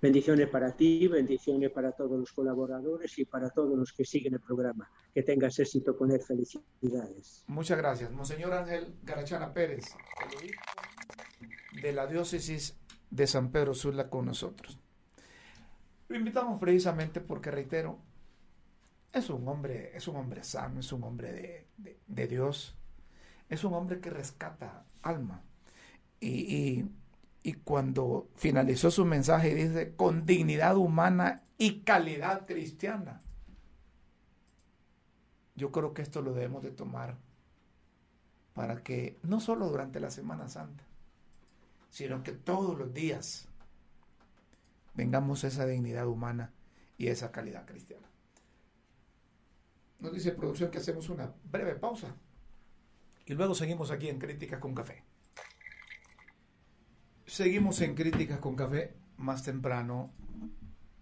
Bendiciones 0.00 0.48
para 0.48 0.76
ti, 0.76 1.08
bendiciones 1.08 1.70
para 1.72 1.90
todos 1.90 2.20
los 2.20 2.32
colaboradores 2.32 3.18
y 3.18 3.24
para 3.24 3.50
todos 3.50 3.76
los 3.76 3.92
que 3.92 4.04
siguen 4.04 4.34
el 4.34 4.40
programa. 4.40 4.88
Que 5.12 5.24
tengas 5.24 5.58
éxito 5.58 5.96
con 5.96 6.12
él. 6.12 6.20
Felicidades. 6.20 7.44
Muchas 7.48 7.78
gracias. 7.78 8.12
Monseñor 8.12 8.52
Ángel 8.52 8.94
Garachana 9.02 9.52
Pérez, 9.52 9.86
de 11.82 11.92
la 11.92 12.06
diócesis 12.06 12.78
de 13.10 13.26
San 13.26 13.50
Pedro 13.50 13.74
Sula 13.74 14.08
con 14.08 14.26
nosotros. 14.26 14.78
Lo 16.08 16.16
invitamos 16.16 16.60
precisamente 16.60 17.20
porque, 17.20 17.50
reitero, 17.50 17.98
es 19.12 19.30
un 19.30 19.46
hombre, 19.48 19.96
es 19.96 20.08
un 20.08 20.16
hombre 20.16 20.44
sano, 20.44 20.80
es 20.80 20.92
un 20.92 21.02
hombre 21.04 21.66
de, 22.06 22.26
Dios, 22.26 22.76
es 23.48 23.64
un 23.64 23.74
hombre 23.74 24.00
que 24.00 24.10
rescata 24.10 24.84
alma. 25.02 25.42
Y, 26.20 26.84
y, 27.42 27.52
cuando 27.64 28.28
finalizó 28.34 28.90
su 28.90 29.06
mensaje 29.06 29.54
dice, 29.54 29.94
con 29.96 30.26
dignidad 30.26 30.76
humana 30.76 31.44
y 31.56 31.80
calidad 31.80 32.46
cristiana. 32.46 33.22
Yo 35.54 35.72
creo 35.72 35.94
que 35.94 36.02
esto 36.02 36.20
lo 36.20 36.34
debemos 36.34 36.62
de 36.62 36.70
tomar 36.70 37.16
para 38.52 38.82
que 38.82 39.18
no 39.22 39.40
solo 39.40 39.68
durante 39.68 39.98
la 39.98 40.10
Semana 40.10 40.48
Santa, 40.48 40.84
sino 41.90 42.22
que 42.22 42.32
todos 42.32 42.78
los 42.78 42.92
días 42.92 43.48
tengamos 44.94 45.44
esa 45.44 45.64
dignidad 45.64 46.06
humana 46.06 46.52
y 46.98 47.06
esa 47.06 47.32
calidad 47.32 47.64
cristiana. 47.64 48.08
Nos 49.98 50.12
dice 50.12 50.32
producción 50.32 50.70
que 50.70 50.78
hacemos 50.78 51.08
una 51.08 51.34
breve 51.44 51.74
pausa 51.74 52.14
y 53.26 53.34
luego 53.34 53.54
seguimos 53.54 53.90
aquí 53.90 54.08
en 54.08 54.18
Críticas 54.18 54.60
con 54.60 54.74
Café. 54.74 55.02
Seguimos 57.26 57.80
en 57.80 57.94
Críticas 57.94 58.38
con 58.38 58.56
Café. 58.56 58.94
Más 59.16 59.42
temprano 59.42 60.12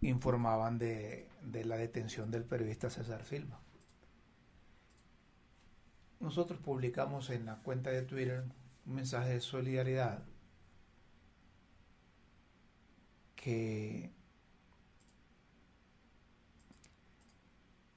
informaban 0.01 0.79
de, 0.79 1.29
de 1.43 1.65
la 1.65 1.77
detención 1.77 2.31
del 2.31 2.45
periodista 2.45 2.91
César 2.91 3.25
Silva. 3.25 3.61
Nosotros 6.19 6.59
publicamos 6.61 7.29
en 7.31 7.45
la 7.45 7.63
cuenta 7.63 7.91
de 7.91 8.03
Twitter 8.03 8.45
un 8.87 8.95
mensaje 8.95 9.35
de 9.35 9.41
solidaridad 9.41 10.25
que 13.35 14.16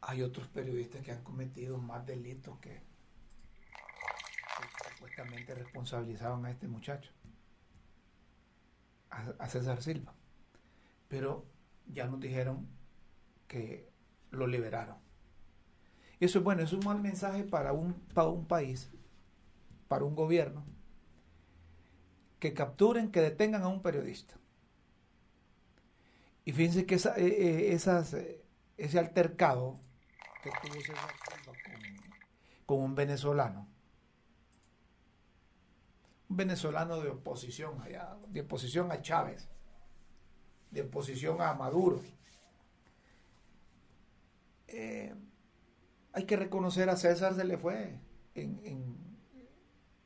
hay 0.09 0.23
otros 0.23 0.47
periodistas 0.47 1.03
que 1.03 1.11
han 1.11 1.23
cometido 1.23 1.77
más 1.77 2.03
delitos 2.03 2.57
que, 2.59 2.81
supuestamente 4.91 5.53
responsabilizaban 5.53 6.45
a 6.45 6.51
este 6.51 6.67
muchacho, 6.67 7.11
a, 9.11 9.47
César 9.47 9.83
Silva. 9.83 10.15
Pero 11.07 11.45
ya 11.85 12.07
nos 12.07 12.19
dijeron 12.19 12.67
que 13.47 13.87
lo 14.31 14.47
liberaron. 14.47 14.97
Y 16.19 16.25
eso 16.25 16.39
es 16.39 16.43
bueno, 16.43 16.63
es 16.63 16.73
un 16.73 16.83
mal 16.83 16.99
mensaje 17.01 17.43
para 17.43 17.71
un, 17.71 17.93
para 17.93 18.29
un 18.29 18.47
país, 18.47 18.89
para 19.87 20.05
un 20.05 20.15
gobierno, 20.15 20.65
que 22.39 22.55
capturen, 22.55 23.11
que 23.11 23.21
detengan 23.21 23.61
a 23.61 23.67
un 23.67 23.83
periodista. 23.83 24.35
Y 26.45 26.51
fíjense 26.51 26.87
que 26.87 26.95
eh, 26.95 27.01
eh, 27.17 27.75
eh, 27.75 28.43
ese 28.77 28.99
altercado 28.99 29.79
que 30.43 30.51
tuvo 30.61 30.79
con, 32.65 32.79
un 32.79 32.95
venezolano. 32.95 33.67
Un 36.29 36.37
venezolano 36.37 37.01
de 37.01 37.09
oposición 37.09 37.81
allá, 37.81 38.15
de 38.27 38.41
oposición 38.41 38.91
a 38.91 39.01
Chávez, 39.01 39.49
de 40.71 40.81
oposición 40.81 41.41
a 41.41 41.53
Maduro. 41.53 42.01
Eh, 44.67 45.13
hay 46.13 46.25
que 46.25 46.35
reconocer 46.35 46.89
a 46.89 46.95
César 46.95 47.33
se 47.33 47.43
le 47.43 47.57
fue 47.57 47.99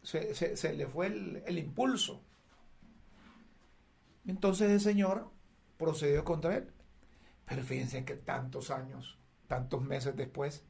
se, 0.04 0.74
le 0.74 0.88
fue 0.88 1.08
el, 1.08 1.44
el, 1.46 1.58
impulso. 1.58 2.22
Entonces 4.26 4.72
el 4.72 4.80
señor 4.80 5.32
procedió 5.78 6.24
contra 6.24 6.56
él. 6.58 6.72
Pero 7.46 7.64
fíjense 7.64 8.06
que 8.06 8.16
tantos 8.16 8.72
años 8.72 9.20
tantos 9.54 9.84
meses 9.84 10.16
después, 10.16 10.66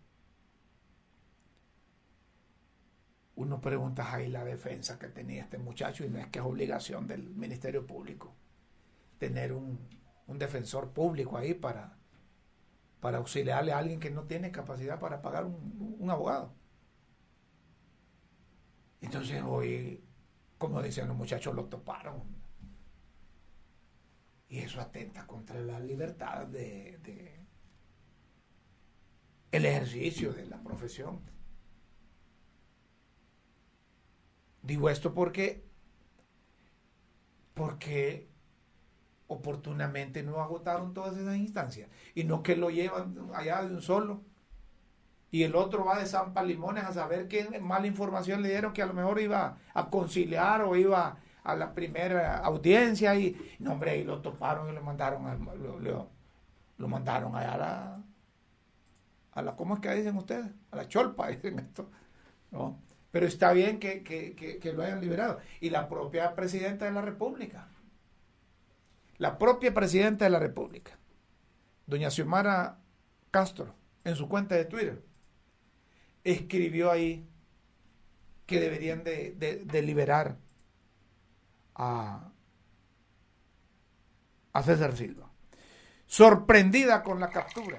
uno 3.35 3.61
pregunta 3.61 4.13
ahí 4.13 4.27
la 4.27 4.43
defensa 4.43 4.99
que 4.99 5.07
tenía 5.07 5.43
este 5.43 5.57
muchacho 5.57 6.03
y 6.03 6.09
no 6.09 6.19
es 6.19 6.27
que 6.27 6.39
es 6.39 6.45
obligación 6.45 7.07
del 7.07 7.29
Ministerio 7.29 7.87
Público 7.87 8.35
tener 9.19 9.53
un, 9.53 9.79
defensor 10.27 10.91
público 10.91 11.37
ahí 11.37 11.53
para, 11.53 11.97
para 12.99 13.19
auxiliarle 13.19 13.71
a 13.71 13.77
alguien 13.77 14.01
que 14.01 14.11
no 14.11 14.23
tiene 14.23 14.51
capacidad 14.51 14.99
para 14.99 15.21
pagar 15.21 15.45
un, 15.45 15.95
un 15.97 16.09
abogado. 16.11 16.53
Entonces 18.99 19.41
hoy, 19.45 20.03
como 20.57 20.81
dicen 20.81 21.07
los 21.07 21.15
muchachos, 21.15 21.55
lo 21.55 21.65
toparon. 21.65 22.21
Y 24.49 24.59
eso 24.59 24.81
atenta 24.81 25.25
contra 25.25 25.61
la 25.61 25.79
libertad 25.79 26.47
de, 26.47 27.42
el 29.53 29.65
ejercicio 29.65 30.33
de 30.33 30.47
la 30.47 30.57
profesión. 30.57 31.21
Digo 34.63 34.89
esto 34.89 35.13
porque, 35.13 35.63
porque 37.53 38.27
oportunamente 39.27 40.23
no 40.23 40.41
agotaron 40.41 40.93
todas 40.93 41.15
esas 41.17 41.37
instancias 41.37 41.89
y 42.15 42.23
no 42.23 42.41
que 42.41 42.55
lo 42.55 42.71
llevan 42.71 43.29
allá 43.35 43.63
de 43.63 43.75
un 43.75 43.81
solo 43.81 44.23
y 45.29 45.43
el 45.43 45.55
otro 45.55 45.85
va 45.85 45.99
de 45.99 46.07
San 46.07 46.33
Limones 46.47 46.83
a 46.85 46.93
saber 46.93 47.27
qué 47.27 47.59
mala 47.59 47.85
información 47.85 48.41
le 48.41 48.49
dieron 48.49 48.73
que 48.73 48.81
a 48.81 48.87
lo 48.87 48.93
mejor 48.93 49.19
iba 49.19 49.57
a 49.73 49.89
conciliar 49.89 50.61
o 50.61 50.75
iba 50.75 51.17
a 51.43 51.55
la 51.55 51.73
primera 51.75 52.39
audiencia 52.39 53.15
y, 53.15 53.55
no, 53.59 53.73
hombre, 53.73 53.97
y 53.97 54.03
lo 54.03 54.21
toparon 54.21 54.69
y 54.69 54.71
lo 54.71 54.81
mandaron, 54.81 55.23
lo, 56.77 56.87
mandaron 56.87 57.35
allá 57.35 57.53
a 57.53 57.57
la, 57.57 58.03
a 59.35 59.41
la, 59.41 59.55
¿cómo 59.55 59.75
es 59.75 59.79
que 59.79 59.93
dicen 59.93 60.15
ustedes? 60.17 60.51
A 60.71 60.75
la 60.75 60.87
cholpa, 60.87 61.27
dicen 61.29 61.59
esto, 61.59 61.89
¿no? 62.51 62.81
Pero 63.11 63.27
está 63.27 63.53
bien 63.53 63.79
que, 63.79 64.03
que, 64.03 64.73
lo 64.73 64.81
hayan 64.81 64.99
liberado. 64.99 65.39
Y 65.61 65.69
la 65.69 65.87
propia 65.87 66.33
presidenta 66.33 66.85
de 66.85 66.91
la 66.91 67.01
República, 67.01 67.67
la 69.17 69.37
propia 69.37 69.71
presidenta 69.71 70.25
de 70.25 70.31
la 70.31 70.39
República, 70.39 70.97
doña 71.85 72.09
Xiomara 72.09 72.79
Castro, 73.29 73.75
en 74.03 74.15
su 74.15 74.27
cuenta 74.27 74.55
de 74.55 74.65
Twitter, 74.65 75.03
escribió 76.23 76.89
ahí 76.89 77.27
que 78.47 78.59
deberían 78.59 79.03
de, 79.03 79.83
liberar 79.85 80.39
a, 81.75 82.31
a 84.53 84.63
César 84.63 84.97
Silva. 84.97 85.29
Sorprendida 86.07 87.03
con 87.03 87.19
la 87.19 87.29
captura 87.29 87.77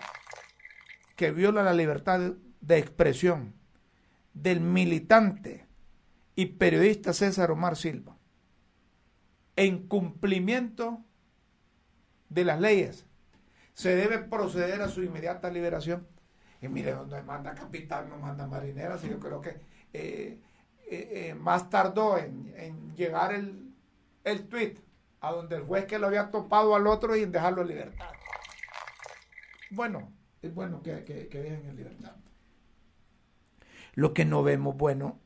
que 1.17 1.31
viola 1.31 1.63
la 1.63 1.73
libertad 1.73 2.33
de 2.61 2.79
expresión 2.79 3.55
del 4.33 4.61
militante 4.61 5.67
y 6.35 6.47
periodista 6.47 7.13
César 7.13 7.51
Omar 7.51 7.77
Silva, 7.77 8.17
en 9.57 9.87
cumplimiento 9.87 11.01
de 12.29 12.45
las 12.45 12.61
leyes, 12.61 13.07
se 13.75 13.95
debe 13.95 14.19
proceder 14.19 14.83
a 14.83 14.89
su 14.89 15.03
inmediata 15.03 15.51
liberación. 15.51 16.07
Y 16.61 16.69
mire, 16.69 16.93
donde 16.93 17.23
manda 17.23 17.55
capitán, 17.55 18.09
no 18.09 18.17
manda 18.17 18.47
marinera, 18.47 18.97
yo 18.97 19.21
creo 19.21 19.41
que 19.41 19.51
eh, 19.93 20.41
eh, 20.91 21.29
eh, 21.31 21.35
más 21.35 21.71
tardó 21.71 22.19
en, 22.19 22.95
llegar 22.97 23.33
el, 23.33 23.73
el 24.25 24.49
tweet 24.49 24.77
a 25.21 25.33
donde 25.33 25.57
el 25.57 25.63
juez 25.63 25.87
que 25.87 25.99
lo 25.99 26.07
había 26.07 26.31
topado 26.31 26.75
al 26.75 26.87
otro 26.87 27.17
y 27.17 27.23
en 27.23 27.33
dejarlo 27.33 27.63
en 27.63 27.69
libertad. 27.69 28.11
Bueno, 29.71 30.13
es 30.47 30.55
bueno 30.55 30.83
que, 30.83 31.05
que, 31.05 31.43
dejen 31.43 31.67
en 31.67 31.77
libertad. 31.77 32.17
Lo 33.95 34.13
que 34.13 34.25
no 34.25 34.43
vemos 34.43 34.77
bueno 34.77 35.21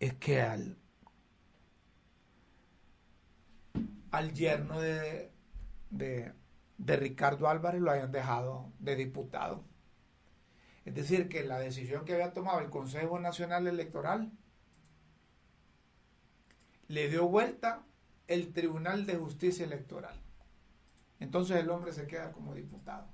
es 0.00 0.14
que 0.14 0.40
al, 0.40 0.78
al 4.10 4.32
yerno 4.32 4.80
de, 4.80 5.30
de, 5.90 6.32
de 6.78 6.96
Ricardo 6.96 7.48
Álvarez 7.48 7.82
lo 7.82 7.90
hayan 7.90 8.12
dejado 8.12 8.72
de 8.78 8.96
diputado. 8.96 9.64
Es 10.84 10.94
decir, 10.94 11.28
que 11.28 11.44
la 11.44 11.58
decisión 11.58 12.04
que 12.04 12.14
había 12.14 12.32
tomado 12.32 12.60
el 12.60 12.70
Consejo 12.70 13.18
Nacional 13.18 13.66
Electoral 13.66 14.32
le 16.88 17.08
dio 17.08 17.28
vuelta 17.28 17.84
el 18.28 18.52
Tribunal 18.52 19.06
de 19.06 19.16
Justicia 19.16 19.64
Electoral. 19.64 20.14
Entonces 21.20 21.58
el 21.58 21.70
hombre 21.70 21.92
se 21.92 22.06
queda 22.06 22.32
como 22.32 22.54
diputado. 22.54 23.08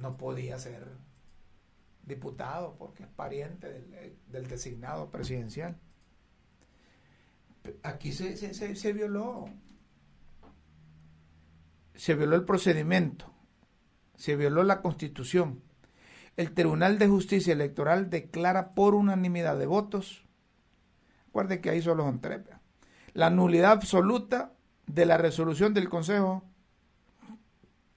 No 0.00 0.16
podía 0.16 0.58
ser 0.58 0.86
diputado 2.02 2.76
porque 2.78 3.04
es 3.04 3.08
pariente 3.08 3.84
del, 4.28 4.48
designado 4.48 5.10
presidencial. 5.10 5.76
Aquí 7.82 8.12
se, 8.12 8.36
se 8.54 8.92
violó. 8.92 9.48
Se 11.94 12.14
violó 12.14 12.36
el 12.36 12.44
procedimiento 12.44 13.30
se 14.20 14.36
violó 14.36 14.64
la 14.64 14.82
Constitución. 14.82 15.62
El 16.36 16.52
Tribunal 16.52 16.98
de 16.98 17.08
Justicia 17.08 17.54
Electoral 17.54 18.10
declara 18.10 18.74
por 18.74 18.94
unanimidad 18.94 19.58
de 19.58 19.64
votos, 19.64 20.26
recuerde 21.24 21.62
que 21.62 21.70
ahí 21.70 21.80
solo 21.80 22.04
son 22.04 22.20
tres, 22.20 22.42
la 23.14 23.30
nulidad 23.30 23.72
absoluta 23.72 24.52
de 24.86 25.06
la 25.06 25.16
resolución 25.16 25.72
del 25.72 25.88
Consejo 25.88 26.44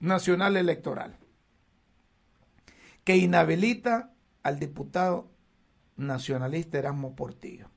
Nacional 0.00 0.56
Electoral, 0.56 1.18
que 3.04 3.16
inhabilita 3.16 4.12
al 4.42 4.58
diputado 4.58 5.30
nacionalista 5.96 6.78
Erasmo 6.78 7.14
Portillo, 7.14 7.70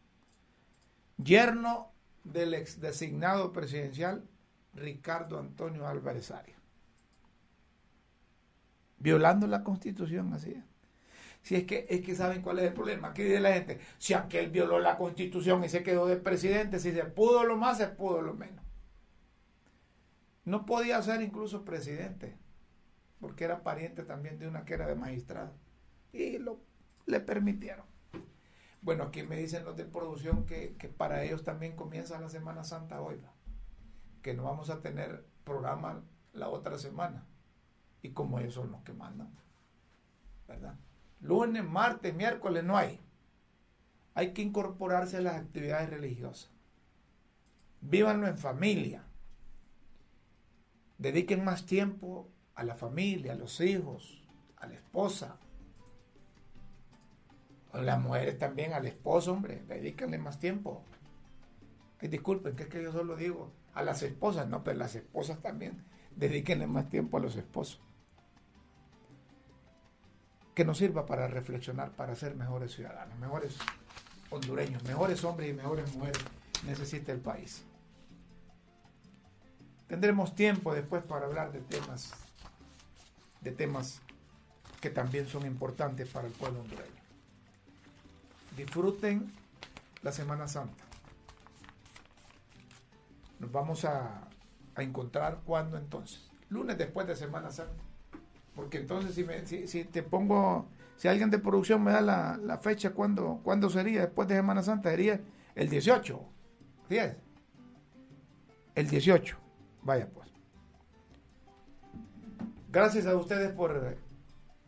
yerno 1.18 1.92
del 2.24 2.54
ex 2.54 2.82
designado 2.82 3.54
presidencial 3.54 4.28
Ricardo 4.74 5.40
Antonio 5.40 5.88
Álvarez 5.88 6.32
Arias 6.32 6.58
violando 9.00 9.48
la 9.48 9.64
constitución 9.64 10.34
así 10.34 10.62
Si 11.42 11.56
es 11.56 11.64
que, 11.66 11.86
es 11.90 12.02
que 12.02 12.16
saben 12.16 12.42
cuál 12.42 12.60
es 12.60 12.66
el 12.66 12.74
problema. 12.74 13.10
Aquí 13.10 13.24
dice 13.24 13.40
la 13.40 13.54
gente, 13.54 13.80
si 13.98 14.14
aquel 14.14 14.50
violó 14.50 14.80
la 14.80 14.98
constitución 14.98 15.64
y 15.64 15.70
se 15.70 15.84
quedó 15.84 16.08
de 16.08 16.18
presidente, 16.18 16.80
si 16.80 16.92
se 16.92 17.04
pudo 17.06 17.44
lo 17.44 17.58
más, 17.58 17.78
se 17.78 17.88
pudo 17.88 18.22
lo 18.22 18.34
menos. 18.34 18.66
No 20.44 20.66
podía 20.66 21.02
ser 21.02 21.22
incluso 21.22 21.64
presidente, 21.64 22.36
porque 23.20 23.44
era 23.44 23.64
pariente 23.64 24.04
también 24.04 24.40
de 24.40 24.48
una 24.48 24.66
que 24.66 24.74
era 24.74 24.88
de 24.88 24.96
magistrado. 24.96 25.52
Y 26.14 26.38
lo, 26.38 26.60
le 27.06 27.20
permitieron. 27.20 27.86
Bueno, 28.82 29.06
aquí 29.06 29.24
me 29.24 29.38
dicen 29.38 29.66
los 29.66 29.76
de 29.76 29.86
producción 29.86 30.46
que, 30.46 30.76
que 30.78 30.88
para 30.88 31.24
ellos 31.24 31.44
también 31.44 31.76
comienza 31.76 32.20
la 32.20 32.30
Semana 32.30 32.64
Santa 32.64 33.02
hoy, 33.02 33.20
que 34.22 34.34
no 34.34 34.44
vamos 34.44 34.70
a 34.70 34.82
tener 34.82 35.26
programa 35.44 36.04
la 36.34 36.50
otra 36.50 36.78
semana 36.78 37.26
y 38.02 38.12
como 38.12 38.40
ellos 38.40 38.54
son 38.54 38.72
los 38.72 38.82
que 38.82 38.94
mandan. 38.94 39.30
¿Verdad? 40.48 40.76
Lunes, 41.20 41.64
martes, 41.64 42.14
miércoles 42.14 42.64
no 42.64 42.78
hay. 42.78 43.00
Hay 44.14 44.34
que 44.34 44.42
incorporarse 44.42 45.18
a 45.18 45.22
las 45.22 45.36
actividades 45.36 45.90
religiosas. 45.90 46.52
Vívanlo 47.82 48.28
en 48.28 48.38
familia. 48.38 49.04
Dediquen 50.98 51.44
más 51.44 51.66
tiempo 51.66 52.30
a 52.58 52.64
la 52.64 52.76
familia, 52.76 53.34
a 53.34 53.36
los 53.36 53.62
hijos, 53.62 54.22
a 54.58 54.68
la 54.68 54.74
esposa. 54.74 55.38
A 57.72 57.82
las 57.82 58.00
mujeres 58.02 58.40
también, 58.40 58.74
al 58.74 58.88
esposo, 58.88 59.32
hombre. 59.32 59.64
Dedíquenle 59.68 60.18
más 60.18 60.40
tiempo. 60.40 60.84
Ay, 62.02 62.08
disculpen, 62.10 62.56
que 62.56 62.64
es 62.64 62.70
que 62.70 62.82
yo 62.82 62.92
solo 62.92 63.16
digo 63.16 63.52
a 63.76 63.84
las 63.84 64.02
esposas, 64.02 64.48
no, 64.50 64.64
pero 64.64 64.78
las 64.80 64.96
esposas 64.96 65.40
también. 65.40 65.86
Dedíquenle 66.16 66.66
más 66.66 66.90
tiempo 66.90 67.18
a 67.18 67.20
los 67.20 67.36
esposos 67.36 67.80
que 70.56 70.66
nos 70.66 70.80
sirva 70.80 71.06
para 71.06 71.28
reflexionar, 71.28 71.92
para 71.92 72.16
ser 72.16 72.34
mejores 72.34 72.72
ciudadanos, 72.72 73.20
mejores 73.20 73.56
hondureños, 74.32 74.84
mejores 74.86 75.24
hombres 75.24 75.52
y 75.52 75.54
mejores 75.54 75.96
mujeres 75.96 76.26
necesita 76.66 77.12
el 77.12 77.20
país. 77.20 77.64
Tendremos 79.86 80.34
tiempo 80.34 80.74
después 80.74 81.04
para 81.04 81.28
hablar 81.28 81.52
de 81.52 81.60
temas, 81.60 82.12
de 83.42 83.52
temas 83.52 84.02
que 84.82 84.90
también 84.90 85.28
son 85.28 85.46
importantes 85.46 86.10
para 86.10 86.28
el 86.28 86.34
pueblo 86.34 86.62
hondureño. 86.62 86.92
Disfruten 88.56 89.32
la 90.02 90.12
Semana 90.12 90.48
Santa. 90.48 90.84
Nos 93.40 93.52
vamos 93.52 93.86
a, 93.86 94.28
a 94.76 94.84
encontrar 94.84 95.42
cuando 95.46 95.78
entonces. 95.78 96.30
Lunes 96.50 96.78
después 96.78 97.08
de 97.08 97.16
Semana 97.16 97.52
Santa. 97.52 97.84
Porque 98.58 98.80
entonces 98.80 99.14
si, 99.14 99.24
me, 99.24 99.46
si, 99.46 99.84
te 99.84 100.02
pongo, 100.02 100.66
si 100.96 101.08
alguien 101.08 101.30
de 101.30 101.38
producción 101.38 101.84
me 101.84 101.92
da 101.92 102.02
la, 102.02 102.58
fecha, 102.58 102.90
¿cuándo, 102.92 103.40
¿cuándo, 103.44 103.70
sería 103.70 104.02
después 104.02 104.28
de 104.28 104.36
Semana 104.36 104.64
Santa? 104.64 104.90
Sería 104.90 105.22
el 105.54 105.70
18. 105.70 106.20
¿10? 106.90 107.16
El 108.74 108.88
18. 108.88 109.38
Vaya 109.84 110.10
pues. 110.10 110.27
Gracias 112.70 113.06
a 113.06 113.16
ustedes 113.16 113.52
por 113.52 113.98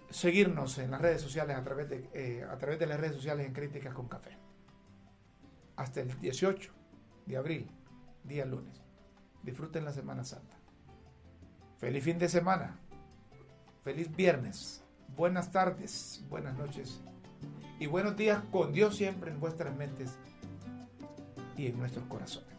seguirnos 0.09 0.77
en 0.77 0.91
las 0.91 1.01
redes 1.01 1.21
sociales 1.21 1.57
a 1.57 1.63
través 1.63 1.89
de, 1.89 2.09
eh, 2.13 2.43
a 2.49 2.57
través 2.57 2.79
de 2.79 2.87
las 2.87 2.99
redes 2.99 3.15
sociales 3.15 3.45
en 3.45 3.53
Críticas 3.53 3.93
con 3.93 4.07
Café. 4.07 4.37
Hasta 5.75 6.01
el 6.01 6.19
18 6.19 6.71
de 7.25 7.37
abril, 7.37 7.69
día 8.23 8.45
lunes. 8.45 8.81
Disfruten 9.43 9.85
la 9.85 9.93
Semana 9.93 10.23
Santa. 10.23 10.57
Feliz 11.77 12.03
fin 12.03 12.17
de 12.17 12.29
semana. 12.29 12.79
Feliz 13.83 14.13
viernes. 14.15 14.83
Buenas 15.15 15.51
tardes, 15.51 16.23
buenas 16.29 16.57
noches 16.57 17.01
y 17.79 17.87
buenos 17.87 18.15
días 18.17 18.43
con 18.51 18.73
Dios 18.73 18.95
siempre 18.95 19.31
en 19.31 19.39
vuestras 19.39 19.75
mentes 19.75 20.17
y 21.57 21.67
en 21.67 21.79
nuestros 21.79 22.05
corazones. 22.05 22.58